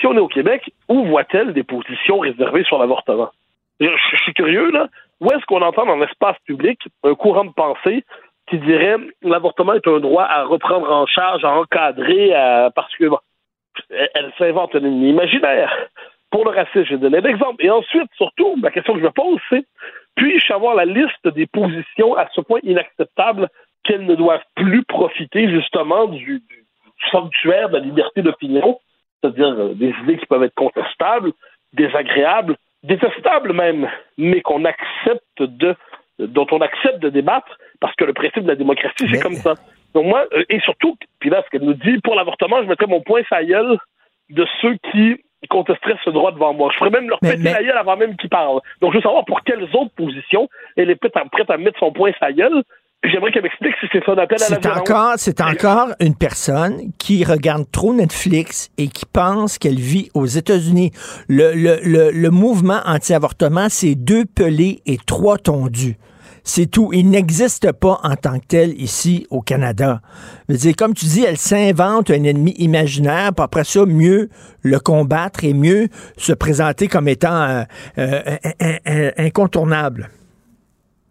[0.00, 3.30] si on est au Québec, où voit-elle des positions réservées sur l'avortement?
[3.80, 4.88] Je, suis curieux, là.
[5.20, 8.04] Où est-ce qu'on entend dans l'espace public un courant de pensée
[8.48, 13.04] qui dirait l'avortement est un droit à reprendre en charge, à encadrer, à, parce que
[13.88, 15.72] elle s'invente un imaginaire
[16.32, 16.84] pour le racisme.
[16.84, 17.64] J'ai donné l'exemple.
[17.64, 19.64] Et ensuite, surtout, la question que je me pose, c'est
[20.16, 23.48] puis-je avoir la liste des positions à ce point inacceptables
[23.84, 26.66] qu'elles ne doivent plus profiter justement du, du
[27.10, 28.80] sanctuaire de la liberté d'opinion,
[29.20, 31.32] c'est-à-dire euh, des idées qui peuvent être contestables,
[31.72, 35.76] désagréables, détestables même, mais qu'on accepte de
[36.18, 39.54] dont on accepte de débattre parce que le principe de la démocratie, c'est comme ça.
[39.94, 42.86] Donc moi, euh, et surtout, puis là, ce qu'elle nous dit, pour l'avortement, je mettrais
[42.86, 45.16] mon point sa de ceux qui
[45.48, 46.70] contesteraient ce droit devant moi.
[46.72, 48.60] Je ferais même leur péter la gueule avant même qu'ils parlent.
[48.80, 51.14] Donc, je veux savoir pour quelles autres positions elle est prête
[51.50, 52.62] à, mettre son point sa gueule.
[53.04, 54.78] J'aimerais qu'elle m'explique si c'est son appel à la violence.
[54.78, 60.26] Encore, c'est encore une personne qui regarde trop Netflix et qui pense qu'elle vit aux
[60.26, 60.92] États-Unis.
[61.28, 65.96] Le, le, le, le mouvement anti-avortement, c'est deux pelés et trois tondus.
[66.44, 66.90] C'est tout.
[66.92, 70.00] Il n'existe pas en tant que tel ici au Canada.
[70.76, 74.28] Comme tu dis, elle s'invente un ennemi imaginaire, puis après ça, mieux
[74.62, 77.62] le combattre et mieux se présenter comme étant euh,
[77.98, 80.08] euh, incontournable.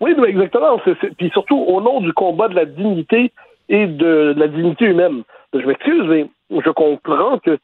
[0.02, 0.80] Oui, exactement.
[1.18, 3.32] Puis surtout au nom du combat de la dignité
[3.70, 5.24] et de, la dignité humaine.
[5.54, 7.58] Je m'excuse, mais je comprends que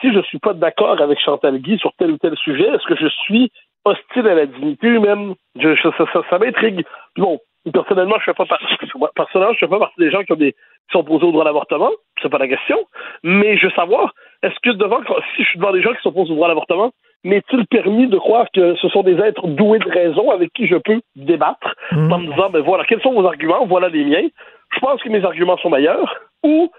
[0.00, 2.96] si je suis pas d'accord avec Chantal Guy sur tel ou tel sujet, est-ce que
[2.96, 3.50] je suis
[3.84, 5.34] hostile à la dignité humaine.
[5.58, 6.84] Je, ça, ça, ça m'intrigue.
[7.16, 7.38] Bon,
[7.72, 8.66] personnellement, je fais pas partie,
[9.14, 11.42] personnellement, je fais pas partie des gens qui, ont des, qui sont opposés au droit
[11.42, 11.90] à l'avortement.
[12.22, 12.78] C'est pas la question.
[13.22, 14.12] Mais je veux savoir,
[14.42, 15.00] est-ce que devant,
[15.36, 16.92] si je suis devant des gens qui s'opposent au droit à l'avortement,
[17.24, 20.76] m'est-il permis de croire que ce sont des êtres doués de raison avec qui je
[20.76, 22.12] peux débattre mmh.
[22.12, 24.28] en me disant, ben voilà, quels sont vos arguments, voilà les miens.
[24.74, 26.14] Je pense que mes arguments sont meilleurs.
[26.42, 26.70] Ou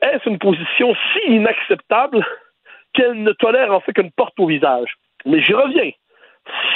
[0.00, 2.24] est-ce une position si inacceptable
[2.94, 4.94] qu'elle ne tolère en fait qu'une porte au visage?
[5.26, 5.90] Mais j'y reviens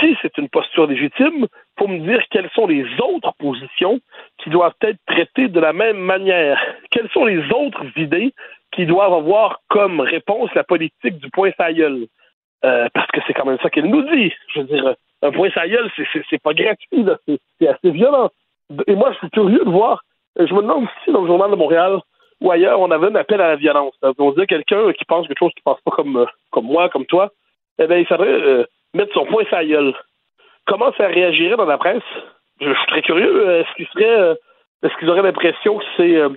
[0.01, 1.47] si c'est une posture légitime,
[1.77, 4.01] pour me dire quelles sont les autres positions
[4.39, 6.61] qui doivent être traitées de la même manière.
[6.91, 8.33] Quelles sont les autres idées
[8.73, 11.51] qui doivent avoir comme réponse la politique du point.
[11.59, 14.33] Euh, parce que c'est quand même ça qu'elle nous dit.
[14.55, 15.91] Je veux dire, un point sailleul,
[16.31, 18.31] c'est pas gratuit, c'est assez violent.
[18.87, 20.03] Et moi, je suis curieux de voir.
[20.39, 21.99] Je me demande si dans le Journal de Montréal
[22.41, 23.95] ou ailleurs, on avait un appel à la violence.
[24.19, 27.07] On disait quelqu'un qui pense quelque chose qui pense pas comme, euh, comme moi, comme
[27.07, 27.31] toi,
[27.79, 28.67] eh bien, il faudrait
[28.97, 29.95] mettre son point sa gueule.
[30.67, 32.03] Comment ça réagirait dans la presse?
[32.61, 33.61] Je, suis très curieux.
[33.61, 34.35] Est-ce qu'ils seraient, euh,
[34.83, 36.31] est-ce qu'ils auraient l'impression que c'est euh,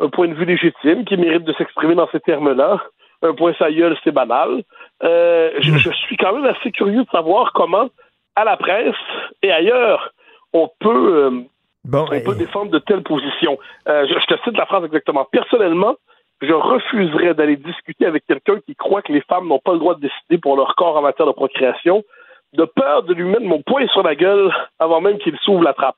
[0.00, 2.82] un point de vue légitime qui mérite de s'exprimer dans ces termes-là?
[3.22, 4.62] Un point sa gueule, c'est banal.
[5.02, 7.88] Euh, je, suis quand même assez curieux de savoir comment,
[8.36, 8.94] à la presse
[9.42, 10.12] et ailleurs,
[10.52, 11.44] on peut,
[11.92, 13.58] on peut défendre de telles positions.
[13.86, 15.26] je, je te cite la phrase exactement.
[15.30, 15.96] Personnellement,
[16.40, 19.94] je refuserais d'aller discuter avec quelqu'un qui croit que les femmes n'ont pas le droit
[19.94, 22.04] de décider pour leur corps en matière de procréation,
[22.52, 25.72] de peur de lui mettre mon poing sur la gueule avant même qu'il s'ouvre la
[25.72, 25.96] trappe.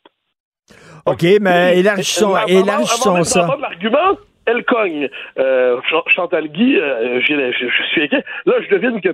[1.07, 3.49] OK, mais élargissons, élargissons ça.
[3.61, 4.17] L'argument,
[4.47, 5.09] elle cogne.
[5.39, 8.25] Euh, Chantal Guy, euh, je, suis inquiet.
[8.47, 9.11] Là, je devine que,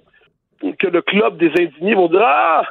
[0.79, 2.63] que le club des indignés vont dire Ah,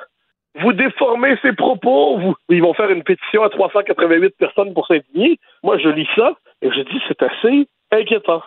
[0.59, 2.17] vous déformez ses propos.
[2.19, 2.35] Vous...
[2.49, 5.39] Ils vont faire une pétition à 388 personnes pour s'indigner.
[5.63, 8.41] Moi, je lis ça et je dis c'est assez inquiétant.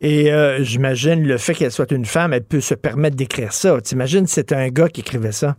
[0.00, 3.80] Et euh, j'imagine le fait qu'elle soit une femme, elle peut se permettre d'écrire ça.
[3.80, 5.56] T'imagines si c'était un gars qui écrivait ça?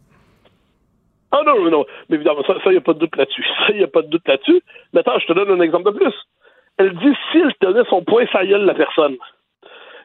[1.31, 3.45] Ah non, non, Mais évidemment, ça, il n'y a pas de doute là-dessus.
[3.59, 4.61] Ça, il n'y a pas de doute là-dessus.
[4.91, 6.13] Mais attends, je te donne un exemple de plus.
[6.77, 9.15] Elle dit s'il tenait son point sa gueule, la personne.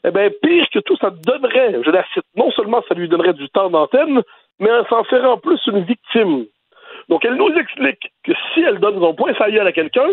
[0.05, 3.33] Eh bien, pire que tout, ça donnerait, je la cite, non seulement ça lui donnerait
[3.33, 4.23] du temps d'antenne,
[4.61, 6.47] mais ça en ferait en plus une victime.
[7.09, 10.11] Donc, elle nous explique que si elle donne son point faillot à quelqu'un,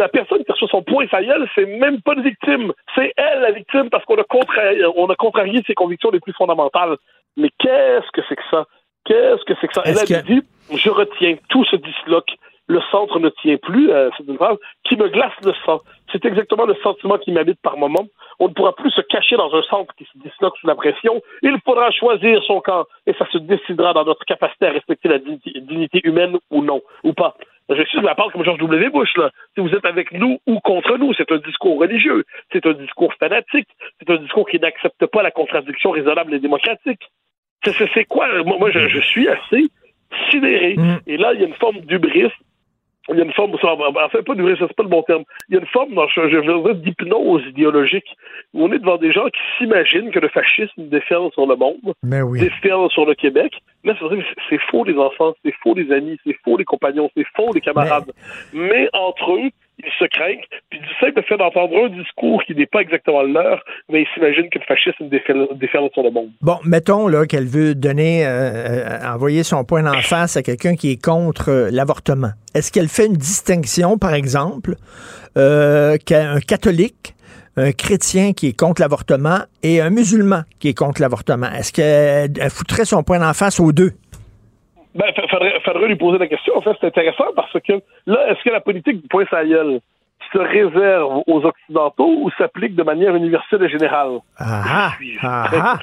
[0.00, 2.72] la personne qui reçoit son point faillot, c'est même pas une victime.
[2.94, 6.32] C'est elle la victime parce qu'on a, contrarié, on a contrarié ses convictions les plus
[6.32, 6.96] fondamentales.
[7.36, 8.66] Mais qu'est-ce que c'est que ça?
[9.04, 9.82] Qu'est-ce que c'est que ça?
[9.84, 10.42] Elle a dit,
[10.74, 12.30] je retiens, tout se disloque
[12.70, 15.80] le centre ne tient plus, euh, c'est une phrase, qui me glace le sang.
[16.12, 18.06] C'est exactement le sentiment qui m'habite par moment.
[18.38, 21.20] On ne pourra plus se cacher dans un centre qui se disloque sous la pression.
[21.42, 25.18] Il faudra choisir son camp et ça se décidera dans notre capacité à respecter la
[25.18, 27.34] dignité, humaine ou non, ou pas.
[27.68, 28.88] Je suis de la part comme George W.
[28.90, 29.30] Bush, là.
[29.54, 33.12] Si vous êtes avec nous ou contre nous, c'est un discours religieux, c'est un discours
[33.14, 33.68] fanatique,
[33.98, 37.02] c'est un discours qui n'accepte pas la contradiction raisonnable et démocratique.
[37.64, 38.26] C'est quoi?
[38.44, 39.66] Moi, je, suis assez
[40.30, 40.76] sidéré.
[40.76, 40.98] Mm.
[41.06, 42.30] Et là, il y a une forme d'ubris
[43.08, 45.24] il y a une forme, en fait, pas du c'est pas le bon terme.
[45.48, 48.16] Il y a une forme, je veux dire, d'hypnose idéologique,
[48.54, 51.94] où on est devant des gens qui s'imaginent que le fascisme déferle sur le monde,
[52.02, 53.52] déferle sur le Québec.
[53.84, 53.94] Là,
[54.48, 57.60] c'est faux, les enfants, c'est faux, les amis, c'est faux, les compagnons, c'est faux, les
[57.60, 58.12] camarades.
[58.52, 59.50] Mais entre eux,
[59.84, 63.32] ils se craignent, puis du simple fait d'entendre un discours qui n'est pas exactement le
[63.32, 66.30] leur, mais ils s'imaginent que le fascisme déferle, sur le monde.
[66.42, 70.90] Bon, mettons qu'elle veut donner, euh, euh, envoyer son point en face à quelqu'un qui
[70.90, 72.30] est contre euh, l'avortement.
[72.54, 74.74] Est-ce qu'elle fait une distinction, par exemple,
[75.34, 77.14] qu'un catholique
[77.56, 81.50] un chrétien qui est contre l'avortement et un musulman qui est contre l'avortement?
[81.52, 83.92] Est-ce qu'elle foutrait son point en face aux deux?
[84.94, 86.56] Ben, faudrait, faudrait lui poser la question.
[86.56, 87.74] En fait, c'est intéressant parce que
[88.06, 89.44] là, est-ce que la politique du point sa
[90.32, 94.18] se réserve aux Occidentaux ou s'applique de manière universelle et générale?
[94.38, 94.92] Ah,
[95.22, 95.78] ah, ah.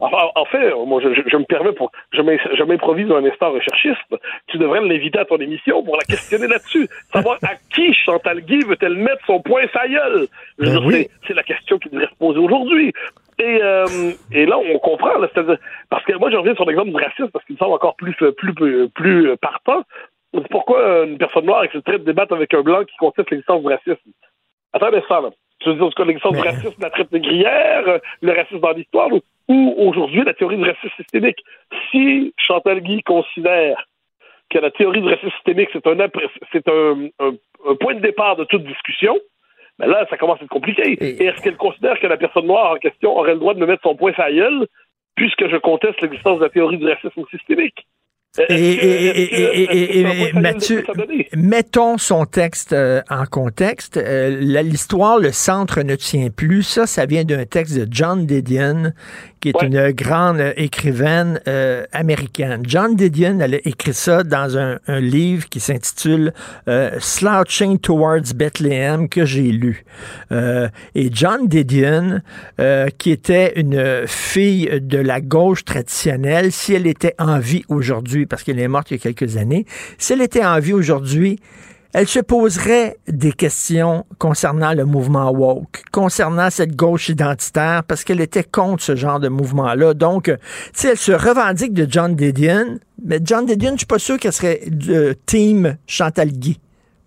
[0.00, 4.00] En, fait, moi, je, me permets pour, je m'improvise un instant recherchiste.
[4.48, 6.88] Tu devrais l'inviter à ton émission pour la questionner là-dessus.
[7.12, 9.86] Savoir à qui Chantal Guy veut-elle mettre son point sa
[10.58, 12.92] ben C'est la question qui devrait se poser aujourd'hui.
[13.40, 15.28] Et, euh, et là, on comprend, là,
[15.88, 18.14] parce que moi, je reviens sur l'exemple du racisme parce qu'il me semble encore plus,
[18.14, 19.82] plus, plus, plus partant.
[20.50, 24.10] Pourquoi une personne noire accepterait de débattre avec un blanc qui conteste l'existence du racisme?
[24.72, 25.30] Attendez ça, là.
[25.60, 29.08] Tu veux dire, que l'existence du racisme, la traite négrière, euh, le racisme dans l'histoire,
[29.48, 31.42] ou, aujourd'hui la théorie du racisme systémique?
[31.90, 33.86] Si Chantal Guy considère
[34.50, 35.96] que la théorie du racisme systémique, c'est un,
[36.52, 39.18] c'est un, un, point de départ de toute discussion,
[39.78, 40.92] mais ben là, ça commence à être compliqué.
[41.00, 43.66] Et, est-ce qu'elle considère que la personne noire en question aurait le droit de me
[43.66, 44.66] mettre son point sur la gueule,
[45.14, 47.86] puisque je conteste l'existence de la théorie du racisme systémique?
[48.48, 50.84] Et, Mathieu,
[51.34, 53.96] mettons son texte euh, en contexte.
[53.96, 54.30] Euh,
[54.62, 56.62] l'histoire, le centre ne tient plus.
[56.62, 58.92] Ça, ça vient d'un texte de John Didion,
[59.40, 62.62] qui est une grande écrivaine euh, américaine.
[62.66, 66.32] John Didion, elle a écrit ça dans un, livre qui s'intitule
[66.98, 69.84] Slouching Towards Bethlehem que j'ai lu.
[70.30, 72.20] et John Didion,
[72.98, 78.42] qui était une fille de la gauche traditionnelle, si elle était en vie aujourd'hui, parce
[78.42, 79.64] qu'elle est morte il y a quelques années,
[79.98, 81.38] si elle était en vie aujourd'hui,
[81.92, 88.20] elle se poserait des questions concernant le mouvement woke, concernant cette gauche identitaire, parce qu'elle
[88.20, 89.94] était contre ce genre de mouvement-là.
[89.94, 90.32] Donc,
[90.72, 94.32] si elle se revendique de John Didion, mais John Didion, je suis pas sûr qu'elle
[94.32, 96.60] serait de team Chantal Guy.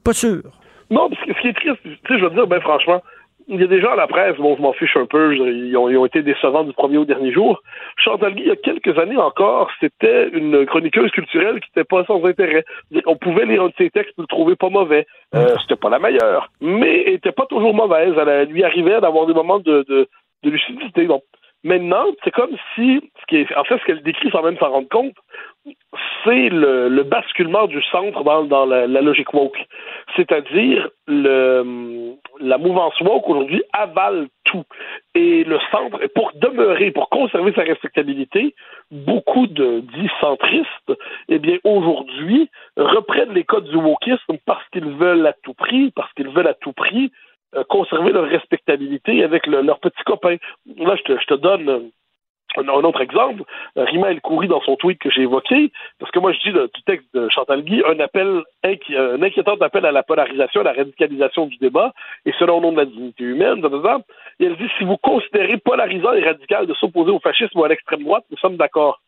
[0.04, 0.42] Pas sûr.
[0.90, 3.02] Non, parce que ce qui est triste, tu sais, je veux dire, ben franchement,
[3.48, 5.76] il y a des gens à la presse, bon, je m'en fiche un peu, ils
[5.78, 7.62] ont, ils ont, été décevants du premier au dernier jour.
[7.98, 12.04] Chantal Guy, il y a quelques années encore, c'était une chroniqueuse culturelle qui n'était pas
[12.06, 12.66] sans intérêt.
[13.06, 15.06] On pouvait lire un de ses textes et le trouver pas mauvais.
[15.36, 18.14] Euh, c'était pas la meilleure, mais elle était pas toujours mauvaise.
[18.18, 20.08] Elle, lui arrivait d'avoir des moments de, de,
[20.44, 21.06] de lucidité.
[21.08, 21.24] Donc,
[21.64, 24.70] maintenant, c'est comme si, ce qui est, en fait, ce qu'elle décrit sans même s'en
[24.70, 25.16] rendre compte,
[26.24, 29.66] c'est le, basculement du centre dans, la, logique woke.
[30.16, 34.64] C'est-à-dire, le, la mouvance woke aujourd'hui avale tout.
[35.16, 38.56] Et le centre, pour demeurer, pour conserver sa respectabilité,
[38.92, 40.94] beaucoup de dits centristes,
[41.30, 46.12] eh bien, aujourd'hui, reprennent les codes du wokisme parce qu'ils veulent à tout prix, parce
[46.14, 47.12] qu'ils veulent à tout prix
[47.70, 50.38] conserver leur respectabilité avec leurs petits copains.
[50.78, 51.92] Là, je te, donne
[52.58, 53.44] un, autre exemple,
[53.76, 56.84] Rima El Khoury dans son tweet que j'ai évoqué, parce que moi je dis du
[56.86, 61.48] texte de Chantal Guy un appel un inquiétant appel à la polarisation, à la radicalisation
[61.48, 61.94] du débat,
[62.26, 63.64] et cela au nom de la dignité humaine,
[64.40, 67.70] et elle dit si vous considérez polarisant et radical de s'opposer au fascisme ou à
[67.70, 69.00] l'extrême droite, nous sommes d'accord.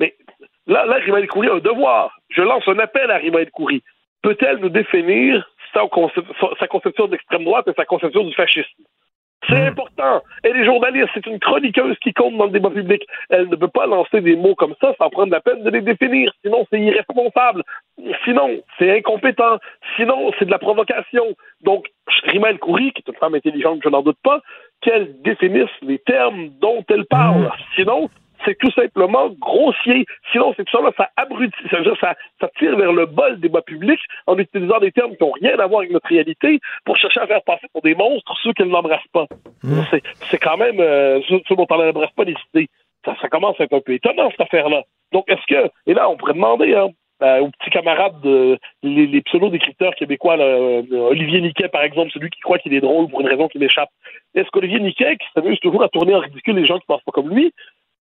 [0.00, 0.14] Mais
[0.66, 2.16] là, là, Rima El Khoury a un devoir.
[2.28, 3.82] Je lance un appel à Rima El Khoury.
[4.22, 5.82] Peut-elle nous définir sa,
[6.58, 8.84] sa conception d'extrême droite et sa conception du fascisme?
[9.48, 9.68] C'est hmm.
[9.68, 10.22] important.
[10.42, 13.02] Elle est journaliste, c'est une chroniqueuse qui compte dans le débat public.
[13.28, 15.82] Elle ne peut pas lancer des mots comme ça sans prendre la peine de les
[15.82, 16.32] définir.
[16.42, 17.62] Sinon, c'est irresponsable.
[18.24, 19.58] Sinon, c'est incompétent.
[19.96, 21.24] Sinon, c'est de la provocation.
[21.62, 21.86] Donc,
[22.24, 24.40] Rima El Khoury, qui est une femme intelligente, je n'en doute pas,
[24.80, 27.44] qu'elle définisse les termes dont elle parle.
[27.44, 27.50] Hmm.
[27.74, 28.10] Sinon,
[28.44, 30.04] c'est tout simplement grossier.
[30.32, 33.62] Sinon, c'est tout ça, ça abrutit, ça, ça, ça tire vers le bas le débat
[33.62, 37.20] public en utilisant des termes qui n'ont rien à voir avec notre réalité pour chercher
[37.20, 39.26] à faire passer pour des monstres ceux qui ne l'embrassent pas.
[39.62, 39.80] Mmh.
[40.30, 42.68] C'est quand même euh, ceux, dont on n'embrasse pas les idées.
[43.04, 44.82] Ça, ça commence à être un peu étonnant, cette affaire-là.
[45.12, 46.88] Donc, est-ce que, et là, on pourrait demander, hein,
[47.22, 52.30] euh, aux petits camarades, de, les, les pseudo-décrypteurs québécois, euh, Olivier Niquet, par exemple, celui
[52.30, 53.90] qui croit qu'il est drôle pour une raison qui m'échappe.
[54.34, 57.04] Est-ce qu'Olivier Niquet, qui s'amuse toujours à tourner en ridicule les gens qui ne pensent
[57.04, 57.52] pas comme lui,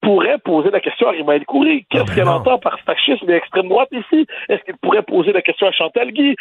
[0.03, 1.87] pourrait poser la question à Rimaël Coury.
[1.89, 4.27] Qu'est-ce ah, ben qu'elle entend par fascisme et extrême droite ici?
[4.49, 6.35] Est-ce qu'il pourrait poser la question à Chantal Guy?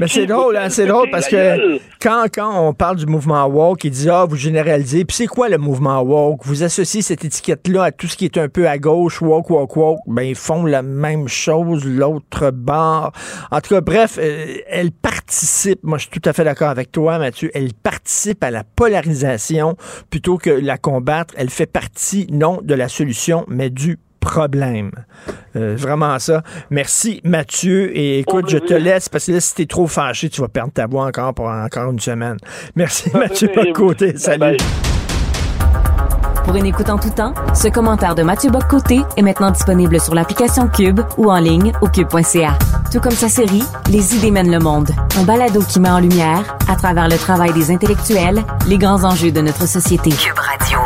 [0.00, 3.84] Mais c'est drôle, hein, c'est drôle parce que quand, quand on parle du mouvement woke,
[3.84, 5.04] il dit, ah, vous généralisez.
[5.04, 6.44] Puis c'est quoi le mouvement woke?
[6.44, 9.76] Vous associez cette étiquette-là à tout ce qui est un peu à gauche, woke, woke,
[9.76, 10.00] woke.
[10.06, 13.12] Ben, ils font la même chose, l'autre bord.
[13.52, 16.90] En tout cas, bref, euh, elle participe, moi je suis tout à fait d'accord avec
[16.90, 19.76] toi, Mathieu, elle participe à la polarisation
[20.10, 21.34] plutôt que la combattre.
[21.36, 24.90] Elle fait partie, non, de la solution, mais du problème.
[25.56, 26.42] Euh, vraiment ça.
[26.70, 27.96] Merci Mathieu.
[27.96, 30.72] Et écoute, je te laisse parce que là, si t'es trop fâché, tu vas perdre
[30.72, 32.36] ta voix encore pour encore une semaine.
[32.74, 34.16] Merci Mathieu Boccoté.
[34.16, 34.56] Salut.
[36.44, 40.14] Pour une écoute en tout temps, ce commentaire de Mathieu Boccoté est maintenant disponible sur
[40.14, 42.56] l'application Cube ou en ligne au cube.ca.
[42.90, 44.88] Tout comme sa série Les idées mènent le monde,
[45.18, 49.30] un balado qui met en lumière, à travers le travail des intellectuels, les grands enjeux
[49.30, 50.08] de notre société.
[50.08, 50.78] Cube Radio.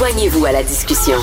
[0.00, 1.18] Joignez-vous à la discussion.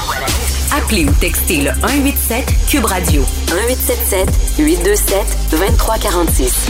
[0.72, 6.68] Appelez ou textez le 187 Cube Radio 1877 827 2346.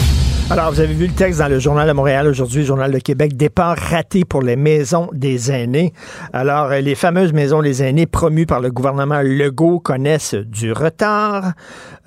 [0.49, 3.35] Alors, vous avez vu le texte dans le Journal de Montréal aujourd'hui, Journal de Québec,
[3.35, 5.91] départ raté pour les maisons des aînés.
[6.31, 11.51] Alors, les fameuses maisons des aînés promues par le gouvernement Legault connaissent du retard.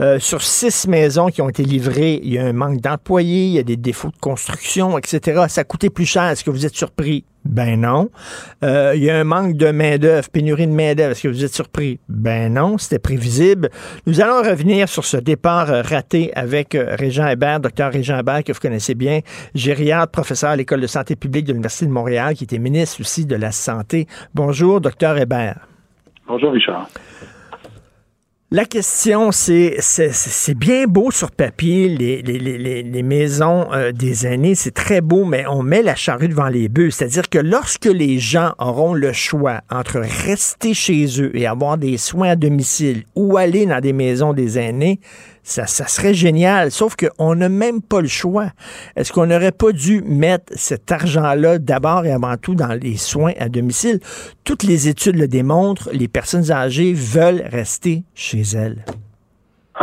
[0.00, 3.52] Euh, sur six maisons qui ont été livrées, il y a un manque d'employés, il
[3.52, 5.44] y a des défauts de construction, etc.
[5.48, 6.22] Ça a coûté plus cher.
[6.22, 7.26] Est-ce que vous êtes surpris?
[7.44, 8.10] Ben non.
[8.62, 11.12] Euh, il y a un manque de main-d'œuvre, pénurie de main-d'œuvre.
[11.12, 11.98] Est-ce que vous êtes surpris?
[12.08, 13.70] Ben non, c'était prévisible.
[14.06, 18.44] Nous allons revenir sur ce départ euh, raté avec euh, Régent Hébert, docteur Régent Hébert,
[18.44, 19.20] que vous connaissez bien,
[19.54, 23.24] gériatre, professeur à l'École de santé publique de l'Université de Montréal, qui était ministre aussi
[23.24, 24.06] de la Santé.
[24.34, 25.66] Bonjour, docteur Hébert.
[26.26, 26.88] Bonjour, Richard.
[28.52, 34.56] La question, c'est c'est bien beau sur papier, les, les, les, maisons euh, des aînés,
[34.56, 36.90] c'est très beau, mais on met la charrue devant les bœufs.
[36.90, 41.96] C'est-à-dire que lorsque les gens auront le choix entre rester chez eux et avoir des
[41.96, 44.98] soins à domicile ou aller dans des maisons des aînés,
[45.42, 48.50] ça, serait génial, sauf qu'on n'a même pas le choix.
[48.96, 53.32] Est-ce qu'on n'aurait pas dû mettre cet argent-là d'abord et avant tout dans les soins
[53.38, 54.00] à domicile?
[54.44, 58.84] Toutes les études le démontrent, les personnes âgées veulent rester chez elles.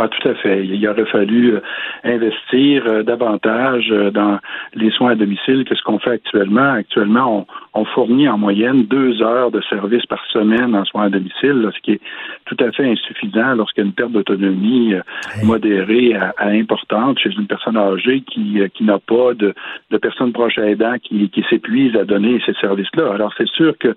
[0.00, 0.64] Ah, tout à fait.
[0.64, 1.60] Il aurait fallu euh,
[2.04, 4.38] investir euh, davantage euh, dans
[4.74, 6.74] les soins à domicile que ce qu'on fait actuellement.
[6.74, 11.68] Actuellement, on, fournit en moyenne deux heures de service par semaine en soins à domicile,
[11.74, 12.00] ce qui est
[12.44, 14.94] tout à fait insuffisant lorsqu'il y a une perte d'autonomie
[15.42, 19.54] modérée à, importante chez une personne âgée qui, qui n'a pas de,
[19.90, 23.14] de personnes proches aidant qui, qui s'épuise à donner ces services-là.
[23.14, 23.94] Alors, c'est sûr que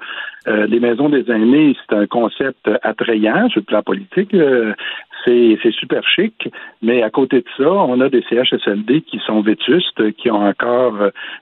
[0.48, 4.34] les maisons des aînés, c'est un concept attrayant sur le plan politique
[5.26, 6.50] c'est super chic,
[6.82, 10.96] mais à côté de ça, on a des CHSLD qui sont vétustes, qui ont encore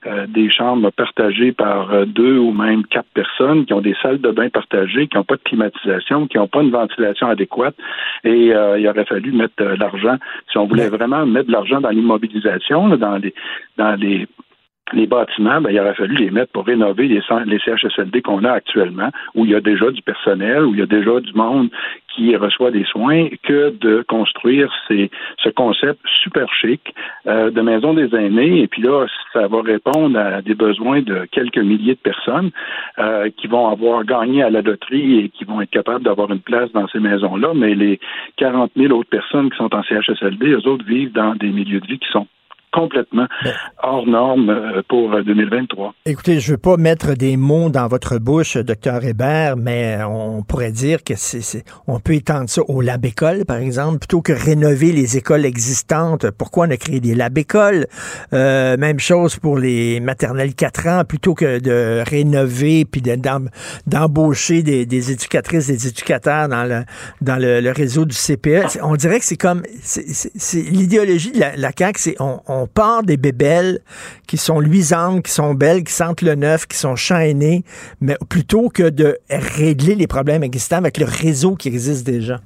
[0.05, 4.19] euh, des chambres partagées par euh, deux ou même quatre personnes, qui ont des salles
[4.19, 7.75] de bain partagées, qui n'ont pas de climatisation, qui n'ont pas une ventilation adéquate.
[8.23, 10.17] Et euh, il aurait fallu mettre de l'argent,
[10.51, 13.33] si on voulait vraiment mettre de l'argent dans l'immobilisation, dans les
[13.77, 14.27] dans les
[14.93, 18.51] les bâtiments, ben, il aurait fallu les mettre pour rénover les, les CHSLD qu'on a
[18.51, 21.69] actuellement, où il y a déjà du personnel, où il y a déjà du monde
[22.15, 26.93] qui reçoit des soins, que de construire ces, ce concept super chic
[27.27, 28.61] euh, de maison des aînés.
[28.61, 32.51] Et puis là, ça va répondre à des besoins de quelques milliers de personnes
[32.97, 36.41] euh, qui vont avoir gagné à la loterie et qui vont être capables d'avoir une
[36.41, 37.53] place dans ces maisons-là.
[37.55, 37.99] Mais les
[38.37, 41.87] 40 000 autres personnes qui sont en CHSLD, eux autres vivent dans des milieux de
[41.87, 42.27] vie qui sont
[42.71, 43.27] complètement
[43.81, 45.87] hors norme euh, pour 2023.
[45.87, 50.43] Euh, Écoutez, je veux pas mettre des mots dans votre bouche, docteur Hébert, mais on
[50.43, 54.91] pourrait dire que c'est, on peut étendre ça aux lab-écoles, par exemple, plutôt que rénover
[54.91, 56.29] les écoles existantes.
[56.31, 57.87] Pourquoi on a créé des lab-écoles?
[58.33, 63.01] Euh, même chose pour les maternelles 4 ans, plutôt que de rénover puis
[63.87, 66.83] d'embaucher des, des, éducatrices, des éducateurs dans le,
[67.21, 68.79] dans le, réseau du CPE.
[68.81, 73.03] On dirait que c'est comme, c'est, l'idéologie de la, la CAQ, c'est on on part
[73.03, 73.79] des bébelles
[74.27, 77.63] qui sont luisantes, qui sont belles, qui sentent le neuf, qui sont chaînées,
[78.01, 82.39] mais plutôt que de régler les problèmes existants avec le réseau qui existe déjà.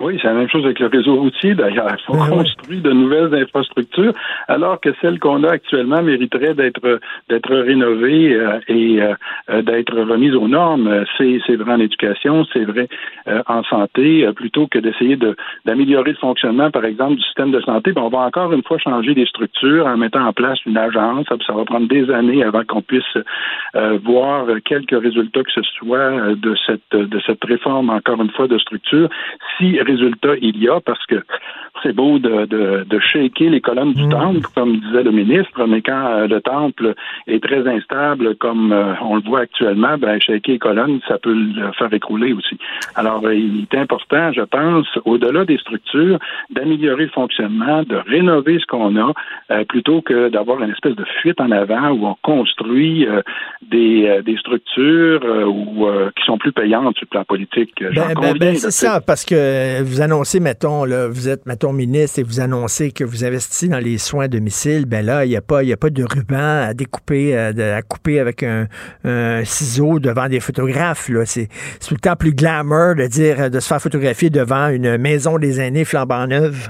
[0.00, 1.88] Oui, c'est la même chose avec le réseau routier, d'ailleurs.
[1.98, 4.12] Il faut construire de nouvelles infrastructures,
[4.46, 10.36] alors que celles qu'on a actuellement mériteraient d'être d'être rénovées euh, et euh, d'être remises
[10.36, 11.04] aux normes.
[11.16, 12.88] C'est, c'est vrai en éducation, c'est vrai
[13.26, 15.34] euh, en santé, plutôt que d'essayer de,
[15.64, 17.90] d'améliorer le fonctionnement, par exemple, du système de santé.
[17.90, 21.26] Ben, on va encore une fois changer des structures en mettant en place une agence.
[21.44, 23.02] Ça va prendre des années avant qu'on puisse
[24.04, 28.58] voir quelques résultats que ce soit de cette de cette réforme, encore une fois, de
[28.58, 29.08] structure.
[29.56, 31.22] Si résultat il y a parce que
[31.82, 34.10] c'est beau de, de, de, shaker les colonnes du mm.
[34.10, 36.94] temple, comme disait le ministre, mais quand euh, le temple
[37.26, 41.34] est très instable, comme euh, on le voit actuellement, ben, shaker les colonnes, ça peut
[41.34, 42.58] le faire écrouler aussi.
[42.94, 46.18] Alors, euh, il est important, je pense, au-delà des structures,
[46.50, 49.12] d'améliorer le fonctionnement, de rénover ce qu'on a,
[49.68, 53.06] plutôt que d'avoir une espèce de fuite en avant où on construit
[53.62, 55.86] des, des structures ou,
[56.16, 57.74] qui sont plus payantes sur le plan politique.
[57.80, 62.18] Ben, ben, ben c'est ça, parce que vous annoncez, mettons, là, vous êtes, mettons, ministre
[62.18, 65.36] et vous annoncez que vous investissez dans les soins à domicile, ben là, il n'y
[65.36, 68.66] a, pas, a pas de ruban à découper, euh, à, couper avec un,
[69.44, 71.10] ciseau devant des photographes.
[71.24, 71.48] C'est
[71.86, 75.60] tout le temps plus glamour de dire de se faire photographier devant une maison des
[75.60, 76.68] aînés flambant neuve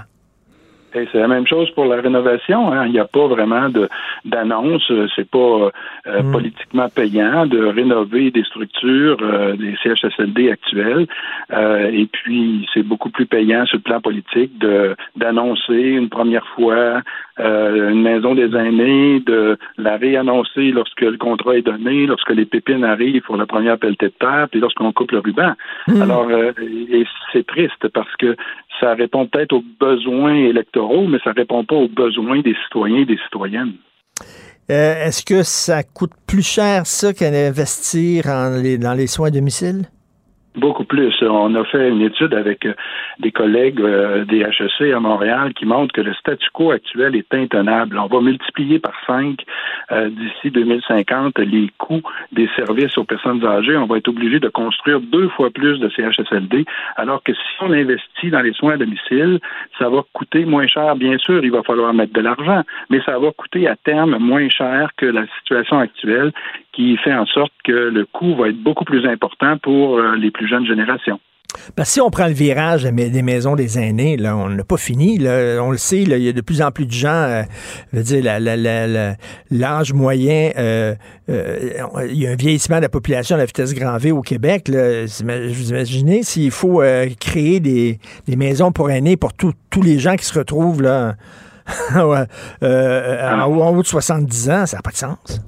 [0.92, 2.72] c'est la même chose pour la rénovation.
[2.72, 2.86] Hein.
[2.86, 3.88] Il n'y a pas vraiment de
[4.24, 4.90] d'annonce.
[5.14, 5.70] C'est pas
[6.06, 6.32] euh, mm.
[6.32, 11.06] politiquement payant de rénover des structures euh, des CHSLD actuels.
[11.52, 16.46] Euh, et puis, c'est beaucoup plus payant sur le plan politique de d'annoncer une première
[16.48, 17.02] fois
[17.38, 22.84] une maison des aînés, de la réannoncer lorsque le contrat est donné, lorsque les pépines
[22.84, 25.52] arrivent pour la première pelletée de terre, puis lorsqu'on coupe le ruban.
[25.86, 26.02] Mm.
[26.02, 28.36] Alors, et c'est triste parce que
[28.80, 33.06] ça répond peut-être aux besoins électoraux, mais ça répond pas aux besoins des citoyens et
[33.06, 33.74] des citoyennes.
[34.70, 39.86] Euh, est-ce que ça coûte plus cher, ça, qu'investir dans les soins à domicile?
[40.56, 41.14] Beaucoup plus.
[41.22, 42.72] On a fait une étude avec euh,
[43.20, 47.32] des collègues euh, des HEC à Montréal qui montrent que le statu quo actuel est
[47.34, 47.98] intenable.
[47.98, 49.44] On va multiplier par cinq
[49.92, 52.02] euh, d'ici 2050 les coûts
[52.32, 53.76] des services aux personnes âgées.
[53.76, 56.64] On va être obligé de construire deux fois plus de CHSLD,
[56.96, 59.40] alors que si on investit dans les soins à domicile,
[59.78, 60.96] ça va coûter moins cher.
[60.96, 64.48] Bien sûr, il va falloir mettre de l'argent, mais ça va coûter à terme moins
[64.48, 66.32] cher que la situation actuelle
[66.72, 70.47] qui fait en sorte que le coût va être beaucoup plus important pour les plus
[70.48, 71.20] jeunes générations.
[71.76, 74.76] Parce que si on prend le virage des maisons des aînés, là, on n'a pas
[74.76, 75.18] fini.
[75.18, 77.08] on le sait, il y a de plus en plus de gens.
[77.08, 77.42] Euh,
[77.92, 78.38] je veux dire,
[79.50, 80.94] l'âge moyen, euh,
[81.28, 84.68] il y a un vieillissement de la population à la vitesse grand V au Québec.
[84.68, 85.04] Là.
[85.06, 86.82] Vous imaginez s'il faut
[87.18, 87.98] créer des,
[88.36, 91.14] maisons pour aînés pour tous les gens qui se retrouvent là,
[91.94, 95.40] en haut de 70 ans, ça n'a pas de sens.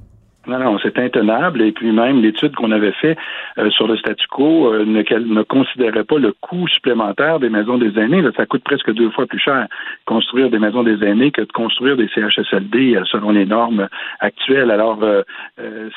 [0.47, 1.61] Non, non, c'est intenable.
[1.61, 3.15] Et puis même l'étude qu'on avait fait
[3.59, 7.77] euh, sur le statu quo euh, ne, ne, considérait pas le coût supplémentaire des maisons
[7.77, 8.23] des aînés.
[8.35, 9.67] ça coûte presque deux fois plus cher
[10.05, 13.87] construire des maisons des aînés que de construire des CHSLD euh, selon les normes
[14.19, 14.71] actuelles.
[14.71, 14.99] Alors,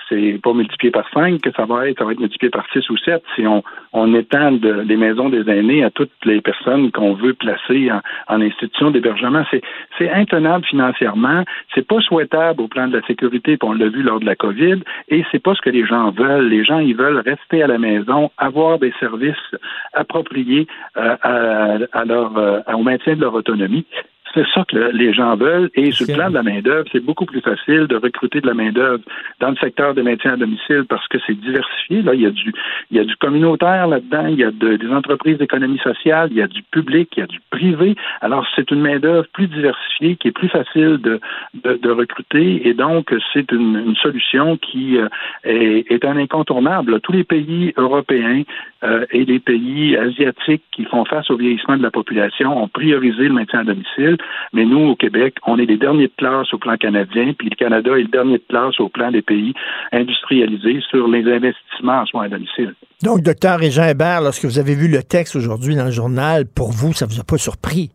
[0.08, 2.88] c'est pas multiplié par cinq que ça va être, ça va être multiplié par six
[2.90, 3.62] ou sept si on,
[3.92, 8.40] on étend les maisons des aînés à toutes les personnes qu'on veut placer en, en
[8.40, 9.44] institution d'hébergement.
[9.98, 11.44] C'est intenable financièrement.
[11.74, 14.33] C'est pas souhaitable au plan de la sécurité, puis on l'a vu lors de la
[14.34, 16.48] COVID et c'est pas ce que les gens veulent.
[16.48, 19.54] Les gens, ils veulent rester à la maison, avoir des services
[19.92, 20.66] appropriés
[20.96, 21.16] euh,
[21.92, 23.86] à, leur, euh, au maintien de leur autonomie.
[24.34, 25.70] C'est ça que les gens veulent.
[25.74, 28.54] Et sur le plan de la main-d'œuvre, c'est beaucoup plus facile de recruter de la
[28.54, 29.02] main-d'œuvre
[29.40, 32.02] dans le secteur de maintien à domicile parce que c'est diversifié.
[32.02, 32.52] Là, il y a du,
[32.90, 36.42] il y a du communautaire là-dedans, il y a des entreprises d'économie sociale, il y
[36.42, 37.94] a du public, il y a du privé.
[38.20, 41.20] Alors, c'est une main-d'œuvre plus diversifiée qui est plus facile de,
[41.62, 45.08] de, recruter et donc c'est une, solution qui euh,
[45.44, 47.00] est, est, un incontournable.
[47.00, 48.42] Tous les pays européens
[48.82, 53.28] euh, et les pays asiatiques qui font face au vieillissement de la population ont priorisé
[53.28, 54.18] le maintien à domicile.
[54.52, 57.56] Mais nous, au Québec, on est les derniers de classe au plan canadien, puis le
[57.56, 59.54] Canada est le dernier de classe au plan des pays
[59.92, 62.74] industrialisés sur les investissements en soins à domicile.
[63.02, 66.70] Donc, docteur Régent Hébert, lorsque vous avez vu le texte aujourd'hui dans le journal, pour
[66.70, 67.90] vous, ça vous a pas surpris?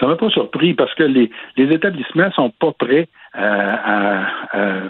[0.00, 4.26] Ça m'a pas surpris parce que les, les établissements sont pas prêts à,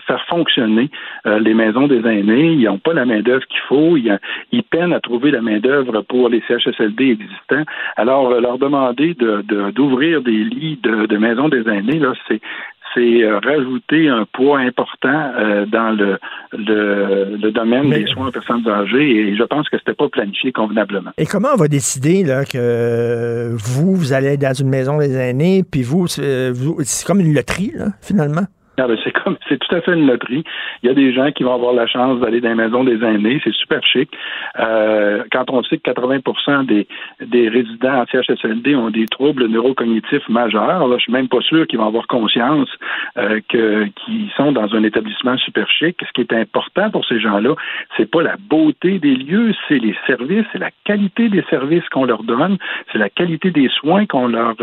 [0.06, 0.90] faire fonctionner
[1.26, 2.52] euh, les maisons des aînés.
[2.52, 3.96] Ils n'ont pas la main-d'œuvre qu'il faut.
[3.96, 7.64] Ils, peinent à trouver la main-d'œuvre pour les CHSLD existants.
[7.96, 9.14] Alors, euh, leur demander
[9.74, 12.40] d'ouvrir de, des lits de, de maisons des aînés, là, c'est
[12.94, 16.18] c'est euh, rajouter un poids important euh, dans le,
[16.52, 21.10] le, domaine des soins aux personnes âgées et je pense que c'était pas planifié convenablement.
[21.18, 25.64] Et comment on va décider là, que vous, vous allez dans une maison des aînés,
[25.68, 26.52] puis vous, c'est
[27.06, 28.46] comme une loterie, là, finalement?
[28.78, 30.44] Ah ben, c'est comme c'est tout à fait une loterie.
[30.82, 33.02] Il y a des gens qui vont avoir la chance d'aller dans les maisons des
[33.04, 34.10] aînés, c'est super chic.
[34.58, 36.86] Euh, quand on sait que 80 des,
[37.20, 41.66] des résidents en CHSLD ont des troubles neurocognitifs majeurs, là, je suis même pas sûr
[41.66, 42.68] qu'ils vont avoir conscience
[43.18, 45.96] euh, que qu'ils sont dans un établissement super chic.
[46.00, 47.54] Ce qui est important pour ces gens-là,
[47.96, 52.04] c'est pas la beauté des lieux, c'est les services, c'est la qualité des services qu'on
[52.04, 52.56] leur donne,
[52.92, 54.54] c'est la qualité des soins qu'on leur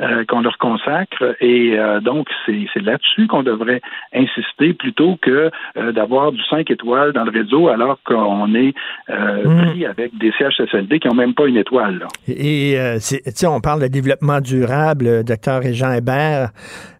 [0.00, 3.80] euh, qu'on leur consacre, et euh, donc c'est c'est là-dessus qu'on devrait
[4.14, 8.74] insister plutôt que euh, d'avoir du 5 étoiles dans le réseau alors qu'on est
[9.10, 9.66] euh, hmm.
[9.66, 12.06] pris avec des CHSLD qui n'ont même pas une étoile.
[12.28, 12.98] Et, euh,
[13.44, 16.50] on parle de développement durable, docteur Régent Hébert.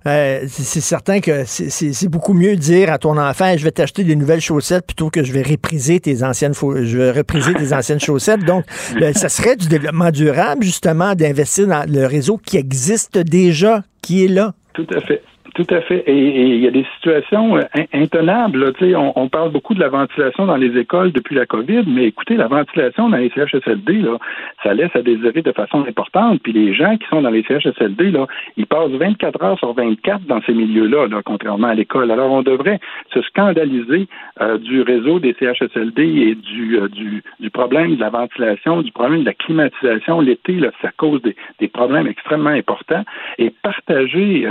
[0.05, 4.17] c'est certain que c'est beaucoup mieux de dire à ton enfant je vais t'acheter des
[4.17, 8.45] nouvelles chaussettes plutôt que je vais repriser tes anciennes je vais repriser tes anciennes chaussettes.
[8.45, 14.25] Donc, ça serait du développement durable, justement, d'investir dans le réseau qui existe déjà, qui
[14.25, 14.53] est là.
[14.75, 15.23] Tout à fait.
[15.55, 16.03] Tout à fait.
[16.07, 17.63] Et, il y a des situations euh,
[17.93, 18.73] intenables.
[18.81, 22.37] On, on, parle beaucoup de la ventilation dans les écoles depuis la COVID, mais écoutez,
[22.37, 24.17] la ventilation dans les CHSLD, là,
[24.63, 26.41] ça laisse à désirer de façon importante.
[26.43, 28.27] Puis les gens qui sont dans les CHSLD, là,
[28.57, 32.11] ils passent 24 heures sur 24 dans ces milieux-là, là, contrairement à l'école.
[32.11, 32.81] Alors, on devrait
[33.13, 34.09] se scandaliser
[34.41, 38.91] euh, du réseau des CHSLD et du, euh, du, du, problème de la ventilation, du
[38.91, 40.23] problème de la climatisation.
[40.23, 43.05] L'été, là, ça cause des, des, problèmes extrêmement importants.
[43.39, 44.47] Et partager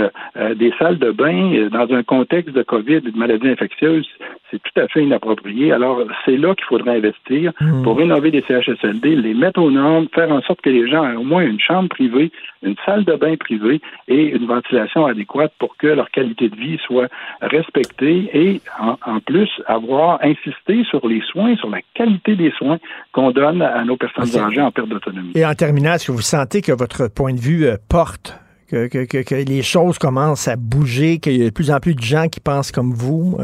[0.56, 4.06] des salles de bain euh, dans un contexte de COVID et de maladies infectieuses,
[4.50, 5.72] c'est tout à fait inapproprié.
[5.72, 7.82] Alors, c'est là qu'il faudrait investir hmm.
[7.82, 11.16] pour rénover les CHSLD, les mettre aux normes, faire en sorte que les gens aient
[11.16, 12.30] au moins une chambre privée,
[12.62, 16.78] une salle de bain privée et une ventilation adéquate pour que leur qualité de vie
[16.86, 17.08] soit
[17.40, 22.78] respectée et, en, plus, avoir insisté sur les soins, sur la qualité des soins
[23.12, 25.32] qu'on donne à nos personnes âgées en perte d'autonomie.
[25.34, 28.41] Et en terminant, est-ce que vous sentez que votre point de vue euh, porte
[28.72, 32.28] que, les choses commencent à bouger, qu'il y a de plus en plus de gens
[32.28, 33.38] qui pensent comme vous?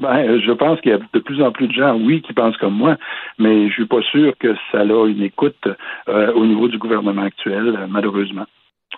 [0.00, 2.56] Ben, je pense qu'il y a de plus en plus de gens, oui, qui pensent
[2.58, 2.96] comme moi,
[3.38, 5.68] mais je suis pas sûr que ça a une écoute
[6.08, 8.44] euh, au niveau du gouvernement actuel, malheureusement.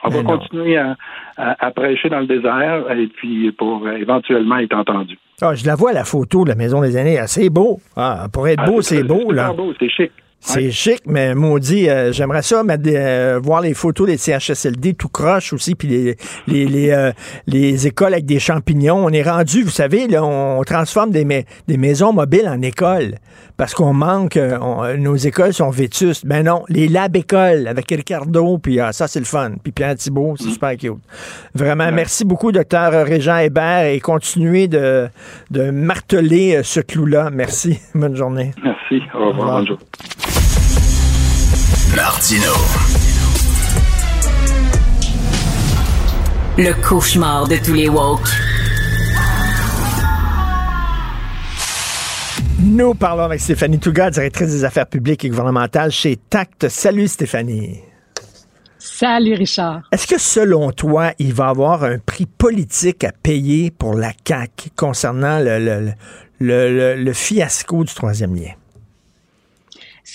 [0.05, 5.19] On va continuer à, prêcher dans le désert et puis pour éventuellement être entendu.
[5.41, 7.79] Ah, je la vois la photo de la Maison des Années, assez beau.
[7.97, 9.53] Ah, pour être ah, beau, c'est beau, là.
[9.53, 10.13] beau, c'est chic.
[10.41, 15.53] C'est chic, mais maudit, euh, j'aimerais ça euh, voir les photos des CHSLD tout croche
[15.53, 16.17] aussi, puis les,
[16.47, 17.13] les, les, euh,
[17.47, 19.05] les, écoles avec des champignons.
[19.05, 21.25] On est rendu, vous savez, là, on transforme des,
[21.67, 23.17] des maisons mobiles en écoles
[23.57, 26.25] parce qu'on manque, nos écoles sont vétustes.
[26.25, 29.55] Ben non, les lab écoles avec Ricardo, puis ah, ça c'est le fun.
[29.61, 30.53] Puis Pierre Thibault, c'est mm.
[30.53, 30.93] super cute.
[31.55, 35.09] Vraiment, merci beaucoup, docteur Régent Hébert, et continuez de,
[35.51, 37.31] de marteler ce clou-là.
[37.33, 37.81] Merci.
[37.95, 38.53] Bonne journée.
[38.63, 39.03] Merci.
[39.13, 39.61] Au revoir.
[39.61, 39.79] Bonjour.
[41.95, 42.53] Martino.
[46.57, 48.29] Le cauchemar de tous les woke.
[52.61, 56.69] Nous parlons avec Stéphanie Touga, directrice des affaires publiques et gouvernementales chez TACT.
[56.69, 57.81] Salut Stéphanie.
[58.79, 59.83] Salut Richard.
[59.93, 64.13] Est-ce que selon toi, il va y avoir un prix politique à payer pour la
[64.27, 65.95] CAQ concernant le,
[66.41, 68.53] le fiasco du troisième lien?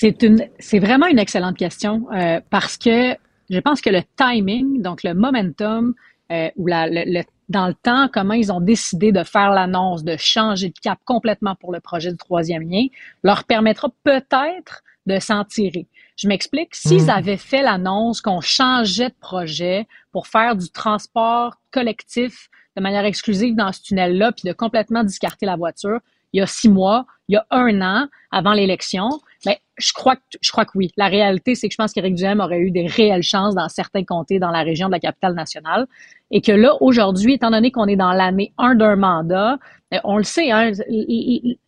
[0.03, 3.15] C'est une, c'est vraiment une excellente question euh, parce que
[3.49, 5.93] je pense que le timing, donc le momentum
[6.29, 10.17] euh, ou la, le, dans le temps, comment ils ont décidé de faire l'annonce, de
[10.17, 12.87] changer de cap complètement pour le projet du troisième lien,
[13.23, 15.87] leur permettra peut-être de s'en tirer.
[16.17, 16.75] Je m'explique.
[16.75, 17.09] S'ils hmm.
[17.09, 23.55] avaient fait l'annonce qu'on changeait de projet pour faire du transport collectif de manière exclusive
[23.55, 26.01] dans ce tunnel-là, puis de complètement discarter la voiture,
[26.33, 29.07] il y a six mois, il y a un an avant l'élection,
[29.45, 30.91] mais je crois que je crois que oui.
[30.97, 34.03] La réalité, c'est que je pense qu'Éric Duhem aurait eu des réelles chances dans certains
[34.03, 35.87] comtés dans la région de la capitale nationale.
[36.31, 39.57] Et que là, aujourd'hui, étant donné qu'on est dans l'année 1 d'un mandat,
[39.93, 40.71] euh, on le sait, hein,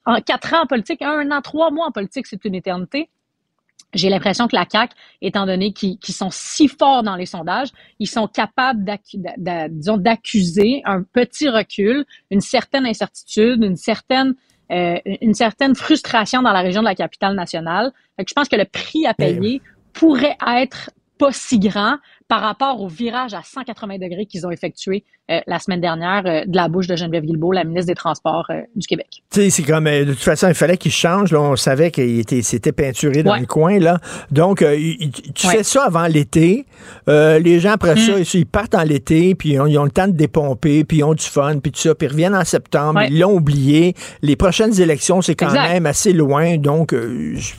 [0.05, 3.09] en quatre ans en politique, un an, trois mois en politique, c'est une éternité.
[3.93, 4.91] J'ai l'impression que la CAC,
[5.21, 7.69] étant donné qu'ils sont si forts dans les sondages,
[7.99, 8.83] ils sont capables
[9.37, 14.35] d'accuser un petit recul, une certaine incertitude, une certaine
[14.71, 17.91] euh, une certaine frustration dans la région de la capitale nationale.
[18.17, 19.61] je pense que le prix à payer
[19.93, 21.97] pourrait être pas si grand
[22.27, 26.45] par rapport au virage à 180 degrés qu'ils ont effectué euh, la semaine dernière euh,
[26.45, 29.23] de la bouche de Geneviève Guilbeault, la ministre des Transports euh, du Québec.
[29.31, 31.31] Tu sais, c'est comme, de toute façon, il fallait qu'il change.
[31.31, 33.79] Là, on savait qu'il était, s'était peinturé dans le coin.
[33.79, 33.99] Là.
[34.31, 36.65] Donc, tu fais ça avant l'été.
[37.07, 38.23] les gens, après ça, mm.
[38.33, 41.23] ils partent en l'été, puis ils ont, le temps de dépomper, puis ils ont du
[41.23, 43.01] fun, puis tout ça, puis ils reviennent en septembre.
[43.09, 43.95] Ils l'ont oublié.
[44.21, 46.57] Les prochaines élections, c'est quand même assez loin.
[46.57, 46.95] Donc,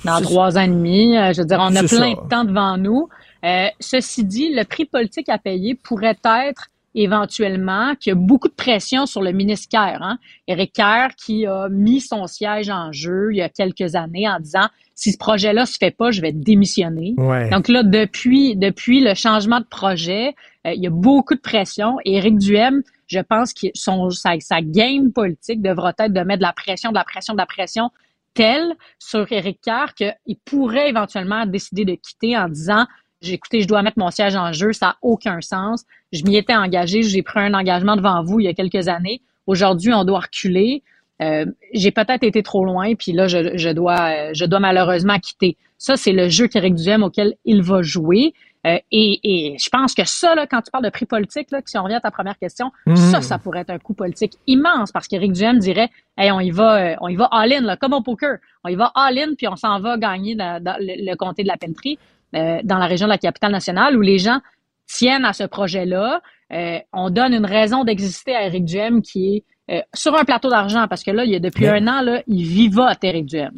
[0.05, 3.09] dans trois ans et demi, je veux dire, on a plein de temps devant nous.
[3.47, 8.49] Euh, ceci dit, le prix politique à payer pourrait être éventuellement qu'il y a beaucoup
[8.49, 10.03] de pression sur le ministre Kerr.
[10.03, 10.19] Hein?
[10.49, 14.41] Éric Kerr qui a mis son siège en jeu il y a quelques années en
[14.41, 17.15] disant si ce projet-là se fait pas, je vais démissionner.
[17.51, 20.35] Donc là, depuis, depuis le changement de projet,
[20.67, 21.99] euh, il y a beaucoup de pression.
[22.07, 26.39] Et Éric Duhem, je pense que son, sa, sa game politique devra être de mettre
[26.39, 27.91] de la pression, de la pression, de la pression
[28.33, 32.87] telle sur Éric Kerr qu'il pourrait éventuellement décider de quitter en disant
[33.23, 35.85] écoutez, je dois mettre mon siège en jeu, ça n'a aucun sens.
[36.13, 39.23] Je m'y étais engagé, j'ai pris un engagement devant vous il y a quelques années.
[39.47, 40.83] Aujourd'hui, on doit reculer.
[41.23, 45.57] Euh, j'ai peut-être été trop loin, puis là, je, je, dois, je dois malheureusement quitter.
[45.79, 48.35] Ça, c'est le jeu qu'Éric Duhem auquel il va jouer.
[48.67, 51.61] Euh, et, et, je pense que ça, là, quand tu parles de prix politique, là,
[51.65, 52.97] si on revient à ta première question, mhm.
[52.97, 55.89] ça, ça pourrait être un coup politique immense parce qu'Éric Duhem dirait,
[56.19, 58.39] hey, on y va, euh, on y va all-in, là, comme au poker.
[58.65, 61.99] On y va all-in, puis on s'en va gagner dans, le, comté de la Pelletrie,
[62.35, 64.41] euh, dans la région de la capitale nationale, où les gens
[64.87, 66.21] tiennent à ce projet-là.
[66.53, 70.49] Euh, on donne une raison d'exister à Éric Duhem qui est euh, sur un plateau
[70.49, 73.53] d'argent, parce que là, il y a depuis un an, là, il vivote Éric Duhem.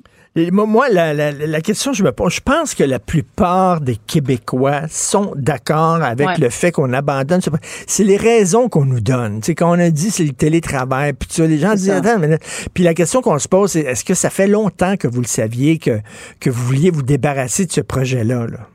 [0.52, 4.82] Moi, la, la, la, question je me pose, je pense que la plupart des Québécois
[4.88, 7.40] sont d'accord avec le fait qu'on abandonne.
[7.86, 9.42] C'est les raisons qu'on nous donne.
[9.42, 12.38] sais, quand on a dit c'est le télétravail, puis ça, les gens disent attends, mais...
[12.72, 15.26] puis la question qu'on se pose, c'est est-ce que ça fait longtemps que vous le
[15.26, 15.98] saviez que,
[16.40, 18.46] que vous vouliez vous débarrasser de ce projet-là?
[18.46, 18.68] Là?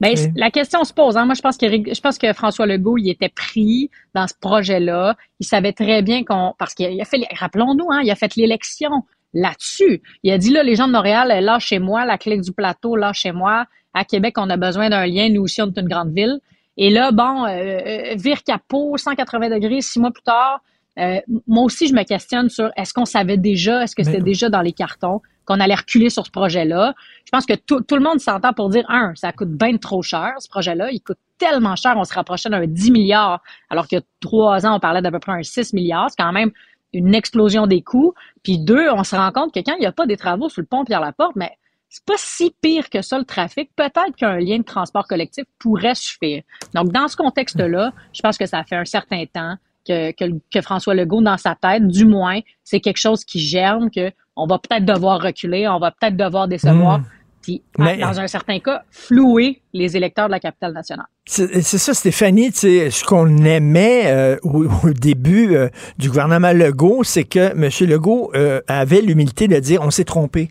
[0.00, 1.16] Ben, la question se pose.
[1.16, 1.24] Hein.
[1.24, 5.16] Moi, je pense que je pense que François Legault, il était pris dans ce projet-là.
[5.40, 9.04] Il savait très bien qu'on, parce qu'il a fait, rappelons-nous, hein, il a fait l'élection
[9.34, 10.02] là-dessus.
[10.22, 12.96] Il a dit là, les gens de Montréal, là chez moi, la clé du plateau,
[12.96, 13.66] là chez moi.
[13.94, 15.28] À Québec, on a besoin d'un lien.
[15.28, 16.40] Nous aussi, on est une grande ville.
[16.76, 20.60] Et là, bon, euh, euh vire capot, 180 degrés, six mois plus tard.
[20.98, 24.48] Euh, moi aussi, je me questionne sur est-ce qu'on savait déjà, est-ce que c'était déjà
[24.48, 25.20] dans les cartons?
[25.44, 26.94] Qu'on allait reculer sur ce projet-là.
[27.24, 30.32] Je pense que tout, le monde s'entend pour dire, un, ça coûte bien trop cher,
[30.38, 30.90] ce projet-là.
[30.90, 34.66] Il coûte tellement cher, on se rapprochait d'un 10 milliards, alors qu'il y a trois
[34.66, 36.08] ans, on parlait d'à peu près un 6 milliards.
[36.10, 36.52] C'est quand même
[36.92, 38.14] une explosion des coûts.
[38.42, 40.60] Puis deux, on se rend compte que quand il n'y a pas des travaux sur
[40.60, 41.50] le pont Pierre-Laporte, mais
[41.88, 43.70] c'est pas si pire que ça, le trafic.
[43.76, 46.42] Peut-être qu'un lien de transport collectif pourrait suffire.
[46.74, 49.56] Donc, dans ce contexte-là, je pense que ça fait un certain temps
[49.86, 53.90] que, que, que, François Legault, dans sa tête, du moins, c'est quelque chose qui germe,
[53.90, 57.00] que on va peut-être devoir reculer, on va peut-être devoir décevoir.
[57.00, 57.04] Hmm.
[57.42, 61.06] Puis, dans un certain cas, flouer les électeurs de la capitale nationale.
[61.26, 65.68] C'est ça, Stéphanie, ce qu'on aimait euh, au, début euh,
[65.98, 67.68] du gouvernement Legault, c'est que M.
[67.88, 70.50] Legault euh, avait l'humilité de dire on s'est trompé.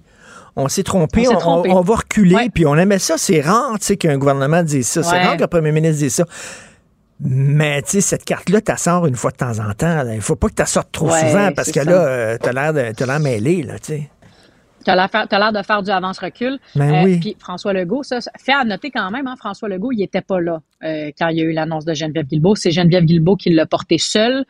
[0.58, 3.18] On s'est trompé, on, va reculer, puis on aimait ça.
[3.18, 5.02] C'est rare qu'un gouvernement dise ça.
[5.02, 6.26] C'est rare qu'un premier ministre dise ça.
[7.23, 10.10] Mais tu sais, cette carte-là, tu sors une fois de temps en temps.
[10.11, 13.19] Il faut pas que tu sortes trop souvent parce que là, euh, tu as l'air
[13.19, 14.10] mêlé, là, tu sais.
[14.84, 16.57] Tu as l'air de faire du avance-recul.
[16.76, 17.19] Ben euh, oui.
[17.19, 20.41] Puis François Legault, ça, fait à noter quand même, hein, François Legault, il n'était pas
[20.41, 22.56] là euh, quand il y a eu l'annonce de Geneviève Guilbeault.
[22.56, 24.43] C'est Geneviève Guilbeault qui l'a porté seule.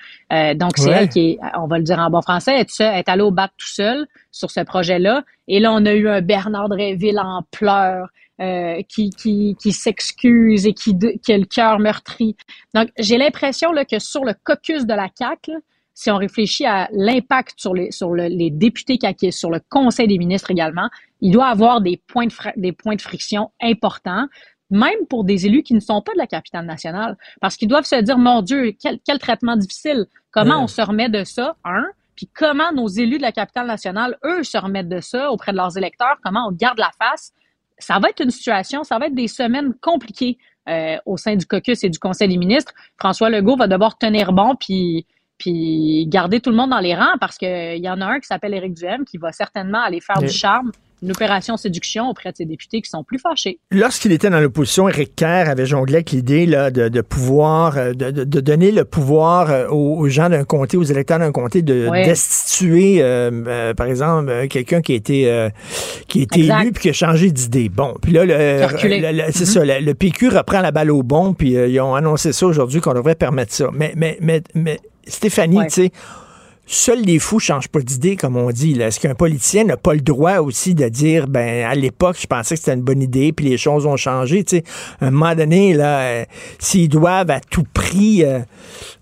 [0.55, 3.23] donc, c'est elle qui est, on va le dire en bon français, est, est allée
[3.23, 5.23] au bat tout seul sur ce projet-là.
[5.49, 8.07] Et là, on a eu un Bernard Dréville en pleurs
[8.41, 12.35] euh, qui, qui, qui s'excuse et qui, qui a le cœur meurtri.
[12.73, 15.51] Donc, j'ai l'impression là, que sur le caucus de la CAQ,
[15.93, 20.17] si on réfléchit à l'impact sur les, sur les députés CAQ, sur le Conseil des
[20.17, 20.89] ministres également,
[21.19, 24.27] il doit avoir des points de, des points de friction importants
[24.71, 27.85] même pour des élus qui ne sont pas de la capitale nationale, parce qu'ils doivent
[27.85, 31.85] se dire, mon Dieu, quel, quel traitement difficile, comment on se remet de ça, un,
[32.15, 35.57] puis comment nos élus de la capitale nationale, eux, se remettent de ça auprès de
[35.57, 37.33] leurs électeurs, comment on garde la face,
[37.83, 40.37] ça va être une situation, ça va être des semaines compliquées
[40.69, 42.73] euh, au sein du caucus et du Conseil des ministres.
[42.97, 45.05] François Legault va devoir tenir bon puis
[45.37, 48.27] puis garder tout le monde dans les rangs parce qu'il y en a un qui
[48.27, 50.71] s'appelle Éric Duhem qui va certainement aller faire du charme
[51.01, 53.59] une opération séduction auprès de ses députés qui sont plus fâchés.
[53.71, 58.11] Lorsqu'il était dans l'opposition, Éric Kerr avait jonglé avec l'idée de, de, pouvoir, euh, de,
[58.11, 62.97] de, donner le pouvoir euh, aux, gens d'un comté, aux électeurs d'un comté, de destituer,
[63.01, 65.49] euh, par exemple, quelqu'un qui a été,
[66.07, 67.69] qui a été élu puis qui a changé d'idée.
[67.69, 68.21] Bon, puis là,
[69.31, 69.83] c'est ça, mm-hmm.
[69.83, 73.15] le, PQ reprend la balle au bon, puis ils ont annoncé ça aujourd'hui qu'on devrait
[73.15, 73.69] permettre ça.
[73.73, 75.91] Mais, mais, mais, mais Stéphanie, tu sais,
[76.73, 78.79] Seuls les fous changent pas d'idée, comme on dit.
[78.79, 82.55] Est-ce qu'un politicien n'a pas le droit aussi de dire, ben à l'époque, je pensais
[82.55, 84.45] que c'était une bonne idée, puis les choses ont changé.
[84.45, 84.63] Tu sais,
[85.01, 86.25] à un moment donné, là, euh,
[86.59, 88.39] s'ils doivent à tout prix, euh,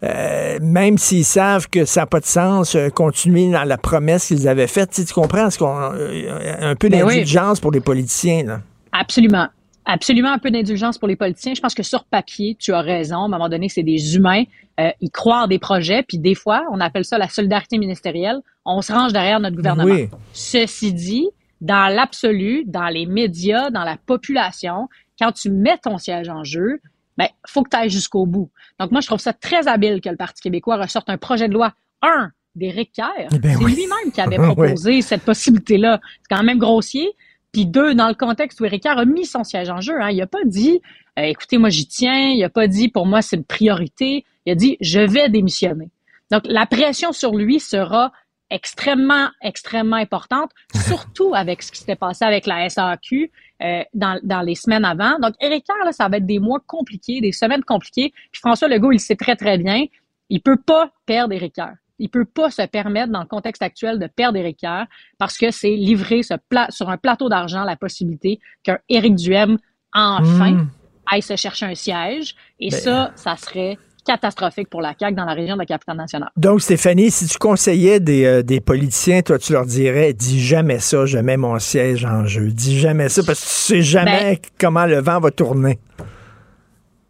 [0.04, 4.48] euh, même s'ils savent que ça n'a pas de sens, continuer dans la promesse qu'ils
[4.48, 8.46] avaient faite, tu, comprends ce qu'on un peu ben d'indulgence pour les politiciens.
[8.46, 8.62] Là.
[8.92, 9.48] Absolument
[9.90, 11.54] absolument un peu d'indulgence pour les politiciens.
[11.54, 13.24] Je pense que sur papier, tu as raison.
[13.24, 14.44] À un moment donné, c'est des humains.
[14.80, 16.04] Euh, croient en des projets.
[16.04, 18.40] Puis des fois, on appelle ça la solidarité ministérielle.
[18.66, 20.08] On se range derrière notre gouvernement.
[20.32, 21.28] Ceci dit,
[21.60, 24.88] dans l'absolu, dans les médias, dans la population,
[25.20, 26.80] quand tu mets ton siège en jeu,
[27.18, 28.50] ben, faut que tu ailles jusqu'au bout.
[28.80, 31.54] Donc, moi, je trouve ça très habile que le Parti québécois ressorte un projet de
[31.54, 33.28] loi, un, d'Éric Kerr.
[33.34, 36.00] Eh ben c'est lui-même qui avait proposé cette possibilité-là.
[36.22, 37.12] C'est quand même grossier.
[37.52, 40.12] Puis deux, dans le contexte où Éric Kerr a mis son siège en jeu, hein,
[40.12, 40.82] il a pas dit
[41.18, 44.52] euh, écoutez, moi j'y tiens, il a pas dit pour moi c'est une priorité, il
[44.54, 45.90] a dit je vais démissionner.
[46.32, 48.12] Donc la pression sur lui sera
[48.50, 50.52] extrêmement, extrêmement importante,
[50.88, 53.32] surtout avec ce qui s'était passé avec la SAQ
[53.62, 55.20] euh, dans, dans les semaines avant.
[55.20, 58.12] Donc, Éric là, ça va être des mois compliqués, des semaines compliquées.
[58.32, 59.86] Puis François Legault, il sait très, très bien,
[60.30, 61.74] il peut pas perdre Éric Kerr.
[62.02, 64.86] Il peut pas se permettre, dans le contexte actuel, de perdre Éric Kerr
[65.18, 69.58] parce que c'est livrer ce plat, sur un plateau d'argent la possibilité qu'un Éric Duhem,
[69.94, 70.70] enfin, Mm.
[71.12, 72.36] aille se chercher un siège.
[72.60, 73.78] Et Ben, ça, ça serait
[74.14, 76.32] catastrophique pour la CAQ dans la région de la capitale nationale.
[76.36, 80.80] Donc, Stéphanie, si tu conseillais des, euh, des politiciens, toi, tu leur dirais, dis jamais
[80.80, 82.48] ça, je mets mon siège en jeu.
[82.48, 85.78] Dis jamais ça, parce que tu sais jamais Ben- comment le vent va tourner.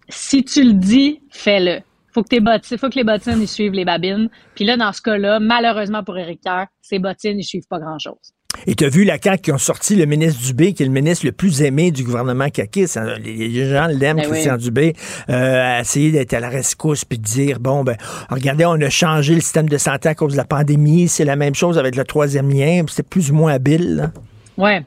[0.10, 1.80] si tu le dis, fais-le.
[2.14, 4.30] Faut que tes bottines, faut que les bottines suivent les babines.
[4.56, 8.34] Puis là, dans ce cas-là, malheureusement pour Éric Kerr, ces bottines ils suivent pas grand-chose.
[8.68, 10.92] Et tu as vu la CAQ qui ont sorti le ministre Dubé, qui est le
[10.92, 12.98] ministre le plus aimé du gouvernement caquiste.
[12.98, 13.16] hein.
[13.24, 14.64] Les gens l'aiment, Ben Christian oui.
[14.64, 14.94] Dubé,
[15.30, 17.96] euh, à essayer d'être à la rescousse puis de dire, bon, ben,
[18.30, 21.08] regardez, on a changé le système de santé à cause de la pandémie.
[21.08, 22.84] C'est la même chose avec le troisième lien.
[22.90, 23.96] C'est plus ou moins habile.
[23.96, 24.12] là.
[24.58, 24.84] Ouais.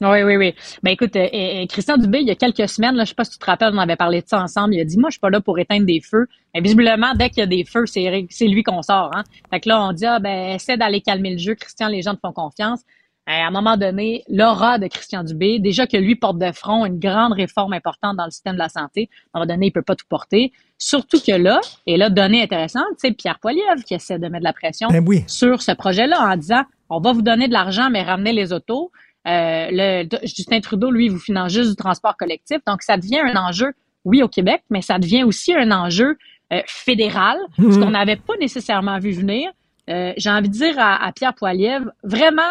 [0.00, 0.54] Oui, oui, oui.
[0.82, 3.22] Ben écoute, euh, euh, Christian Dubé, il y a quelques semaines, là, je sais pas
[3.22, 4.74] si tu te rappelles, on avait parlé de ça ensemble.
[4.74, 6.26] Il a dit, moi, je suis pas là pour éteindre des feux.
[6.54, 9.12] Mais visiblement, dès qu'il y a des feux, c'est c'est lui qu'on sort.
[9.14, 9.22] Hein?
[9.50, 11.54] Fait que là, on dit, ah ben, essaie d'aller calmer le jeu.
[11.54, 12.80] Christian, les gens te font confiance.
[13.26, 16.98] À un moment donné, l'aura de Christian Dubé, déjà que lui porte de front une
[16.98, 19.82] grande réforme importante dans le système de la santé, à un moment donné, il peut
[19.82, 20.52] pas tout porter.
[20.76, 24.44] Surtout que là, et là, donnée intéressante, sais, Pierre Poilievre qui essaie de mettre de
[24.44, 25.22] la pression Ben oui.
[25.28, 28.90] sur ce projet-là en disant, on va vous donner de l'argent, mais ramenez les autos.
[29.28, 32.58] Euh, le, Justin Trudeau, lui, vous finance juste du transport collectif.
[32.66, 33.72] Donc, ça devient un enjeu,
[34.04, 36.18] oui, au Québec, mais ça devient aussi un enjeu
[36.52, 37.80] euh, fédéral, ce Mhm.
[37.84, 39.50] qu'on n'avait pas nécessairement vu venir.
[39.88, 42.42] Euh, J'ai envie de dire à, à Pierre Poilievre, vraiment,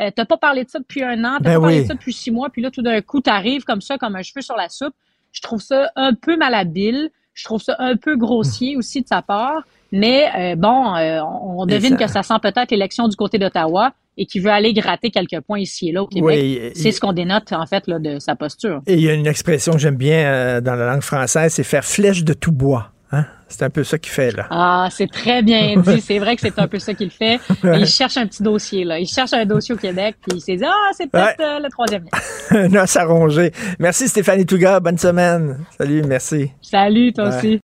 [0.00, 1.82] euh, t'as pas parlé de ça depuis un an, t'as Ben pas parlé oui.
[1.82, 4.22] de ça depuis six mois, puis là, tout d'un coup, t'arrives comme ça, comme un
[4.22, 4.94] cheveu sur la soupe.
[5.32, 7.10] Je trouve ça un peu malhabile.
[7.34, 9.62] Je trouve ça un peu grossier aussi de sa part.
[9.92, 13.92] Mais euh, bon, euh, on, devine ça- que ça sent peut-être l'élection du côté d'Ottawa
[14.16, 16.24] et qu'il veut aller gratter quelques points ici et là au Québec.
[16.26, 18.82] Oui, C'est ce qu'on dénote, en fait, là, de sa posture.
[18.86, 21.62] Et il y a une expression que j'aime bien euh, dans la langue française, c'est
[21.62, 22.90] faire flèche de tout bois.
[23.10, 23.24] Hein?
[23.48, 24.46] C'est un peu ça qu'il fait, là.
[24.50, 26.00] Ah, c'est très bien dit.
[26.02, 27.40] C'est vrai que c'est un peu ça qu'il fait.
[27.64, 28.98] Il cherche un petit dossier, là.
[28.98, 31.70] Il cherche un dossier au Québec, puis il s'est dit, ah, c'est peut-être euh, le
[31.70, 32.82] troisième lien.
[32.82, 33.52] os à ronger.
[33.78, 34.80] Merci Stéphanie Touga.
[34.80, 35.64] Bonne semaine.
[35.78, 36.50] Salut, merci.
[36.60, 37.36] Salut, toi Ouais.
[37.36, 37.60] aussi.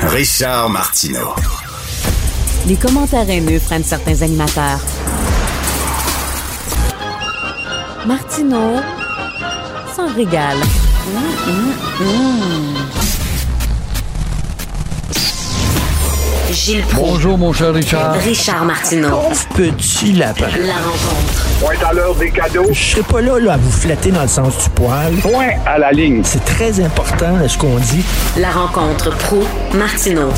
[0.00, 1.34] Richard Martineau.
[2.66, 4.80] Les commentaires haineux prennent certains animateurs.
[8.06, 8.80] Martineau
[9.94, 10.58] s'en régale.
[11.06, 13.03] Hum, hum, hum.
[16.54, 17.10] Gilles Proulx.
[17.10, 18.12] Bonjour, mon cher Richard.
[18.14, 19.22] Richard Martineau.
[19.56, 20.46] Petit lapin.
[20.64, 21.46] La rencontre.
[21.58, 22.66] Point à l'heure des cadeaux.
[22.70, 25.12] Je serai pas là, là à vous flatter dans le sens du poil.
[25.16, 26.22] Point à la ligne.
[26.22, 28.04] C'est très important là, ce qu'on dit.
[28.38, 29.42] La rencontre pro
[29.74, 30.30] martineau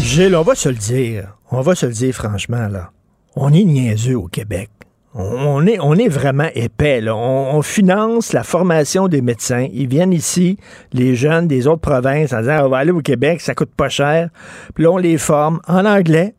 [0.00, 1.24] Gilles, on va se le dire.
[1.50, 2.90] On va se le dire franchement, là.
[3.36, 4.70] On est niaiseux au Québec.
[5.18, 7.00] On est, on est vraiment épais.
[7.00, 7.16] Là.
[7.16, 9.66] On, on finance la formation des médecins.
[9.72, 10.58] Ils viennent ici,
[10.92, 13.88] les jeunes des autres provinces, en disant on va aller au Québec, ça coûte pas
[13.88, 14.28] cher.
[14.74, 16.34] Puis là, on les forme en anglais,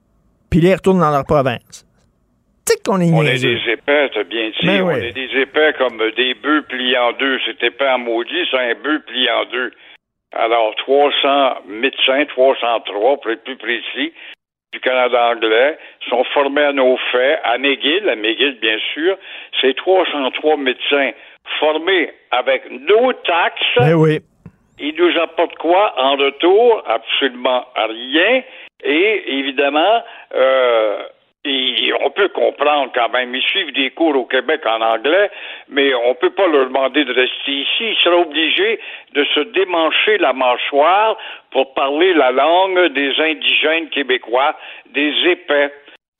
[0.52, 1.86] puis ils retournent dans leur province.
[2.68, 4.68] Tu sais qu'on est On est des épais, t'as bien dit.
[4.68, 5.06] Ben on oui.
[5.06, 7.40] est des épais comme des bœufs pliés en deux.
[7.45, 9.72] C'est épais en maudit, c'est un bœuf plié en deux.
[10.34, 14.14] Alors, 300 médecins, 303 pour être plus précis,
[14.73, 15.77] du Canada anglais,
[16.10, 19.18] sont formés à nos faits, à McGill, à McGill, bien sûr.
[19.61, 21.11] Ces 303 médecins
[21.60, 23.64] formés avec nos taxes.
[23.77, 24.19] Ben oui.
[24.80, 26.84] Ils nous apportent quoi en retour?
[26.85, 28.44] Absolument rien.
[28.84, 30.03] Et évidemment,
[30.35, 31.03] euh,
[32.02, 33.34] on peut comprendre quand même.
[33.34, 35.30] Ils suivent des cours au Québec en anglais,
[35.69, 37.91] mais on peut pas leur demander de rester ici.
[37.91, 38.80] Ils seraient obligés
[39.14, 41.18] de se démancher la mâchoire
[41.52, 44.56] pour parler la langue des indigènes québécois,
[44.94, 45.72] des épais.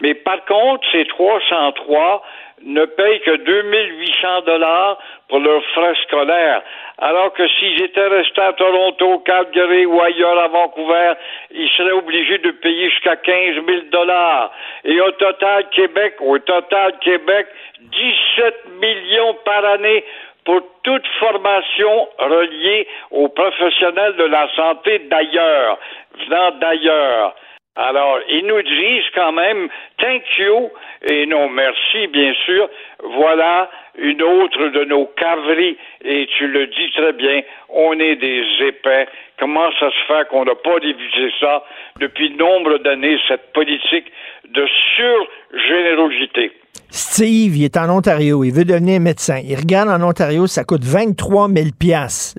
[0.02, 2.24] Mais par contre, ces 303
[2.64, 4.98] ne payent que 2800 dollars
[5.30, 6.64] pour leurs frais scolaires.
[7.00, 11.14] Alors que s'ils étaient restés à Toronto, Calgary ou ailleurs à Vancouver,
[11.52, 14.52] ils seraient obligés de payer jusqu'à 15 000 dollars.
[14.84, 17.48] Et au total, Québec, au total, Québec,
[17.82, 20.04] 17 millions par année
[20.44, 25.78] pour toute formation reliée aux professionnels de la santé d'ailleurs,
[26.18, 27.36] venant d'ailleurs.
[27.76, 29.70] Alors, ils nous disent quand même
[30.00, 30.72] thank you
[31.08, 32.68] et non merci, bien sûr.
[33.04, 38.44] Voilà une autre de nos caveries et tu le dis très bien, on est des
[38.62, 39.08] épais.
[39.40, 41.64] Comment ça se fait qu'on n'a pas divisé ça
[42.00, 44.12] depuis nombre d'années, cette politique
[44.50, 44.66] de
[44.96, 46.52] surgénérosité?
[46.90, 49.42] Steve, il est en Ontario, il veut devenir médecin.
[49.44, 51.68] Il regarde en Ontario, ça coûte 23 000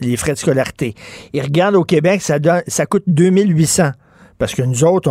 [0.01, 0.95] les frais de scolarité.
[1.35, 3.91] Il regarde au Québec, ça, ça coûte 2800
[4.39, 5.11] parce que nous autres,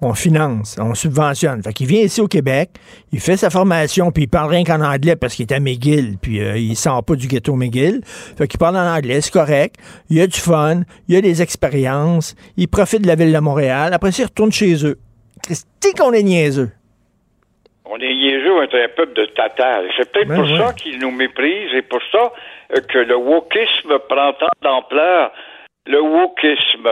[0.00, 1.62] on, finance, on subventionne.
[1.62, 2.70] Fait qu'il vient ici au Québec,
[3.12, 6.16] il fait sa formation, puis il parle rien qu'en anglais parce qu'il est à McGill,
[6.20, 8.00] puis euh, il sort pas du ghetto McGill.
[8.04, 9.76] Fait qu'il parle en anglais, c'est correct.
[10.10, 13.32] Il y a du fun, il y a des expériences, il profite de la ville
[13.32, 13.92] de Montréal.
[13.92, 14.98] Après ça, il retourne chez eux.
[15.42, 16.70] Christy qu'on est niaiseux.
[17.84, 19.82] On est niaiseux, on est un peuple de tatas.
[19.96, 22.32] C'est peut-être ben pour ça qu'ils nous méprisent et pour ça
[22.74, 25.32] euh, que le wokisme prend tant d'ampleur.
[25.86, 26.88] Le wokisme.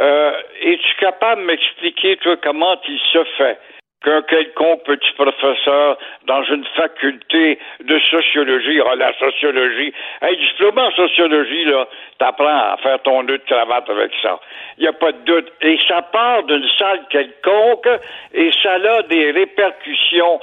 [0.00, 0.32] Euh,
[0.62, 3.58] Es-tu capable de m'expliquer, toi, comment il se fait
[4.02, 10.90] qu'un quelconque petit professeur dans une faculté de sociologie, ah, la sociologie, un diplôme en
[10.92, 11.86] sociologie, là,
[12.18, 14.40] t'apprends à faire ton nœud de cravate avec ça?
[14.78, 15.52] Il n'y a pas de doute.
[15.60, 17.88] Et ça part d'une salle quelconque
[18.32, 20.40] et ça a des répercussions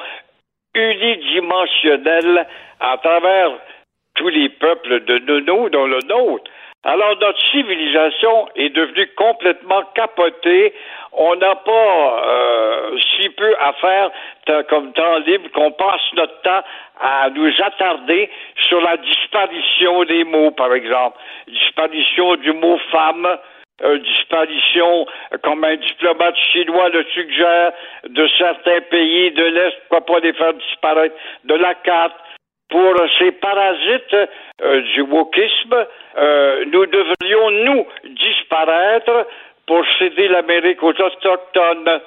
[0.76, 2.46] unidimensionnelles
[2.80, 3.54] à travers
[4.14, 6.52] tous les peuples de nous, dont le nôtre.
[6.88, 10.74] Alors notre civilisation est devenue complètement capotée.
[11.12, 14.10] On n'a pas euh, si peu à faire
[14.70, 16.64] comme temps libre qu'on passe notre temps
[17.02, 18.30] à nous attarder
[18.70, 21.18] sur la disparition des mots, par exemple.
[21.50, 23.38] Disparition du mot femme,
[23.84, 25.08] euh, disparition,
[25.44, 27.74] comme un diplomate chinois le suggère,
[28.08, 32.16] de certains pays de l'Est, pourquoi pas les faire disparaître de la carte
[32.70, 34.16] pour ces parasites
[34.62, 35.86] euh, du wokisme,
[36.18, 39.28] euh, nous devrions, nous, disparaître
[39.66, 42.02] pour céder l'Amérique aux Autochtones.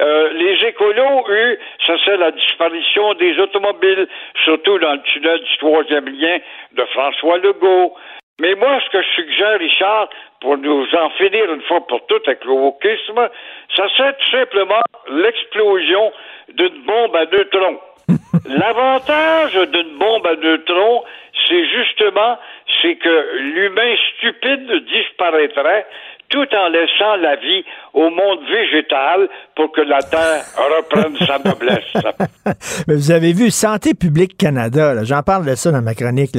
[0.00, 4.08] Euh, les écolos, eux, ça c'est la disparition des automobiles,
[4.44, 6.38] surtout dans le tunnel du troisième lien
[6.72, 7.94] de François Legault.
[8.40, 10.08] Mais moi, ce que je suggère, Richard,
[10.40, 13.28] pour nous en finir une fois pour toutes avec le wokisme,
[13.76, 16.12] ça serait tout simplement l'explosion
[16.48, 17.78] d'une bombe à neutrons.
[18.46, 21.04] L'avantage d'une bombe à neutrons,
[21.48, 22.38] c'est justement
[22.82, 25.86] c'est que l'humain stupide disparaîtrait
[26.34, 31.84] tout en laissant la vie au monde végétal pour que la Terre reprenne sa noblesse.
[32.88, 36.36] Mais vous avez vu Santé publique Canada, j'en parle de ça dans ma chronique.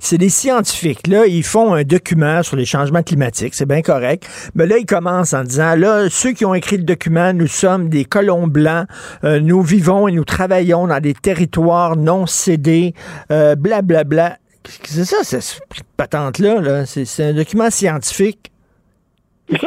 [0.00, 4.28] C'est des scientifiques, là, ils font un document sur les changements climatiques, c'est bien correct.
[4.54, 7.88] Mais là, ils commencent en disant, là, ceux qui ont écrit le document, nous sommes
[7.88, 8.86] des colons blancs,
[9.24, 12.92] euh, nous vivons et nous travaillons dans des territoires non cédés,
[13.30, 13.70] blablabla.
[13.70, 14.36] Euh, bla, bla.
[14.84, 15.62] C'est ça, cette
[15.96, 18.50] patente-là, -là, c'est un document scientifique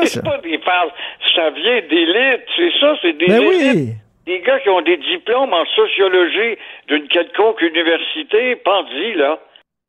[0.06, 0.92] c'est pas des parles,
[1.36, 3.96] ça vient d'élite, c'est ça, c'est des ben élites.
[4.26, 8.62] Des gars qui ont des diplômes en sociologie d'une quelconque université,
[8.94, 9.40] dit là.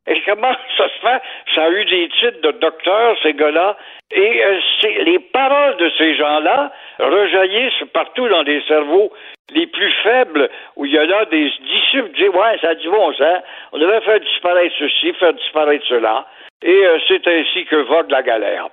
[0.06, 1.22] Et comment ça se fait?
[1.54, 3.76] Ça a eu des titres de docteur, ces gars-là.
[4.10, 4.58] Et euh,
[5.04, 9.12] les paroles de ces gens-là rejaillissent partout dans les cerveaux
[9.54, 12.88] les plus faibles, où il y a là des disciples qui disent Ouais, ça dit
[12.88, 13.42] bon ça,
[13.72, 16.26] on devrait faire disparaître ceci, faire disparaître cela.
[16.62, 18.68] Et euh, c'est ainsi que vogue la galère.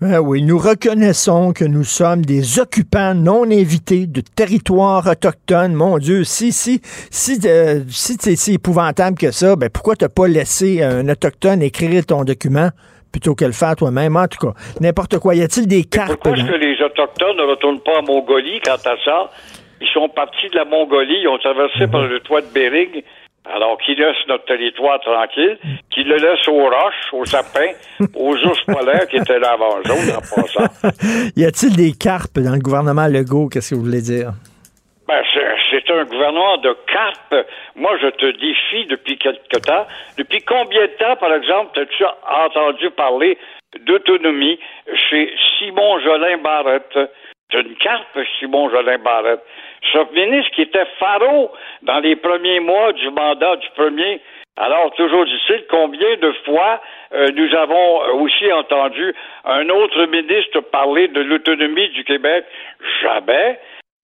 [0.00, 5.74] Ben oui, nous reconnaissons que nous sommes des occupants non invités de territoires autochtones.
[5.74, 10.08] Mon Dieu, si si si euh, si c'est si épouvantable que ça, ben pourquoi t'as
[10.08, 12.70] pas laissé un autochtone écrire ton document
[13.12, 14.16] plutôt que le faire toi-même?
[14.16, 15.34] En tout cas, n'importe quoi.
[15.34, 18.80] Y a-t-il des cartes Pourquoi est-ce que les autochtones ne retournent pas en Mongolie quant
[18.82, 19.30] à ça?
[19.82, 21.90] Ils sont partis de la Mongolie, ils ont traversé mhm.
[21.90, 23.02] par le toit de Bering
[23.44, 25.58] alors, qu'il laisse notre territoire tranquille,
[25.90, 27.72] qu'il le laisse aux roches, aux sapins,
[28.14, 30.68] aux ours polaires qui étaient là avant jaune en passant.
[31.36, 33.48] y a-t-il des carpes dans le gouvernement Legault?
[33.48, 34.32] Qu'est-ce que vous voulez dire?
[35.08, 35.22] Ben,
[35.70, 37.46] c'est un gouvernement de carpes.
[37.74, 39.86] Moi, je te défie depuis quelque temps.
[40.16, 43.36] Depuis combien de temps, par exemple, as-tu entendu parler
[43.86, 44.60] d'autonomie
[45.08, 46.96] chez Simon Jolin Barrette?
[47.50, 49.42] C'est une carpe, Simon Jolin Barrette.
[49.92, 51.50] Ce ministre qui était pharaon
[51.82, 54.20] dans les premiers mois du mandat du premier.
[54.56, 56.82] Alors, toujours difficile, combien de fois
[57.12, 62.44] euh, nous avons aussi entendu un autre ministre parler de l'autonomie du Québec?
[63.02, 63.58] Jamais.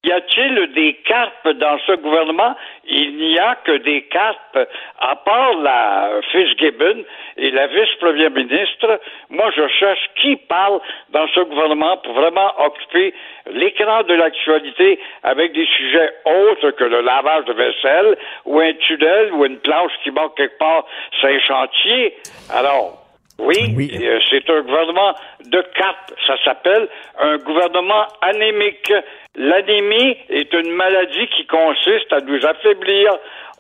[0.05, 2.55] Y a-t-il des carpes dans ce gouvernement?
[2.85, 4.59] Il n'y a que des carpes,
[5.01, 7.05] à part la Fitzgibbon
[7.37, 9.01] et la vice-première ministre.
[9.31, 13.15] Moi, je cherche qui parle dans ce gouvernement pour vraiment occuper
[13.51, 19.33] l'écran de l'actualité avec des sujets autres que le lavage de vaisselle ou un tunnel
[19.33, 20.87] ou une planche qui manque quelque part.
[21.21, 22.15] C'est un chantier.
[22.55, 23.06] Alors,
[23.39, 25.15] Oui, euh, c'est un gouvernement
[25.45, 25.97] de cap.
[26.27, 26.89] Ça s'appelle
[27.19, 28.93] un gouvernement anémique.
[29.35, 33.13] L'anémie est une maladie qui consiste à nous affaiblir.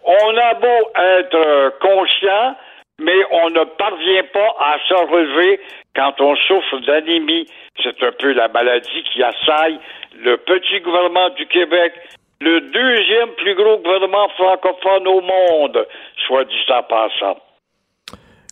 [0.04, 2.56] On a beau être euh, conscient,
[2.98, 5.60] mais on ne parvient pas à se relever
[5.94, 7.46] quand on souffre d'anémie.
[7.82, 9.78] C'est un peu la maladie qui assaille
[10.18, 11.92] le petit gouvernement du Québec,
[12.40, 15.86] le deuxième plus gros gouvernement francophone au monde,
[16.26, 17.36] soit dit en passant.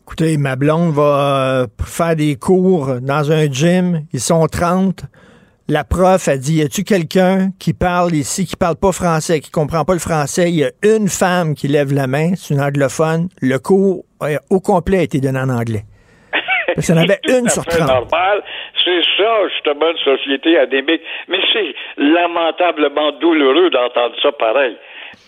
[0.07, 4.03] Écoutez, ma blonde va euh, faire des cours dans un gym.
[4.13, 5.01] Ils sont 30.
[5.67, 9.51] La prof a dit, y a-tu quelqu'un qui parle ici, qui parle pas français, qui
[9.51, 10.51] comprend pas le français?
[10.51, 13.29] Il y a une femme qui lève la main, c'est une anglophone.
[13.41, 15.85] Le cours euh, au complet a été donné en anglais.
[16.75, 17.89] Parce qu'il y en avait une sur 30.
[17.89, 18.43] normal.
[18.85, 21.01] C'est ça, justement, une société anémique.
[21.29, 24.77] Mais c'est lamentablement douloureux d'entendre ça pareil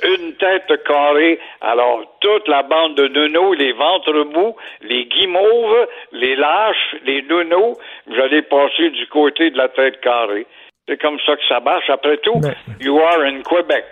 [0.05, 1.39] une tête carrée.
[1.61, 7.77] Alors, toute la bande de nounous, les ventres mous, les guimauves, les lâches, les nounous,
[8.07, 10.47] vous allez passer du côté de la tête carrée.
[10.89, 11.89] C'est comme ça que ça marche.
[11.91, 12.41] Après tout,
[12.81, 13.85] you are in Quebec.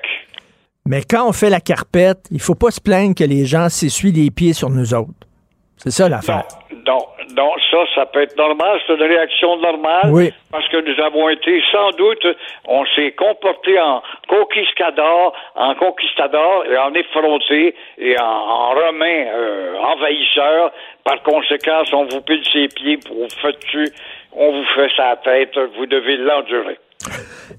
[0.87, 4.13] Mais quand on fait la carpette, il faut pas se plaindre que les gens s'essuient
[4.13, 5.13] les pieds sur nous autres.
[5.79, 6.45] C'est ça l'affaire.
[6.86, 6.98] Non,
[7.35, 10.11] non, ça, ça peut être normal, c'est une réaction normale.
[10.11, 10.32] Oui.
[10.51, 12.27] Parce que nous avons été, sans doute,
[12.66, 20.73] on s'est comporté en conquistador, en conquistador et en effronté et en, romain euh, envahisseur.
[21.05, 23.89] Par conséquent, on vous pile ses pieds, vous faites tu,
[24.32, 26.78] on vous fait sa tête, vous devez l'endurer.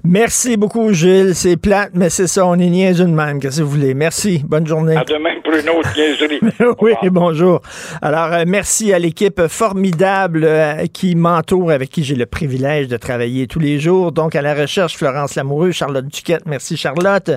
[0.07, 1.33] Merci beaucoup, Gilles.
[1.33, 3.39] C'est plate, mais c'est ça, on est niaiseux de même.
[3.39, 3.95] Qu'est-ce que vous voulez?
[3.95, 4.43] Merci.
[4.45, 4.95] Bonne journée.
[4.95, 6.39] À demain pour une autre niaiserie.
[6.79, 7.61] oui, bonjour.
[8.03, 12.97] Alors, euh, merci à l'équipe formidable euh, qui m'entoure, avec qui j'ai le privilège de
[12.97, 14.11] travailler tous les jours.
[14.11, 16.43] Donc, à la recherche, Florence Lamoureux, Charlotte Duquette.
[16.45, 17.31] Merci, Charlotte.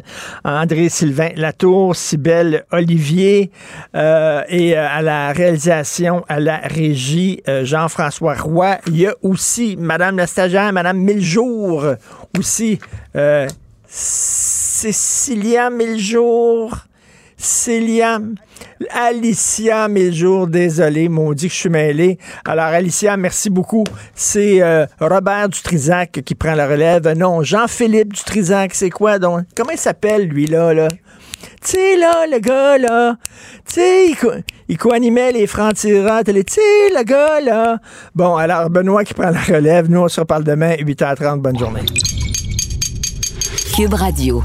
[0.44, 3.50] André-Sylvain Latour, Sybelle Olivier.
[3.94, 8.76] Euh, et à la réalisation, à la régie, Jean-François Roy.
[8.88, 11.94] Il y a aussi Madame la stagiaire, Madame Miljour
[12.38, 12.78] aussi.
[13.16, 13.48] Euh,
[13.86, 16.76] Cécilia Miljour.
[17.40, 18.18] Célia,
[18.90, 22.18] Alicia Miljour, désolé, dit que je suis mêlé.
[22.44, 23.84] Alors, Alicia, merci beaucoup.
[24.12, 27.08] C'est euh, Robert Dutrisac qui prend la relève.
[27.16, 29.44] Non, Jean-Philippe Dutrisac, c'est quoi donc?
[29.56, 30.88] Comment il s'appelle, lui, là, là?
[31.40, 33.16] Tu sais, là, le gars, là,
[33.66, 33.80] tu
[34.68, 37.78] il, co-animait les francs-tirants, tu le gars, là.
[38.14, 39.90] Bon, alors, Benoît qui prend la relève.
[39.90, 41.40] Nous, on se reparle demain, 8h30.
[41.40, 41.82] Bonne journée.
[43.74, 44.42] Cube Radio.